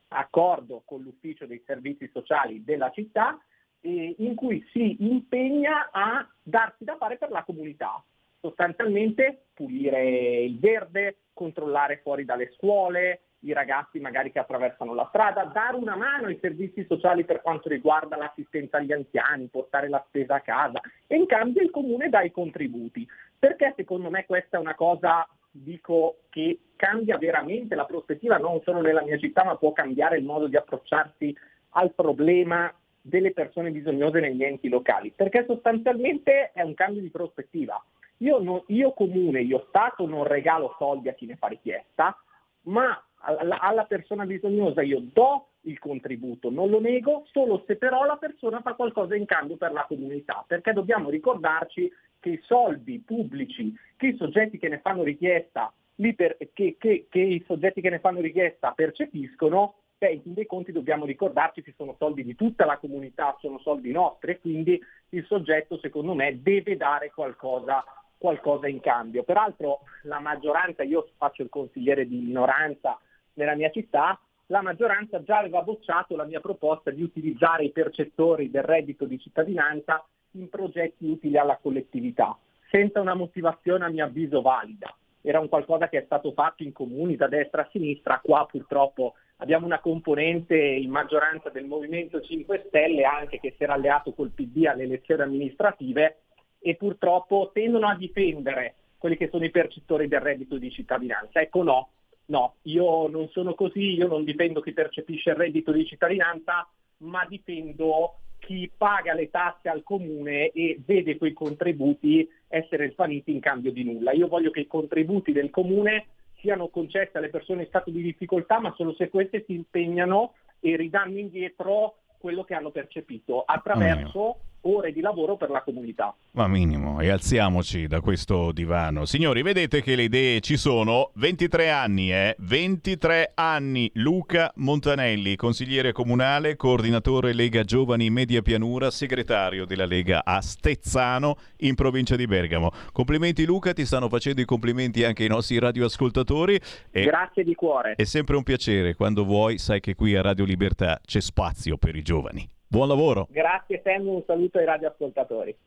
[0.09, 3.39] accordo con l'ufficio dei servizi sociali della città,
[3.88, 8.03] eh, in cui si impegna a darsi da fare per la comunità,
[8.41, 15.45] sostanzialmente pulire il verde, controllare fuori dalle scuole, i ragazzi magari che attraversano la strada,
[15.45, 20.35] dare una mano ai servizi sociali per quanto riguarda l'assistenza agli anziani, portare la spesa
[20.35, 23.07] a casa e in cambio il comune dà i contributi.
[23.39, 28.81] Perché secondo me questa è una cosa, dico, che cambia veramente la prospettiva non solo
[28.81, 31.34] nella mia città, ma può cambiare il modo di approcciarsi
[31.69, 32.73] al problema
[33.08, 37.82] delle persone bisognose negli enti locali, perché sostanzialmente è un cambio di prospettiva.
[38.18, 42.18] Io, no, io comune, io Stato non regalo soldi a chi ne fa richiesta,
[42.64, 48.06] ma alla, alla persona bisognosa io do il contributo, non lo nego, solo se però
[48.06, 53.02] la persona fa qualcosa in cambio per la comunità, perché dobbiamo ricordarci che i soldi
[53.06, 58.00] pubblici che i soggetti che ne fanno richiesta, che, che, che i soggetti che ne
[58.00, 62.65] fanno richiesta percepiscono, beh, in fin dei conti dobbiamo ricordarci che sono soldi di tutta
[62.65, 64.80] la comunità, sono soldi nostri, quindi
[65.10, 67.84] il soggetto secondo me deve dare qualcosa
[68.18, 69.24] qualcosa in cambio.
[69.24, 72.99] Peraltro la maggioranza, io faccio il consigliere di minoranza
[73.34, 78.49] nella mia città, la maggioranza già aveva bocciato la mia proposta di utilizzare i percettori
[78.49, 82.38] del reddito di cittadinanza in progetti utili alla collettività,
[82.69, 84.95] senza una motivazione a mio avviso valida.
[85.22, 89.15] Era un qualcosa che è stato fatto in comuni da destra a sinistra, qua purtroppo
[89.38, 94.31] abbiamo una componente in maggioranza del Movimento 5 Stelle anche che si era alleato col
[94.31, 96.22] PD alle elezioni amministrative
[96.59, 101.39] e purtroppo tendono a difendere quelli che sono i percettori del reddito di cittadinanza.
[101.39, 101.89] Ecco no,
[102.26, 106.68] no, io non sono così, io non difendo chi percepisce il reddito di cittadinanza,
[106.99, 113.39] ma difendo chi paga le tasse al comune e vede quei contributi essere svaniti in
[113.39, 114.14] cambio di nulla.
[114.14, 116.07] Io voglio che i contributi del comune
[116.39, 120.76] siano concessi alle persone in stato di difficoltà, ma solo se queste si impegnano e
[120.76, 126.16] ridanno indietro quello che hanno percepito attraverso ore di lavoro per la comunità.
[126.32, 129.06] Ma minimo, e alziamoci da questo divano.
[129.06, 131.12] Signori, vedete che le idee ci sono.
[131.16, 132.36] 23 anni, eh?
[132.40, 133.90] 23 anni.
[133.96, 141.76] Luca Montanelli, consigliere comunale, coordinatore Lega Giovani Media Pianura, segretario della Lega a Stezzano, in
[141.76, 142.72] provincia di Bergamo.
[142.92, 146.60] Complimenti Luca, ti stanno facendo i complimenti anche i nostri radioascoltatori.
[146.92, 147.94] E Grazie di cuore.
[147.96, 148.96] È sempre un piacere.
[148.96, 152.48] Quando vuoi, sai che qui a Radio Libertà c'è spazio per i giovani.
[152.69, 153.27] Buon lavoro.
[153.30, 155.57] Grazie Sam, un saluto ai radioascoltatori.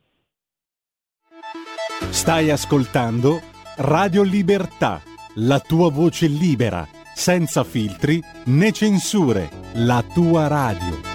[2.11, 3.41] Stai ascoltando
[3.79, 5.01] Radio Libertà,
[5.37, 11.09] la tua voce libera, senza filtri né censure, la tua radio.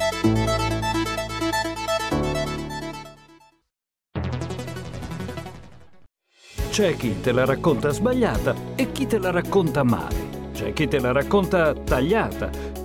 [6.71, 10.49] C'è chi te la racconta sbagliata e chi te la racconta male.
[10.51, 12.84] C'è chi te la racconta tagliata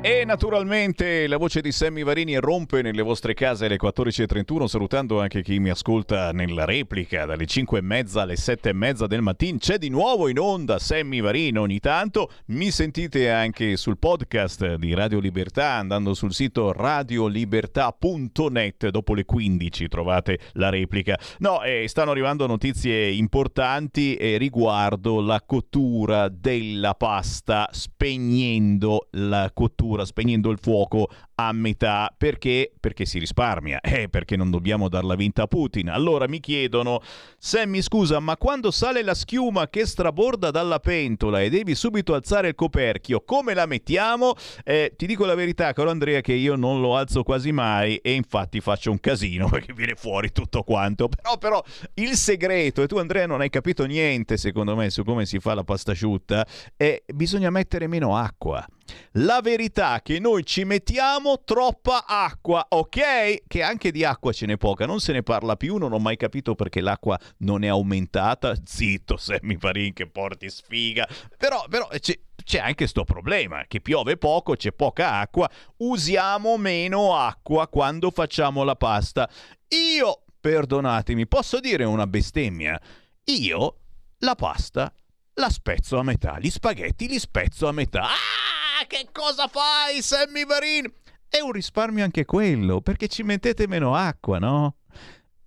[0.00, 5.42] E naturalmente la voce di Sammy Varini rompe nelle vostre case alle 14.31, salutando anche
[5.42, 9.58] chi mi ascolta nella replica dalle 5.30 alle 7.30 del mattino.
[9.58, 12.30] C'è di nuovo in onda Sammy Varini ogni tanto.
[12.46, 18.90] Mi sentite anche sul podcast di Radio Libertà andando sul sito radiolibertà.net.
[18.90, 21.18] Dopo le 15 trovate la replica.
[21.38, 29.86] No, eh, stanno arrivando notizie importanti eh, riguardo la cottura della pasta, spegnendo la cottura
[30.04, 32.72] spegnendo il fuoco a metà perché?
[32.78, 35.88] Perché si risparmia, eh, perché non dobbiamo darla vinta a Putin.
[35.88, 37.00] Allora mi chiedono,
[37.38, 42.48] Sammy scusa, ma quando sale la schiuma che straborda dalla pentola e devi subito alzare
[42.48, 44.34] il coperchio, come la mettiamo?
[44.64, 48.12] Eh, ti dico la verità, caro Andrea, che io non lo alzo quasi mai e
[48.12, 51.08] infatti faccio un casino perché viene fuori tutto quanto.
[51.08, 55.26] Però, però il segreto, e tu Andrea non hai capito niente secondo me su come
[55.26, 56.46] si fa la pasta asciutta,
[56.76, 58.66] è bisogna mettere meno acqua.
[59.12, 63.46] La verità è che noi ci mettiamo troppa acqua, ok?
[63.46, 66.16] Che anche di acqua ce n'è poca, non se ne parla più, non ho mai
[66.16, 68.54] capito perché l'acqua non è aumentata.
[68.64, 71.08] Zitto, Sammy Farin che porti sfiga.
[71.36, 77.16] Però, però c'è, c'è anche sto problema, che piove poco, c'è poca acqua, usiamo meno
[77.16, 79.28] acqua quando facciamo la pasta.
[79.68, 82.80] Io, perdonatemi, posso dire una bestemmia?
[83.24, 83.76] Io
[84.18, 84.92] la pasta
[85.34, 88.02] la spezzo a metà, gli spaghetti li spezzo a metà.
[88.02, 88.67] Ah!
[88.86, 90.92] Che cosa fai, Sammy Varin?
[91.28, 94.76] È un risparmio anche quello, perché ci mettete meno acqua, no?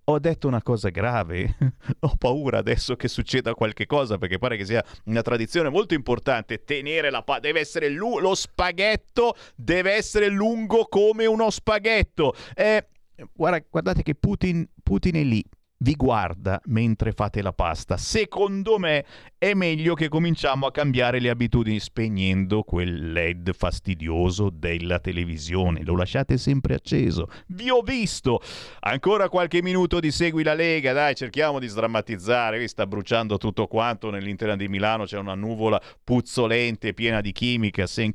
[0.05, 1.55] Ho detto una cosa grave,
[2.01, 6.63] ho paura adesso che succeda qualche cosa perché pare che sia una tradizione molto importante
[6.63, 12.35] tenere la pasta, deve essere lu- lo spaghetto, deve essere lungo come uno spaghetto.
[12.53, 12.87] Eh,
[13.31, 15.43] guarda, guardate che Putin, Putin è lì,
[15.81, 17.97] vi guarda mentre fate la pasta.
[17.97, 19.05] Secondo me
[19.37, 25.83] è meglio che cominciamo a cambiare le abitudini spegnendo quel LED fastidioso della televisione.
[25.83, 27.27] Lo lasciate sempre acceso.
[27.47, 28.41] Vi ho visto.
[28.81, 32.57] Ancora qualche minuto di Segui la Lega, dai, cerchiamo di sdrammatizzare.
[32.57, 37.87] Qui sta bruciando tutto quanto nell'interno di Milano, c'è una nuvola puzzolente piena di chimica,
[37.87, 38.09] si è.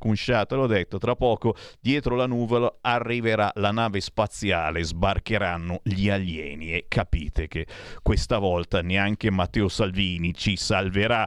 [0.57, 6.87] L'ho detto, tra poco dietro la nuvola arriverà la nave spaziale, sbarcheranno gli alieni e
[6.89, 7.67] capite che che
[8.03, 11.27] questa volta neanche Matteo Salvini ci salverà.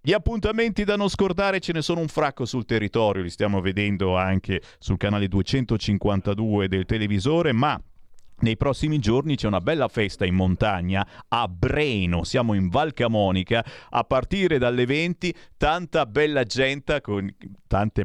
[0.00, 4.16] Gli appuntamenti da non scordare ce ne sono un fracco sul territorio, li stiamo vedendo
[4.16, 7.80] anche sul canale 252 del televisore, ma
[8.40, 13.64] nei prossimi giorni c'è una bella festa in montagna a Breno, siamo in Val Camonica,
[13.90, 17.34] a partire dalle 20 tanta bella gente con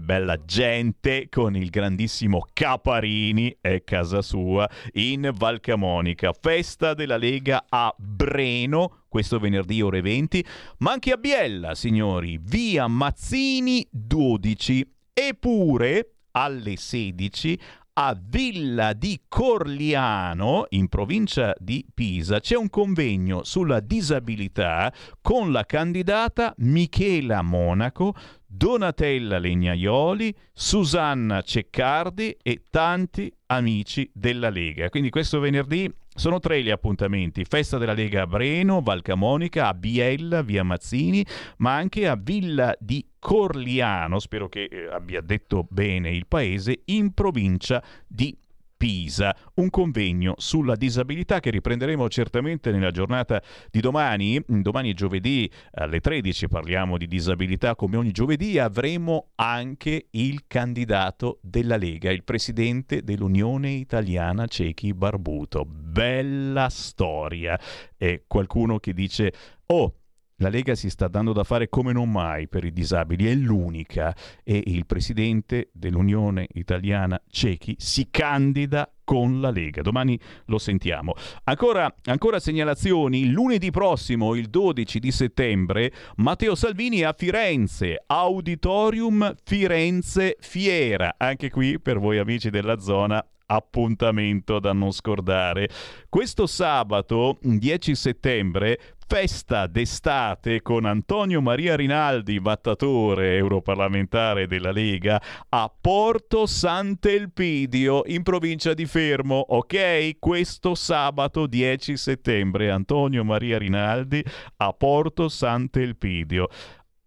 [0.02, 7.66] bella gente con il grandissimo Caparini è casa sua in Val Camonica, festa della Lega
[7.70, 10.46] a Breno questo venerdì ore 20,
[10.78, 17.60] ma anche a Biella, signori, via Mazzini 12 eppure alle 16
[18.04, 24.92] a Villa di Corliano, in provincia di Pisa, c'è un convegno sulla disabilità
[25.22, 28.16] con la candidata Michela Monaco,
[28.48, 34.90] Donatella Legnaioli, Susanna Ceccardi e tanti amici della Lega.
[34.90, 40.42] Quindi questo venerdì sono tre gli appuntamenti, festa della Lega a Breno, Valcamonica, a Biella,
[40.42, 41.26] via Mazzini,
[41.58, 47.14] ma anche a Villa di Corliano, spero che eh, abbia detto bene il paese, in
[47.14, 48.38] provincia di
[48.82, 53.40] Pisa, un convegno sulla disabilità che riprenderemo certamente nella giornata
[53.70, 54.44] di domani.
[54.48, 61.78] Domani giovedì alle 13 parliamo di disabilità come ogni giovedì avremo anche il candidato della
[61.78, 65.64] Lega, il presidente dell'Unione Italiana Cechi Barbuto.
[65.64, 67.60] Bella storia.
[67.96, 69.32] E qualcuno che dice
[69.68, 70.01] "Oh,
[70.42, 74.14] la Lega si sta dando da fare come non mai per i disabili, è l'unica
[74.44, 79.84] e il presidente dell'Unione Italiana Cechi si candida con la Lega.
[79.84, 81.14] Domani lo sentiamo.
[81.44, 83.30] Ancora, ancora segnalazioni.
[83.30, 91.14] Lunedì prossimo, il 12 di settembre, Matteo Salvini a Firenze, Auditorium Firenze Fiera.
[91.18, 95.70] Anche qui per voi amici della zona appuntamento da non scordare.
[96.10, 98.80] Questo sabato 10 settembre
[99.12, 108.74] festa d'estate con Antonio Maria Rinaldi, battatore europarlamentare della Lega, a Porto Sant'Elpidio in provincia
[108.74, 109.44] di Fermo.
[109.50, 110.16] Ok?
[110.18, 114.24] Questo sabato 10 settembre Antonio Maria Rinaldi
[114.56, 116.48] a Porto Sant'Elpidio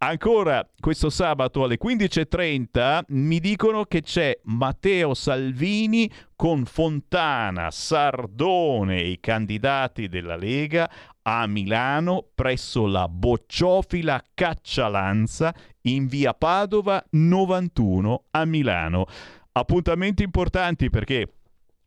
[0.07, 9.09] Ancora questo sabato alle 15.30 mi dicono che c'è Matteo Salvini con Fontana, Sardone e
[9.09, 10.91] i candidati della Lega
[11.23, 15.55] a Milano presso la Bocciofila Caccialanza
[15.85, 19.07] in via Padova 91 a Milano.
[19.53, 21.33] Appuntamenti importanti perché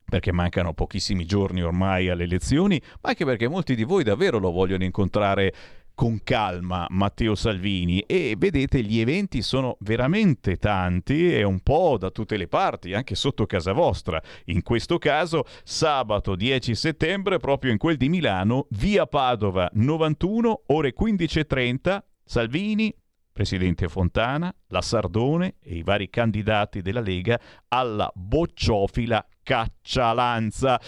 [0.10, 4.52] perché mancano pochissimi giorni ormai alle elezioni, ma anche perché molti di voi davvero lo
[4.52, 5.53] vogliono incontrare
[5.98, 12.11] con calma Matteo Salvini e vedete gli eventi sono veramente tanti e un po' da
[12.11, 14.22] tutte le parti, anche sotto casa vostra.
[14.45, 20.94] In questo caso sabato 10 settembre proprio in quel di Milano, via Padova 91 ore
[20.94, 22.94] 15.30, Salvini,
[23.34, 30.80] Presidente Fontana, la Sardone e i vari candidati della Lega alla bocciofila caccialanza.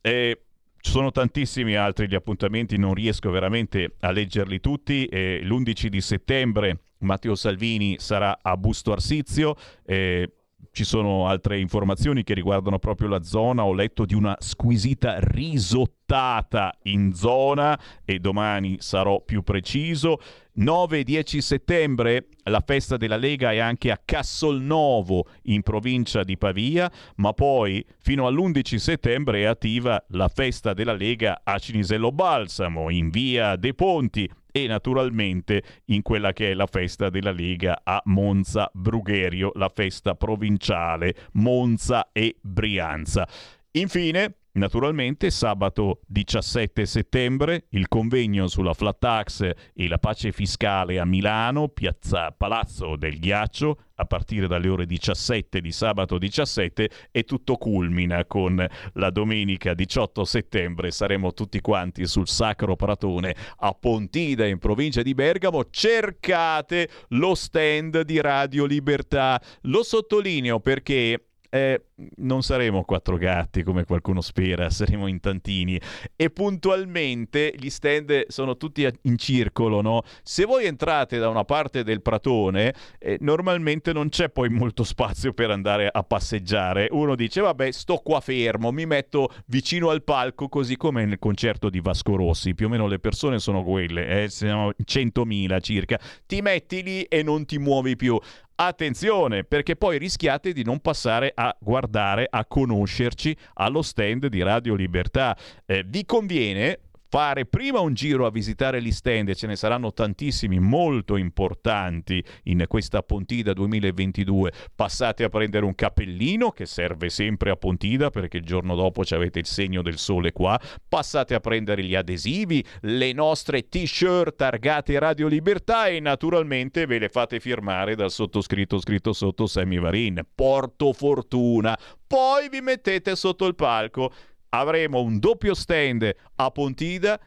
[0.00, 0.45] Eh,
[0.86, 5.06] ci sono tantissimi altri gli appuntamenti, non riesco veramente a leggerli tutti.
[5.06, 9.56] Eh, l'11 di settembre Matteo Salvini sarà a Busto Arsizio.
[9.84, 10.30] Eh,
[10.76, 13.64] ci sono altre informazioni che riguardano proprio la zona.
[13.64, 20.20] Ho letto di una squisita risottata in zona e domani sarò più preciso.
[20.52, 26.92] 9 10 settembre la festa della Lega è anche a Cassolnovo in provincia di Pavia,
[27.16, 33.08] ma poi fino all'11 settembre è attiva la festa della Lega a Cinisello Balsamo in
[33.08, 38.70] via De Ponti e naturalmente in quella che è la festa della Lega a Monza
[38.72, 43.28] Brugherio, la festa provinciale Monza e Brianza.
[43.72, 51.04] Infine, Naturalmente sabato 17 settembre il convegno sulla flat tax e la pace fiscale a
[51.04, 57.56] Milano, piazza Palazzo del Ghiaccio, a partire dalle ore 17 di sabato 17 e tutto
[57.56, 60.90] culmina con la domenica 18 settembre.
[60.90, 65.68] Saremo tutti quanti sul Sacro Pratone a Pontida in provincia di Bergamo.
[65.68, 69.38] Cercate lo stand di Radio Libertà.
[69.62, 71.26] Lo sottolineo perché
[71.56, 71.84] eh,
[72.16, 75.80] non saremo quattro gatti come qualcuno spera, saremo in tantini
[76.14, 80.02] e puntualmente gli stand sono tutti in circolo, no?
[80.22, 85.32] Se voi entrate da una parte del pratone, eh, normalmente non c'è poi molto spazio
[85.32, 86.88] per andare a passeggiare.
[86.90, 91.70] Uno dice "Vabbè, sto qua fermo, mi metto vicino al palco così come nel concerto
[91.70, 95.98] di Vasco Rossi, più o meno le persone sono quelle, eh, siamo 100.000 circa.
[96.26, 98.18] Ti metti lì e non ti muovi più.
[98.58, 104.74] Attenzione, perché poi rischiate di non passare a guardare, a conoscerci allo stand di Radio
[104.74, 105.36] Libertà.
[105.66, 106.78] Eh, vi conviene
[107.08, 112.22] fare prima un giro a visitare gli stand, e ce ne saranno tantissimi molto importanti
[112.44, 114.52] in questa Pontida 2022.
[114.74, 119.14] Passate a prendere un cappellino che serve sempre a Pontida perché il giorno dopo ci
[119.14, 120.60] avete il segno del sole qua.
[120.88, 127.08] Passate a prendere gli adesivi, le nostre t-shirt targate Radio Libertà e naturalmente ve le
[127.08, 130.22] fate firmare dal sottoscritto scritto sotto Sammy Varin.
[130.34, 131.76] Porto fortuna.
[132.06, 134.12] Poi vi mettete sotto il palco
[134.50, 137.20] avremo un doppio stand a Pontida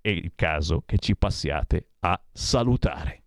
[0.00, 3.22] è il caso che ci passiate a salutare.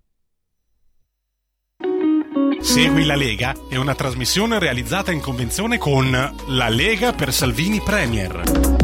[2.61, 6.09] Segui la Lega è una trasmissione realizzata in convenzione con
[6.47, 8.78] La Lega per Salvini Premier.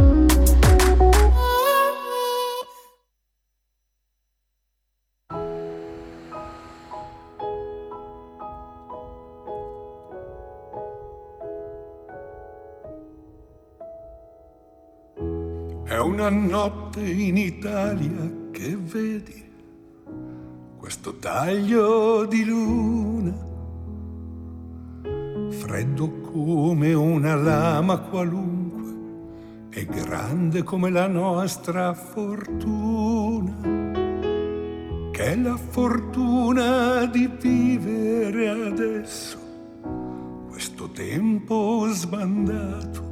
[15.96, 19.42] È una notte in Italia che vedi
[20.76, 23.34] questo taglio di luna,
[25.52, 33.56] freddo come una lama qualunque e grande come la nostra fortuna,
[35.12, 39.40] che è la fortuna di vivere adesso
[40.50, 43.05] questo tempo sbandato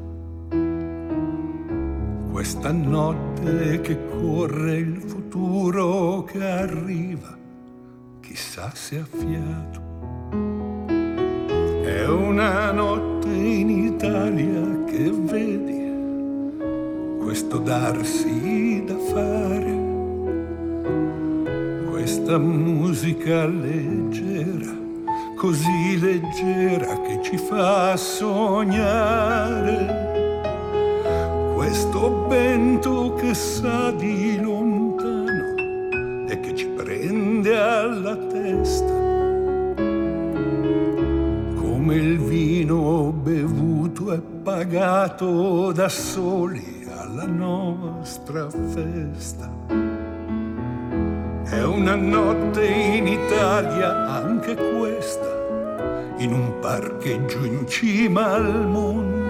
[2.34, 7.38] questa notte che corre il futuro che arriva,
[8.22, 9.82] chissà se ha fiato.
[11.84, 15.92] È una notte in Italia che vedi
[17.24, 19.82] questo darsi da fare,
[21.88, 24.76] questa musica leggera,
[25.36, 29.04] così leggera che ci fa sognare
[31.64, 35.56] questo vento che sa di lontano
[36.28, 38.94] e che ci prende alla testa,
[41.56, 49.50] come il vino bevuto e pagato da soli alla nostra festa.
[51.46, 59.23] È una notte in Italia, anche questa, in un parcheggio in cima al mondo.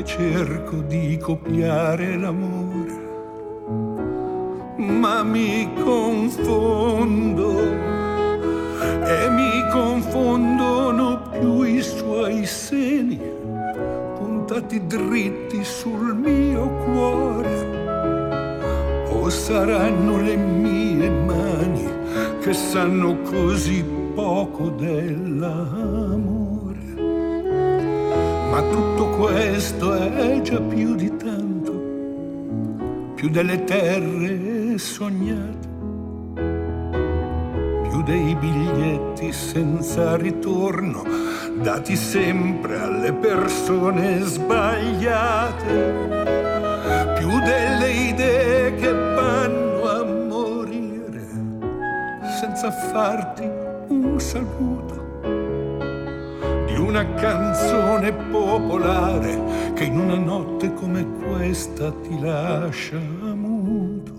[0.00, 2.96] Che cerco di copiare l'amore,
[4.78, 7.60] ma mi confondo
[9.04, 13.20] e mi confondono più i suoi seni
[14.16, 17.58] puntati dritti sul mio cuore
[19.10, 21.86] o saranno le mie mani
[22.40, 26.29] che sanno così poco dell'amore.
[28.60, 31.72] Ma tutto questo è già più di tanto,
[33.14, 35.68] più delle terre sognate,
[37.88, 41.04] più dei biglietti senza ritorno,
[41.62, 46.08] dati sempre alle persone sbagliate
[47.16, 51.26] più delle idee che vanno a morire
[52.38, 53.48] senza farti
[53.88, 54.79] un saluto
[56.90, 64.12] una canzone popolare che in una notte come questa ti lascia muto.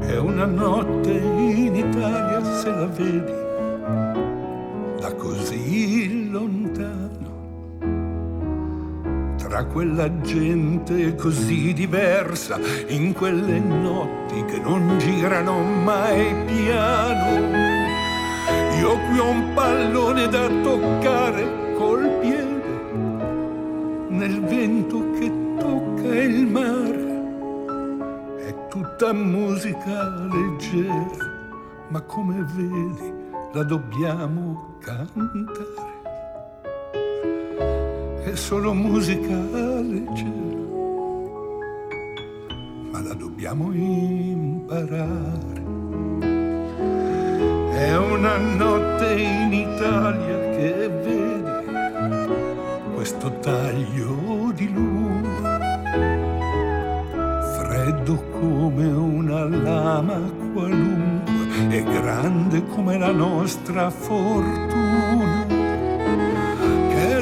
[0.00, 3.32] È una notte in Italia se la vedi
[5.00, 7.16] da così lontano
[9.38, 17.77] tra quella gente così diversa, in quelle notti che non girano mai piano.
[18.78, 22.80] Io qui ho un pallone da toccare col piede,
[24.08, 27.06] nel vento che tocca il mare.
[28.46, 31.26] È tutta musica leggera,
[31.88, 33.12] ma come vedi
[33.52, 35.96] la dobbiamo cantare
[38.30, 39.34] è solo musica
[39.80, 40.60] leggera,
[42.90, 45.67] ma la dobbiamo imparare.
[47.78, 51.36] È una notte in Italia che vedi
[52.94, 55.58] questo taglio di luna,
[57.56, 60.20] freddo come una lama
[60.52, 61.32] qualunque
[61.70, 64.78] e grande come la nostra fortuna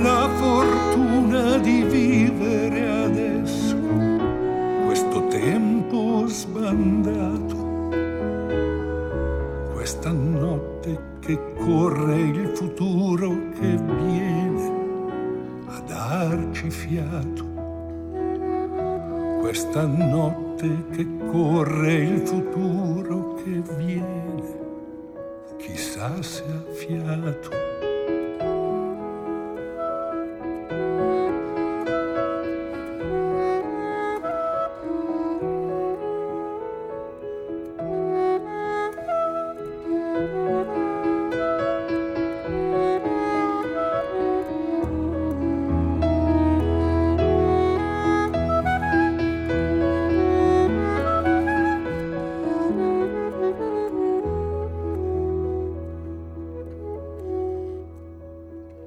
[0.06, 3.76] la fortuna di vivere adesso
[4.84, 7.56] questo tempo sbandato,
[9.72, 10.35] questa notte
[11.26, 17.44] che corre il futuro che viene a darci fiato,
[19.40, 24.58] questa notte che corre il futuro che viene,
[25.56, 27.75] chissà se ha fiato.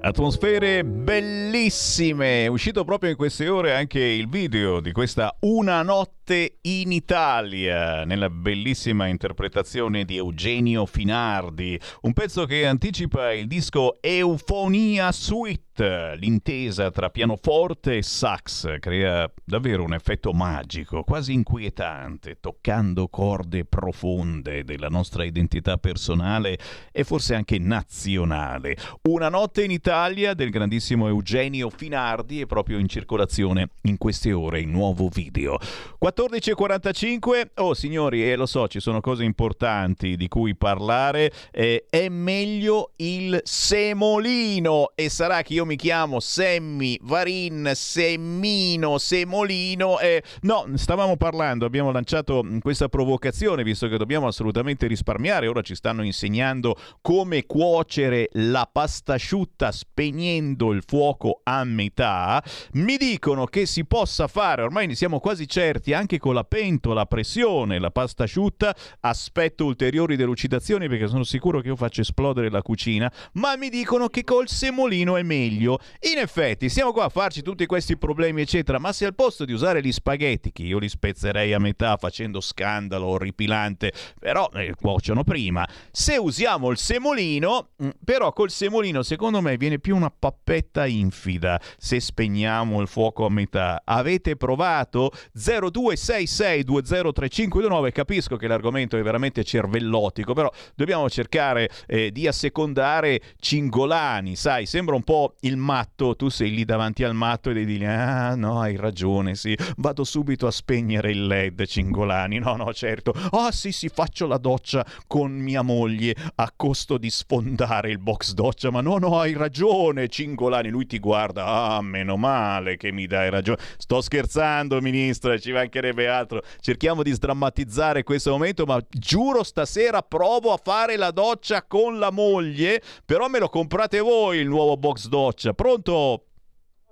[0.10, 2.46] Atmosfere bellissime.
[2.46, 8.06] È uscito proprio in queste ore anche il video di questa Una notte in Italia,
[8.06, 11.80] nella bellissima interpretazione di Eugenio Finardi.
[12.02, 19.84] Un pezzo che anticipa il disco Eufonia Suite l'intesa tra pianoforte e sax crea davvero
[19.84, 26.58] un effetto magico, quasi inquietante, toccando corde profonde della nostra identità personale
[26.92, 28.78] e forse anche nazionale.
[29.10, 34.60] Una notte in Italia del grandissimo Eugenio Finardi è proprio in circolazione in queste ore
[34.60, 35.58] il nuovo video.
[36.04, 41.86] 14.45, oh signori, e eh, lo so, ci sono cose importanti di cui parlare, eh,
[41.90, 50.00] è meglio il semolino e sarà che io mi chiamo Semmi, Varin, Semmino, Semolino.
[50.00, 55.46] Eh, no, stavamo parlando, abbiamo lanciato questa provocazione visto che dobbiamo assolutamente risparmiare.
[55.46, 62.44] Ora ci stanno insegnando come cuocere la pasta asciutta spegnendo il fuoco a metà.
[62.72, 67.02] Mi dicono che si possa fare, ormai ne siamo quasi certi, anche con la pentola
[67.02, 68.76] a pressione, la pasta asciutta.
[69.02, 73.12] Aspetto ulteriori delucidazioni perché sono sicuro che io faccio esplodere la cucina.
[73.34, 75.80] Ma mi dicono che col semolino è meglio figlio,
[76.12, 79.52] in effetti siamo qua a farci tutti questi problemi eccetera, ma se al posto di
[79.52, 85.26] usare gli spaghetti, che io li spezzerei a metà facendo scandalo orripilante, però eh, cuociono
[85.26, 90.88] prima, se usiamo il semolino, mm, però col semolino secondo me viene più una pappetta
[90.88, 93.82] infida se spegniamo il fuoco a metà.
[93.84, 95.12] Avete provato?
[95.38, 104.66] 0266203529, capisco che l'argomento è veramente cervellotico, però dobbiamo cercare eh, di assecondare Cingolani, sai,
[104.66, 108.36] sembra un po' il matto, tu sei lì davanti al matto e devi dire "Ah,
[108.36, 112.40] no, hai ragione, sì, vado subito a spegnere il LED Cingolani".
[112.40, 113.14] No, no, certo.
[113.32, 118.34] Ah, sì, sì, faccio la doccia con mia moglie a costo di sfondare il box
[118.34, 123.08] doccia, ma no, no, hai ragione, Cingolani, lui ti guarda, ah, meno male che mi
[123.08, 123.60] dai ragione.
[123.78, 126.42] Sto scherzando, ministra, ci mancherebbe altro.
[126.60, 132.12] Cerchiamo di sdrammatizzare questo momento, ma giuro stasera provo a fare la doccia con la
[132.12, 135.28] moglie, però me lo comprate voi il nuovo box doccia.
[135.54, 136.24] Pronto?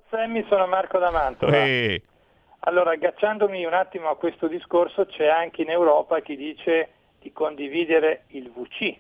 [0.10, 1.56] Sammy, sono Marco da Mantova.
[1.58, 2.02] Eh,
[2.62, 6.90] Allora, agganciandomi un attimo a questo discorso, c'è anche in Europa chi dice
[7.20, 8.96] di condividere il VC.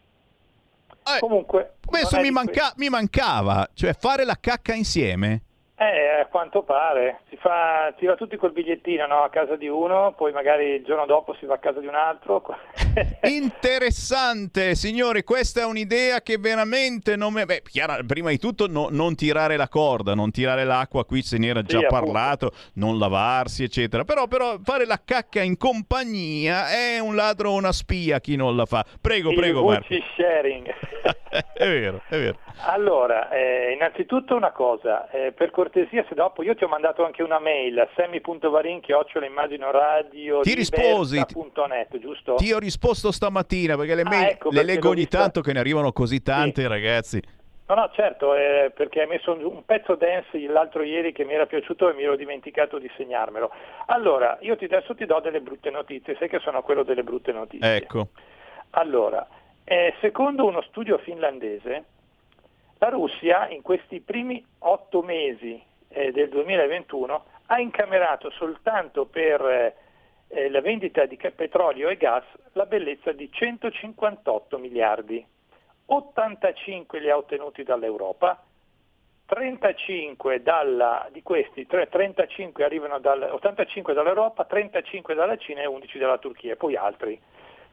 [1.19, 5.41] Comunque, questo mi, manca- mi mancava, cioè fare la cacca insieme.
[5.79, 9.23] Eh, a quanto pare, si, fa, si va tutti col bigliettino no?
[9.23, 11.95] a casa di uno, poi magari il giorno dopo si va a casa di un
[11.95, 12.43] altro.
[13.29, 17.45] Interessante, signori, questa è un'idea che veramente non mi...
[17.45, 21.37] Beh, chiaro, prima di tutto no- non tirare la corda, non tirare l'acqua, qui se
[21.37, 22.05] ne era già Sì, appunto.
[22.05, 24.03] parlato, non lavarsi, eccetera.
[24.03, 28.55] Però, però fare la cacca in compagnia è un ladro o una spia chi non
[28.55, 28.83] la fa.
[28.99, 29.93] Prego, il prego, Marco.
[30.15, 30.67] sharing.
[31.53, 32.39] è vero, è vero.
[32.65, 37.21] Allora, eh, innanzitutto una cosa, eh, per cortesia se dopo io ti ho mandato anche
[37.21, 38.91] una mail a semi.varinchi
[39.27, 41.23] immagino radio Ti risposi,
[41.99, 42.35] giusto?
[42.35, 45.53] Ti ho risposto stamattina perché le, Ah, mail ecco, le perché leggo ogni tanto che
[45.53, 47.21] ne arrivano così tante, ragazzi.
[47.67, 51.33] No, no, certo, eh, perché hai messo un, un pezzo dance l'altro ieri che mi
[51.33, 53.51] era piaciuto e mi ero dimenticato di segnarmelo.
[53.87, 57.33] Allora, io ti, adesso ti do delle brutte notizie, sai che sono quello delle brutte
[57.33, 57.75] notizie.
[57.75, 58.07] Ecco.
[58.71, 59.27] Allora,
[59.65, 61.83] eh, secondo uno studio finlandese,
[62.77, 69.75] la Russia in questi primi otto mesi eh, del 2021 ha incamerato soltanto per
[70.29, 72.23] eh, la vendita di petrolio e gas
[72.53, 75.25] la bellezza di 158 miliardi.
[75.85, 78.43] 85 li ha ottenuti dall'Europa,
[79.25, 85.97] 35 dalla, di questi, tre- 35 arrivano dal, 85 dall'Europa, 35 dalla Cina e 11
[85.97, 87.19] dalla Turchia e poi altri.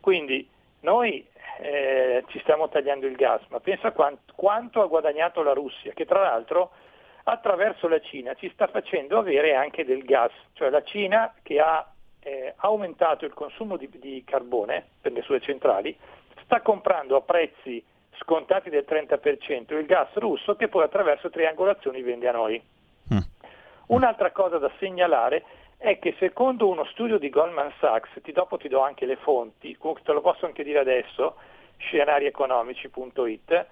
[0.01, 0.49] Quindi
[0.81, 1.27] noi
[1.61, 6.05] eh, ci stiamo tagliando il gas, ma pensa quant- quanto ha guadagnato la Russia, che
[6.05, 6.73] tra l'altro
[7.25, 11.89] attraverso la Cina ci sta facendo avere anche del gas, cioè la Cina che ha
[12.25, 15.97] eh, aumentato il consumo di, di carbone per le sue centrali,
[16.43, 17.83] sta comprando a prezzi
[18.19, 22.63] scontati del 30% il gas russo che poi attraverso triangolazioni vende a noi.
[23.87, 25.45] Un'altra cosa da segnalare
[25.77, 29.77] è che secondo uno studio di Goldman Sachs, ti, dopo ti do anche le fonti,
[29.77, 31.37] te lo posso anche dire adesso,
[31.77, 33.67] scenarieconomici.it,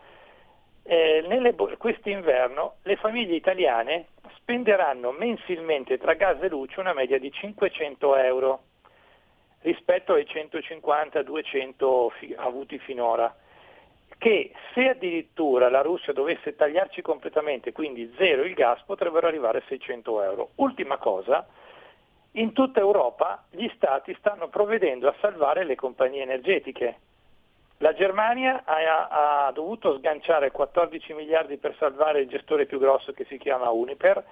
[0.84, 4.06] eh, nelle quest'inverno le famiglie italiane
[4.36, 8.62] spenderanno mensilmente tra gas e luce una media di 500 euro
[9.60, 13.34] rispetto ai 150-200 fi- avuti finora
[14.18, 19.62] che se addirittura la Russia dovesse tagliarci completamente, quindi zero il gas, potrebbero arrivare a
[19.66, 20.50] 600 euro.
[20.56, 21.44] Ultima cosa,
[22.32, 26.98] in tutta Europa gli stati stanno provvedendo a salvare le compagnie energetiche.
[27.82, 33.24] La Germania ha, ha dovuto sganciare 14 miliardi per salvare il gestore più grosso che
[33.24, 34.24] si chiama Uniper,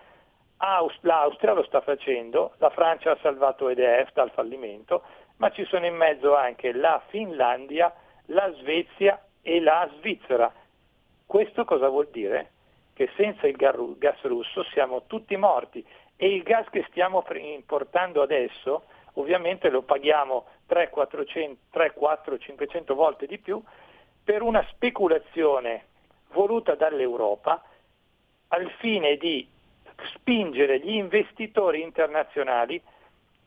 [0.59, 5.03] Aus- l'Austria lo sta facendo, la Francia ha salvato EDF dal fallimento,
[5.39, 7.93] ma ci sono in mezzo anche la Finlandia,
[8.27, 10.53] la Svezia e la Svizzera.
[11.27, 12.53] Questo cosa vuol dire?
[12.95, 18.85] Che senza il gas russo siamo tutti morti e il gas che stiamo importando adesso
[19.21, 23.63] ovviamente lo paghiamo 3, 400, 3, 4, 500 volte di più
[24.23, 25.87] per una speculazione
[26.33, 27.63] voluta dall'Europa
[28.49, 29.47] al fine di
[30.15, 32.81] spingere gli investitori internazionali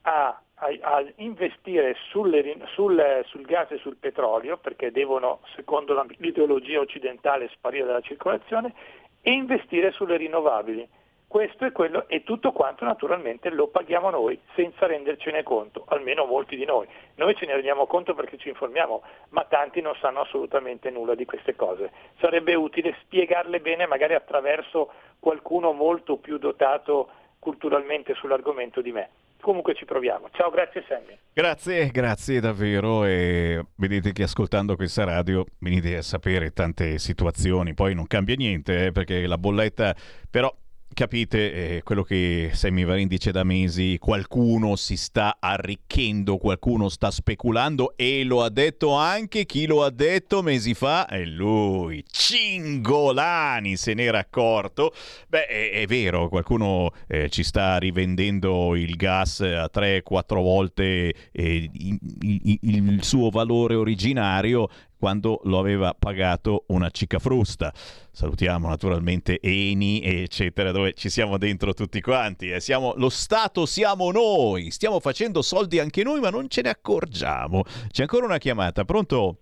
[0.02, 6.80] a, a- a investire sulle sul, sul gas e sul petrolio, perché devono, secondo l'ideologia
[6.80, 8.72] occidentale, sparire dalla circolazione,
[9.20, 10.86] e investire sulle rinnovabili.
[11.34, 16.54] Questo è quello e tutto quanto naturalmente lo paghiamo noi senza rendercene conto, almeno molti
[16.54, 16.86] di noi.
[17.16, 21.24] Noi ce ne rendiamo conto perché ci informiamo, ma tanti non sanno assolutamente nulla di
[21.24, 21.90] queste cose.
[22.20, 27.08] Sarebbe utile spiegarle bene magari attraverso qualcuno molto più dotato
[27.40, 29.08] culturalmente sull'argomento di me.
[29.40, 30.28] comunque ci proviamo.
[30.32, 31.18] Ciao, grazie Sammy.
[31.32, 37.92] Grazie, grazie davvero e vedete che ascoltando questa radio venite a sapere tante situazioni, poi
[37.92, 39.94] non cambia niente eh, perché la bolletta
[40.30, 40.50] però
[40.94, 47.10] capite eh, quello che Sammy Varin dice da mesi, qualcuno si sta arricchendo, qualcuno sta
[47.10, 53.76] speculando e lo ha detto anche chi lo ha detto mesi fa, è lui, Cingolani
[53.76, 54.94] se n'era accorto.
[55.28, 61.70] Beh, è, è vero, qualcuno eh, ci sta rivendendo il gas a 3-4 volte eh,
[61.72, 64.68] il, il, il suo valore originario
[65.04, 67.74] quando lo aveva pagato una cicafrusta.
[68.10, 72.48] Salutiamo naturalmente Eni, eccetera, dove ci siamo dentro tutti quanti.
[72.48, 72.58] Eh.
[72.58, 77.64] Siamo, lo Stato siamo noi, stiamo facendo soldi anche noi, ma non ce ne accorgiamo.
[77.90, 79.40] C'è ancora una chiamata, pronto?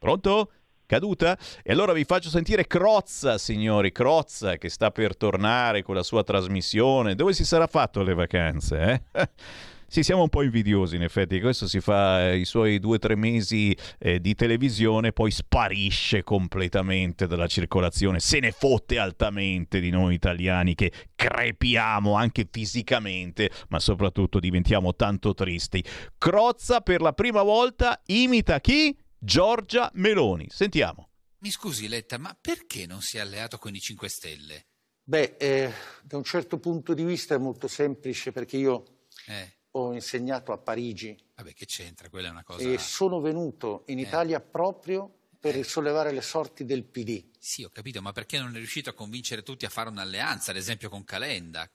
[0.00, 0.50] Pronto?
[0.84, 1.38] caduta?
[1.62, 6.24] E allora vi faccio sentire Crozza, signori, Crozza che sta per tornare con la sua
[6.24, 7.14] trasmissione.
[7.14, 9.04] Dove si sarà fatto le vacanze?
[9.12, 9.28] Eh?
[9.92, 12.98] Sì, siamo un po' invidiosi in effetti, questo si fa eh, i suoi due o
[12.98, 19.90] tre mesi eh, di televisione, poi sparisce completamente dalla circolazione, se ne fotte altamente di
[19.90, 25.84] noi italiani che crepiamo anche fisicamente, ma soprattutto diventiamo tanto tristi.
[26.16, 28.96] Crozza per la prima volta imita chi?
[29.18, 30.46] Giorgia Meloni.
[30.48, 31.10] Sentiamo.
[31.40, 34.68] Mi scusi Letta, ma perché non si è alleato con i 5 Stelle?
[35.04, 35.70] Beh, eh,
[36.02, 38.84] da un certo punto di vista è molto semplice perché io
[39.26, 42.08] Eh, ho insegnato a Parigi vabbè, che c'entra?
[42.08, 42.62] Quella è una cosa...
[42.68, 47.24] e sono venuto in Italia proprio per risollevare le sorti del PD.
[47.38, 50.56] Sì, ho capito, ma perché non è riuscito a convincere tutti a fare un'alleanza, ad
[50.56, 51.68] esempio con Calenda?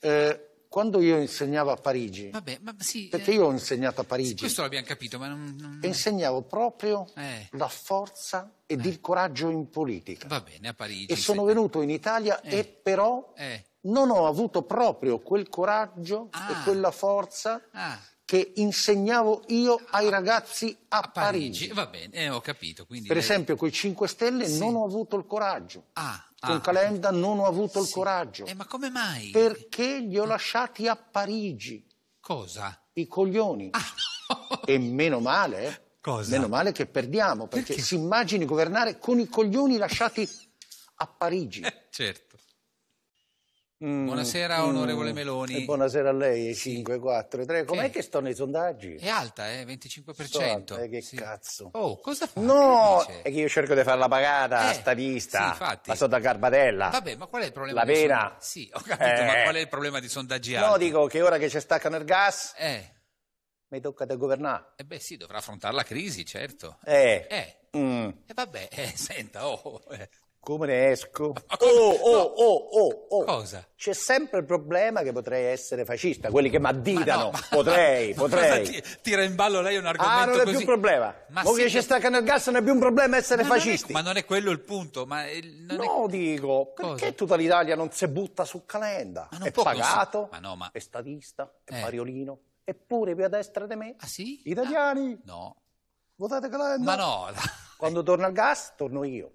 [0.00, 3.08] Eh, quando io insegnavo a Parigi, Vabbè, ma sì...
[3.08, 5.56] perché eh, io ho insegnato a sì, Parigi, questo l'abbiamo capito, ma non...
[5.58, 7.48] non- insegnavo proprio Eh.
[7.52, 10.28] la forza ed il coraggio in politica.
[10.28, 11.06] Va bene, a Parigi...
[11.12, 12.58] E sono venuto in Italia Eh.
[12.58, 13.64] e però Eh.
[13.82, 16.50] Non ho avuto proprio quel coraggio Ah.
[16.50, 21.68] e quella forza Ah, che insegnavo io ai ragazzi a, Parigi, Parigi.
[21.72, 22.86] va bene, eh, ho capito.
[22.86, 24.58] Quindi Per lei- esempio, con i 5 Stelle Sì.
[24.58, 25.86] non ho avuto il coraggio.
[25.94, 28.46] Ah, Con ah, Calenda non ho avuto il coraggio.
[28.46, 29.28] Eh, ma come mai?
[29.30, 31.86] Perché li ho lasciati a Parigi.
[32.20, 32.78] Cosa?
[32.94, 33.70] I coglioni.
[34.64, 35.80] e meno male, eh.
[36.00, 36.30] Cosa?
[36.30, 40.26] Meno male che perdiamo, perché, si immagini governare con i coglioni lasciati
[40.96, 41.62] a Parigi.
[41.90, 42.29] Certo.
[43.82, 45.54] Buonasera, onorevole Meloni.
[45.54, 47.64] Mm, E buonasera a lei, 5, 4, 3.
[47.64, 47.90] Com'è Che?
[47.90, 48.96] che sto nei sondaggi?
[48.96, 50.22] È alta, eh, 25%.
[50.26, 51.70] Sto alta, eh, che cazzo.
[51.72, 52.38] Oh, cosa fa?
[52.42, 55.54] No, Che è che io cerco di farla pagata, Eh, statista.
[55.54, 56.90] sì, ma sto da Garbatella.
[56.90, 57.80] Vabbè, ma qual è il problema?
[57.80, 58.18] La pena.
[58.18, 58.44] sondaggi?
[58.44, 59.24] Sì, ho capito, Eh.
[59.24, 60.84] ma qual è il problema di sondaggi No, alti?
[60.84, 62.86] dico che ora che ci staccano il gas, Eh,
[63.68, 64.72] mi tocca da governare.
[64.76, 66.76] eh beh sì, dovrà affrontare la crisi, certo.
[66.84, 67.26] Eh.
[67.30, 68.08] Eh, Mm.
[68.26, 69.80] e vabbè, eh, senta, oh...
[70.42, 71.34] Come ne esco?
[71.58, 73.24] Oh, oh, oh, oh, oh.
[73.24, 73.62] Cosa?
[73.76, 77.04] C'è sempre il problema che potrei essere fascista, quelli che mi additano.
[77.04, 78.58] Ma no, ma- potrei, ma potrei.
[78.66, 80.50] cosa ti- tira in ballo lei un argomento Ah, non è così?
[80.50, 81.14] più un problema.
[81.28, 83.42] Ma Mo sì che ci che- staccano il gas non è più un problema essere
[83.42, 83.92] Ma non è- fascisti.
[83.92, 87.76] ma non è quello il punto, ma il- non è- No, dico, perché tutta l'Italia
[87.76, 89.28] non si butta su Calenda?
[89.32, 90.28] non È può pagato.
[90.32, 91.80] Ma no, ma- è statista, è Eh.
[91.82, 93.94] Mariolino, eppure più a destra di me.
[93.98, 94.40] Ah sì?
[94.46, 95.54] Italiani, No.
[96.16, 96.84] votate Calenda.
[96.84, 97.26] Ma no,
[97.76, 99.32] Quando torna il gas, torno io.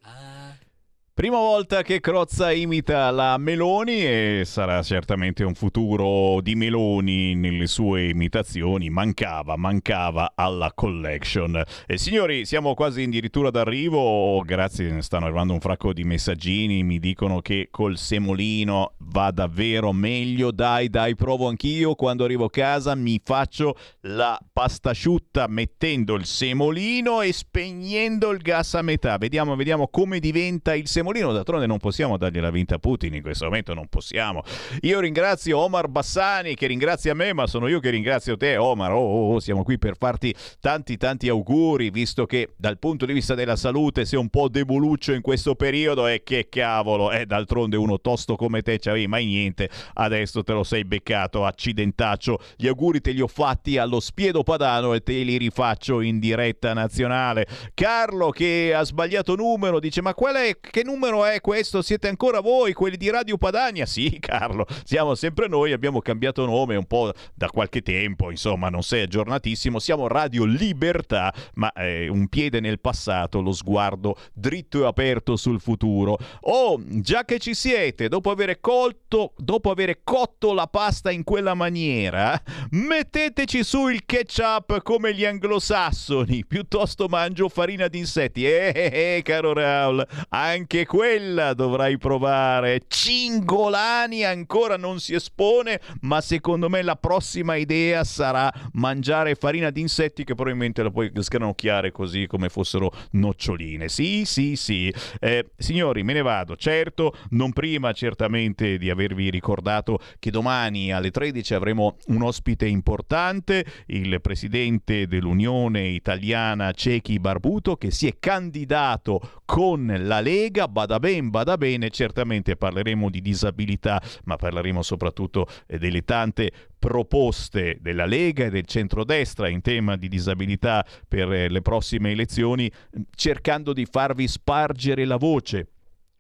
[1.16, 7.68] Prima volta che Crozza imita la Meloni e sarà certamente un futuro di Meloni nelle
[7.68, 8.90] sue imitazioni.
[8.90, 11.64] Mancava, mancava alla collection.
[11.88, 14.42] E signori, siamo quasi addirittura d'arrivo.
[14.42, 16.84] Grazie, stanno arrivando un fracco di messaggini.
[16.84, 20.52] Mi dicono che col semolino va davvero meglio.
[20.52, 21.96] Dai, dai, provo anch'io.
[21.96, 28.40] Quando arrivo a casa mi faccio la pasta asciutta mettendo il semolino e spegnendo il
[28.40, 29.18] gas a metà.
[29.18, 31.04] Vediamo, vediamo come diventa il semolino.
[31.12, 34.42] D'altronde non possiamo dargli la vinta a Putin in questo momento, non possiamo.
[34.82, 38.92] Io ringrazio Omar Bassani che ringrazia me, ma sono io che ringrazio te, Omar.
[38.92, 43.14] Oh, oh, oh, siamo qui per farti tanti, tanti auguri, visto che dal punto di
[43.14, 47.78] vista della salute sei un po' deboluccio in questo periodo e che cavolo, eh, d'altronde
[47.78, 52.40] uno tosto come te c'avevi mai niente, adesso te lo sei beccato, accidentaccio.
[52.56, 56.74] Gli auguri te li ho fatti allo spiedo padano e te li rifaccio in diretta
[56.74, 57.48] nazionale.
[57.74, 61.82] Carlo che ha sbagliato numero, dice ma qual è, che numero è questo?
[61.82, 63.86] Siete ancora voi, quelli di Radio Padania?
[63.86, 68.82] Sì Carlo, siamo sempre noi, abbiamo cambiato nome un po' da qualche tempo, insomma non
[68.82, 74.86] sei aggiornatissimo, siamo Radio Libertà, ma eh, un piede nel passato, lo sguardo dritto e
[74.86, 76.18] aperto sul futuro.
[76.42, 81.54] Oh, già che ci siete, dopo aver colto, dopo aver cotto la pasta in quella
[81.54, 82.42] maniera,
[82.72, 88.46] metteteci su il ketchup come gli anglosassoni, piuttosto mangio farina di insetti.
[88.46, 92.84] Eh, eh, eh, caro Raul, anche quella dovrai provare.
[92.88, 99.82] Cingolani ancora non si espone, ma secondo me la prossima idea sarà mangiare farina di
[99.82, 103.90] insetti che probabilmente la puoi sgranocchiare così come fossero noccioline.
[103.90, 104.94] Sì, sì, sì.
[105.20, 106.56] Eh, signori, me ne vado.
[106.56, 113.66] Certo, non prima certamente di avervi ricordato che domani alle 13 avremo un ospite importante,
[113.88, 121.30] il presidente dell'Unione Italiana Cechi Barbuto che si è candidato con la Lega, bada ben,
[121.30, 128.44] bada bene, certamente parleremo di disabilità, ma parleremo soprattutto eh, delle tante proposte della Lega
[128.44, 132.70] e del centrodestra in tema di disabilità per eh, le prossime elezioni,
[133.16, 135.68] cercando di farvi spargere la voce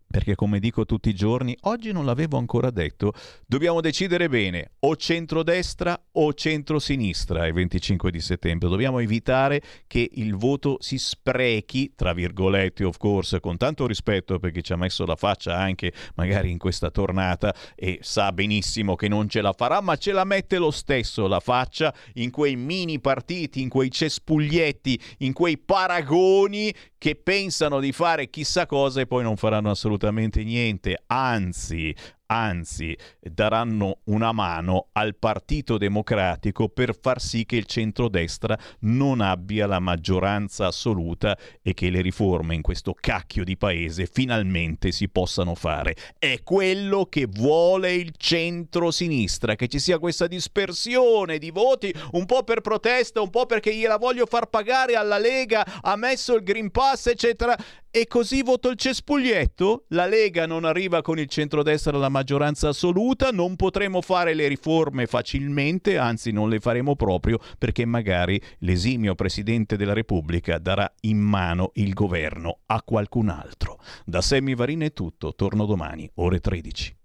[0.08, 3.14] perché come dico tutti i giorni, oggi non l'avevo ancora detto,
[3.46, 8.70] dobbiamo decidere bene o centrodestra o centrosinistra il 25 di settembre.
[8.70, 14.52] Dobbiamo evitare che il voto si sprechi, tra virgolette of course, con tanto rispetto per
[14.52, 19.08] chi ci ha messo la faccia anche magari in questa tornata e sa benissimo che
[19.08, 23.00] non ce la farà, ma ce la mette lo stesso la faccia in quei mini
[23.00, 26.74] partiti, in quei cespuglietti, in quei paragoni
[27.06, 31.96] che pensano di fare chissà cosa e poi non faranno assolutamente niente, anzi,
[32.28, 39.68] anzi daranno una mano al Partito Democratico per far sì che il centrodestra non abbia
[39.68, 45.56] la maggioranza assoluta e che le riforme in questo cacchio di paese finalmente si possano
[45.56, 45.96] fare.
[46.18, 52.44] È quello che vuole il centro-sinistra, che ci sia questa dispersione di voti, un po'
[52.44, 56.72] per protesta, un po' perché gliela voglio far pagare alla Lega, ha messo il Green
[56.72, 57.56] Pass, eccetera
[57.96, 59.86] e così voto il cespuglietto?
[59.92, 65.06] La Lega non arriva con il centrodestra alla maggioranza assoluta, non potremo fare le riforme
[65.06, 71.72] facilmente, anzi non le faremo proprio perché magari l'esimio Presidente della Repubblica darà in mano
[71.76, 73.80] il governo a qualcun altro.
[74.04, 76.98] Da Semmi Varina è tutto, torno domani, ore 13.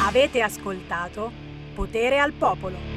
[0.00, 1.30] Avete ascoltato
[1.74, 2.89] Potere al Popolo.